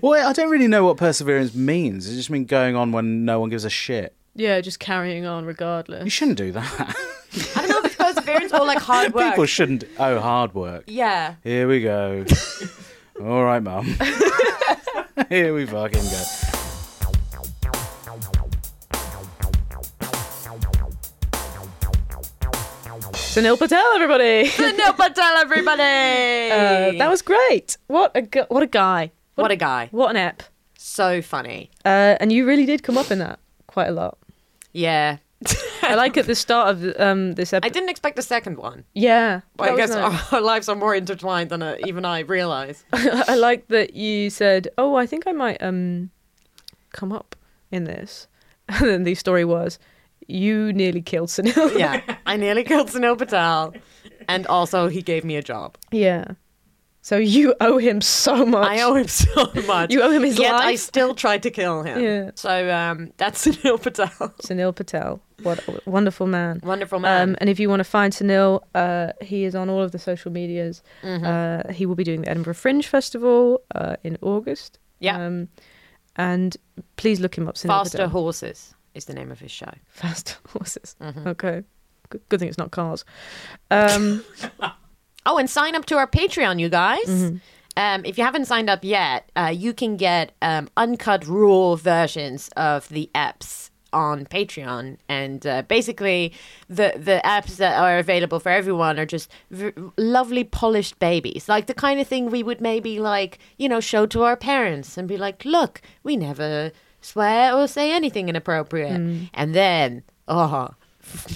Well, 0.00 0.28
I 0.28 0.32
don't 0.32 0.50
really 0.50 0.68
know 0.68 0.84
what 0.84 0.96
perseverance 0.96 1.54
means. 1.54 2.08
It 2.10 2.14
just 2.14 2.28
means 2.30 2.46
going 2.48 2.76
on 2.76 2.92
when 2.92 3.24
no 3.24 3.40
one 3.40 3.48
gives 3.50 3.64
a 3.64 3.70
shit. 3.70 4.14
yeah, 4.34 4.60
just 4.60 4.78
carrying 4.80 5.24
on 5.26 5.44
regardless. 5.46 6.04
You 6.04 6.10
shouldn't 6.10 6.38
do 6.38 6.52
that. 6.52 6.70
I 7.56 7.60
don't 7.60 7.68
know 7.70 7.78
if 7.78 7.84
it's 7.86 7.94
perseverance 7.96 8.52
or 8.52 8.66
like 8.66 8.78
hard 8.78 9.14
work. 9.14 9.30
People 9.30 9.46
shouldn't. 9.46 9.84
Oh, 9.98 10.18
hard 10.20 10.54
work. 10.54 10.84
yeah. 10.86 11.36
Here 11.44 11.66
we 11.68 11.82
go. 11.82 12.24
All 13.20 13.44
right, 13.44 13.62
mum. 13.62 13.96
Here 15.28 15.54
we 15.54 15.64
fucking 15.66 16.02
go. 16.02 16.22
Sunil 23.32 23.58
Patel, 23.58 23.82
everybody. 23.94 24.50
but 24.98 25.14
tell 25.14 25.36
everybody. 25.38 25.80
Uh, 26.50 26.98
that 26.98 27.08
was 27.08 27.22
great. 27.22 27.78
What 27.86 28.12
a 28.14 28.20
gu- 28.20 28.44
what 28.48 28.62
a 28.62 28.66
guy. 28.66 29.10
what 29.36 29.50
a 29.50 29.56
guy. 29.56 29.88
What 29.90 30.10
an 30.10 30.16
ep. 30.16 30.42
So 30.76 31.22
funny. 31.22 31.70
Uh, 31.82 32.16
and 32.20 32.30
you 32.30 32.46
really 32.46 32.66
did 32.66 32.82
come 32.82 32.98
up 32.98 33.10
in 33.10 33.18
that 33.20 33.38
quite 33.66 33.88
a 33.88 33.92
lot. 33.92 34.18
Yeah. 34.72 35.16
I 35.82 35.94
like 35.94 36.18
at 36.18 36.26
the 36.26 36.34
start 36.34 36.68
of 36.76 37.00
um, 37.00 37.32
this 37.32 37.54
episode. 37.54 37.66
I 37.66 37.72
didn't 37.72 37.88
expect 37.88 38.18
a 38.18 38.22
second 38.22 38.58
one. 38.58 38.84
Yeah. 38.92 39.40
But 39.56 39.70
I 39.70 39.76
guess 39.76 39.92
our 39.92 40.40
lives 40.42 40.68
are 40.68 40.76
more 40.76 40.94
intertwined 40.94 41.48
than 41.48 41.62
uh, 41.62 41.76
even 41.86 42.04
I 42.04 42.20
realize. 42.20 42.84
I 42.92 43.34
like 43.36 43.68
that 43.68 43.94
you 43.94 44.28
said, 44.28 44.68
"Oh, 44.76 44.94
I 44.94 45.06
think 45.06 45.26
I 45.26 45.32
might 45.32 45.62
um 45.62 46.10
come 46.92 47.12
up 47.12 47.34
in 47.70 47.84
this," 47.84 48.28
and 48.68 48.86
then 48.86 49.02
the 49.04 49.14
story 49.14 49.44
was, 49.46 49.78
"You 50.28 50.72
nearly 50.72 51.02
killed 51.02 51.28
Sunil." 51.28 51.78
yeah, 51.78 52.00
I 52.26 52.36
nearly 52.36 52.64
killed 52.64 52.88
Sunil 52.88 53.16
Patel, 53.18 53.74
and 54.28 54.46
also 54.46 54.88
he 54.88 55.02
gave 55.02 55.24
me 55.24 55.36
a 55.36 55.42
job. 55.42 55.76
yeah. 55.90 56.24
So 57.04 57.16
you 57.16 57.52
owe 57.60 57.78
him 57.78 58.00
so 58.00 58.46
much. 58.46 58.68
I 58.68 58.80
owe 58.82 58.94
him 58.94 59.08
so 59.08 59.50
much. 59.66 59.92
You 59.92 60.02
owe 60.02 60.10
him 60.12 60.22
his 60.22 60.38
life. 60.38 60.44
Yet 60.46 60.54
I 60.54 60.76
still 60.76 61.16
tried 61.16 61.42
to 61.42 61.50
kill 61.50 61.82
him. 61.82 62.00
Yeah. 62.00 62.30
So 62.36 62.70
um, 62.72 63.10
that's 63.16 63.44
Sunil 63.46 63.82
Patel. 63.82 64.06
Sunil 64.40 64.72
Patel. 64.72 65.20
What 65.42 65.66
a 65.66 65.80
wonderful 65.84 66.28
man. 66.28 66.60
Wonderful 66.62 67.00
man. 67.00 67.30
Um, 67.30 67.36
and 67.40 67.50
if 67.50 67.58
you 67.58 67.68
want 67.68 67.80
to 67.80 67.84
find 67.84 68.12
Sunil, 68.12 68.60
uh, 68.76 69.12
he 69.20 69.42
is 69.42 69.56
on 69.56 69.68
all 69.68 69.82
of 69.82 69.90
the 69.90 69.98
social 69.98 70.30
medias. 70.30 70.80
Mm-hmm. 71.02 71.26
Uh, 71.26 71.72
he 71.72 71.86
will 71.86 71.96
be 71.96 72.04
doing 72.04 72.22
the 72.22 72.28
Edinburgh 72.30 72.54
Fringe 72.54 72.86
Festival 72.86 73.60
uh, 73.74 73.96
in 74.04 74.16
August. 74.22 74.78
Yeah. 75.00 75.26
Um, 75.26 75.48
and 76.14 76.56
please 76.94 77.18
look 77.18 77.36
him 77.36 77.48
up. 77.48 77.56
Sunil 77.56 77.66
Faster 77.66 77.98
Patel. 77.98 78.10
Horses 78.10 78.76
is 78.94 79.04
the 79.06 79.14
name 79.14 79.30
of 79.30 79.40
his 79.40 79.50
show. 79.50 79.72
Fast 79.88 80.38
horses. 80.48 80.96
Mm-hmm. 81.00 81.28
Okay. 81.28 81.62
Good, 82.10 82.20
good 82.28 82.40
thing 82.40 82.48
it's 82.48 82.58
not 82.58 82.70
cars. 82.70 83.04
Um, 83.70 84.24
Oh, 85.24 85.38
and 85.38 85.48
sign 85.48 85.74
up 85.74 85.84
to 85.86 85.96
our 85.96 86.06
Patreon, 86.06 86.58
you 86.58 86.68
guys. 86.68 87.06
Mm-hmm. 87.06 87.36
Um, 87.76 88.04
if 88.04 88.18
you 88.18 88.24
haven't 88.24 88.46
signed 88.46 88.68
up 88.68 88.80
yet, 88.82 89.30
uh, 89.36 89.52
you 89.54 89.72
can 89.72 89.96
get 89.96 90.32
um, 90.42 90.68
uncut 90.76 91.26
raw 91.26 91.76
versions 91.76 92.50
of 92.56 92.88
the 92.88 93.08
apps 93.14 93.70
on 93.92 94.24
Patreon, 94.26 94.96
and 95.08 95.46
uh, 95.46 95.62
basically 95.62 96.32
the 96.68 96.92
the 96.96 97.20
apps 97.24 97.56
that 97.56 97.78
are 97.78 97.98
available 97.98 98.40
for 98.40 98.50
everyone 98.50 98.98
are 98.98 99.06
just 99.06 99.30
v- 99.50 99.72
lovely 99.96 100.44
polished 100.44 100.98
babies, 100.98 101.48
like 101.48 101.66
the 101.66 101.74
kind 101.74 102.00
of 102.00 102.08
thing 102.08 102.30
we 102.30 102.42
would 102.42 102.60
maybe 102.60 102.98
like 102.98 103.38
you 103.58 103.68
know 103.68 103.80
show 103.80 104.06
to 104.06 104.22
our 104.22 104.36
parents 104.36 104.98
and 104.98 105.06
be 105.06 105.16
like, 105.16 105.44
look, 105.44 105.80
we 106.02 106.16
never 106.16 106.72
swear 107.02 107.54
or 107.54 107.68
say 107.68 107.92
anything 107.92 108.28
inappropriate, 108.28 108.98
Mm. 109.00 109.28
and 109.34 109.54
then 109.54 110.02
oh. 110.28 110.70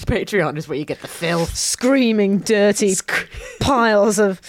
Patreon 0.07 0.57
is 0.57 0.67
where 0.67 0.77
you 0.77 0.85
get 0.85 1.01
the 1.01 1.07
filth 1.07 1.55
screaming, 1.55 2.39
dirty 2.39 2.95
piles 3.59 4.17
of 4.17 4.39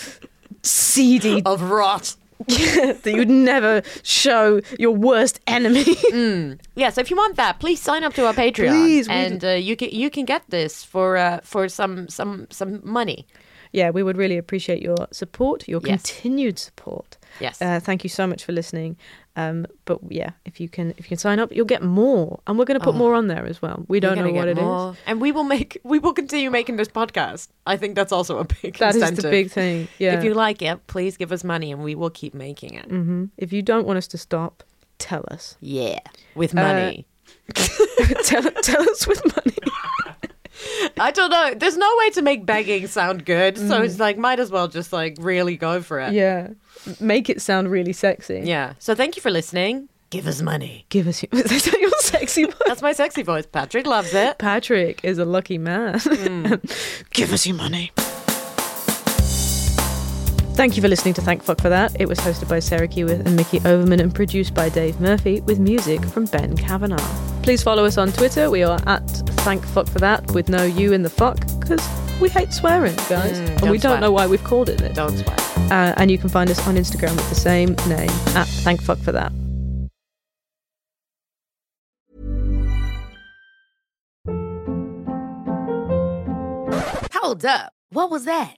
seedy 0.63 1.43
of 1.45 1.63
rot. 1.63 2.15
that 2.47 3.03
you'd 3.05 3.29
never 3.29 3.83
show 4.05 4.61
your 4.79 4.93
worst 4.95 5.41
enemy. 5.49 5.85
Yeah, 6.77 6.91
so 6.91 7.01
if 7.01 7.11
you 7.11 7.17
want 7.17 7.35
that, 7.37 7.59
please 7.59 7.81
sign 7.83 8.05
up 8.05 8.15
to 8.15 8.27
our 8.27 8.33
Patreon, 8.33 8.69
Please, 8.71 9.09
and 9.09 9.45
uh, 9.45 9.49
you 9.51 9.75
can 9.77 9.91
you 9.91 10.09
can 10.09 10.25
get 10.25 10.43
this 10.49 10.85
for 10.85 11.17
uh, 11.17 11.41
for 11.43 11.69
some 11.69 12.09
some 12.09 12.47
some 12.51 12.81
money. 12.85 13.27
yeah, 13.73 13.91
we 13.91 14.03
would 14.03 14.17
really 14.17 14.39
appreciate 14.39 14.81
your 14.83 15.09
support, 15.11 15.67
your 15.69 15.81
Yes. 15.85 16.03
continued 16.03 16.59
support. 16.59 17.19
Yes. 17.41 17.61
Uh, 17.61 17.81
thank 17.81 18.03
you 18.05 18.09
so 18.11 18.27
much 18.27 18.45
for 18.45 18.53
listening. 18.53 18.97
Um, 19.39 19.67
but 19.85 19.99
yeah, 20.09 20.31
if 20.45 20.59
you 20.61 20.69
can 20.69 20.91
if 20.99 21.05
you 21.05 21.09
can 21.09 21.17
sign 21.19 21.39
up, 21.39 21.55
you'll 21.55 21.65
get 21.77 21.83
more, 21.83 22.41
and 22.47 22.59
we're 22.59 22.65
going 22.65 22.81
to 22.81 22.85
put 22.85 22.97
more 22.97 23.15
on 23.15 23.29
there 23.29 23.47
as 23.47 23.63
well. 23.63 23.85
We 23.89 24.01
don't 24.01 24.19
know 24.19 24.33
what 24.33 24.49
it 24.49 24.59
is. 24.59 24.65
more. 24.65 24.97
and 25.07 25.21
we 25.21 25.31
will 25.33 25.45
make 25.45 25.79
we 25.85 25.99
will 25.99 26.13
continue 26.13 26.51
making 26.51 26.77
this 26.77 26.89
podcast. 26.89 27.49
I 27.67 27.77
think 27.77 27.95
that's 27.95 28.13
also 28.13 28.39
a 28.39 28.45
big 28.45 28.59
thing. 28.61 28.73
That 28.81 28.97
is 28.97 29.03
incentive. 29.03 29.23
the 29.25 29.31
big 29.31 29.51
thing. 29.51 29.89
Yeah. 29.99 30.19
If 30.19 30.25
you 30.25 30.35
like 30.35 30.61
it, 30.63 30.87
please 30.89 31.17
give 31.17 31.31
us 31.33 31.45
money, 31.45 31.71
and 31.73 31.83
we 31.85 31.95
will 31.95 32.11
keep 32.11 32.35
making 32.35 32.75
it. 32.75 32.87
hmm 32.87 33.27
If 33.37 33.53
you 33.53 33.63
don't 33.63 33.87
want 33.87 33.97
us 33.99 34.09
to 34.09 34.19
stop, 34.19 34.63
tell 34.99 35.25
us. 35.31 35.57
Yeah, 35.61 36.01
with 36.35 36.53
Uh, 36.57 36.63
money. 36.63 37.07
tell, 38.25 38.43
tell 38.43 38.83
us 38.91 39.07
with 39.07 39.23
money. 39.37 39.57
I 41.01 41.13
don't 41.13 41.31
know. 41.31 41.55
There's 41.55 41.77
no 41.77 41.91
way 42.01 42.11
to 42.11 42.23
make 42.23 42.45
begging 42.45 42.87
sound 42.89 43.25
good, 43.25 43.57
so 43.57 43.83
it's 43.83 44.01
like 44.01 44.19
might 44.19 44.41
as 44.41 44.51
well 44.51 44.67
just 44.67 44.93
like 44.93 45.17
really 45.21 45.57
go 45.57 45.81
for 45.83 46.01
it. 46.01 46.11
Mm. 46.11 46.15
Yeah. 46.15 46.49
Make 47.01 47.29
it 47.29 47.41
sound 47.43 47.71
really 47.71 47.93
sexy. 47.93 48.43
Yeah. 48.45 48.75
So 48.79 48.95
thank 48.95 49.17
you 49.17 49.23
for 49.23 49.31
listening. 49.31 49.89
Give 50.11 50.27
us 50.27 50.41
money. 50.41 50.87
Give 50.89 51.07
us 51.07 51.23
your, 51.23 51.29
is 51.33 51.65
that 51.65 51.81
your 51.81 51.91
sexy 51.99 52.45
voice? 52.45 52.55
That's 52.67 52.83
my 52.83 52.93
sexy 52.93 53.23
voice. 53.23 53.47
Patrick 53.47 53.87
loves 53.87 54.15
it. 54.15 54.39
Patrick 54.39 55.01
is 55.05 55.19
a 55.19 55.25
lucky 55.25 55.59
man. 55.59 55.99
Hmm. 56.01 56.55
Give 57.13 57.33
us 57.33 57.47
your 57.47 57.57
money. 57.57 57.93
Thank 60.59 60.75
you 60.77 60.83
for 60.83 60.89
listening 60.89 61.15
to 61.15 61.21
Thank 61.21 61.45
Fuck 61.45 61.61
for 61.61 61.69
That. 61.69 62.01
It 62.01 62.09
was 62.09 62.19
hosted 62.19 62.49
by 62.49 62.59
Sarah 62.59 62.89
Keyworth 62.89 63.25
and 63.25 63.37
Micky 63.37 63.59
Overman 63.61 64.01
and 64.01 64.13
produced 64.13 64.55
by 64.55 64.69
Dave 64.69 64.99
Murphy 65.01 65.41
with 65.43 65.61
music 65.61 66.03
from 66.07 66.25
Ben 66.25 66.57
Kavanagh. 66.57 67.43
Please 67.43 67.63
follow 67.63 67.85
us 67.85 67.97
on 67.97 68.11
Twitter. 68.11 68.51
We 68.51 68.65
are 68.65 68.81
at 68.87 69.07
Thank 69.45 69.65
Fuck 69.67 69.87
for 69.87 70.01
That 70.01 70.29
with 70.33 70.49
no 70.49 70.65
you 70.65 70.93
in 70.93 71.03
the 71.03 71.11
fuck 71.11 71.39
because 71.61 71.87
we 72.21 72.29
hate 72.29 72.53
swearing, 72.53 72.97
guys. 73.09 73.39
and 73.39 73.59
don't 73.61 73.71
we 73.71 73.79
don't 73.79 73.93
swear. 73.93 74.01
know 74.01 74.11
why 74.13 74.27
we've 74.27 74.43
called 74.45 74.69
it 74.69 74.79
this. 74.79 74.95
Don't 74.97 75.17
sweat. 75.17 75.59
Uh, 75.71 75.95
and 75.97 76.11
you 76.11 76.19
can 76.19 76.29
find 76.29 76.51
us 76.51 76.67
on 76.67 76.77
Instagram 76.77 77.15
with 77.17 77.29
the 77.29 77.35
same 77.35 77.75
name 77.89 78.11
at 78.37 78.47
Thank 78.65 78.83
Fuck 78.83 78.99
for 78.99 79.13
That. 79.13 79.33
Hold 87.13 87.45
up. 87.45 87.73
What 87.91 88.11
was 88.11 88.25
that? 88.25 88.58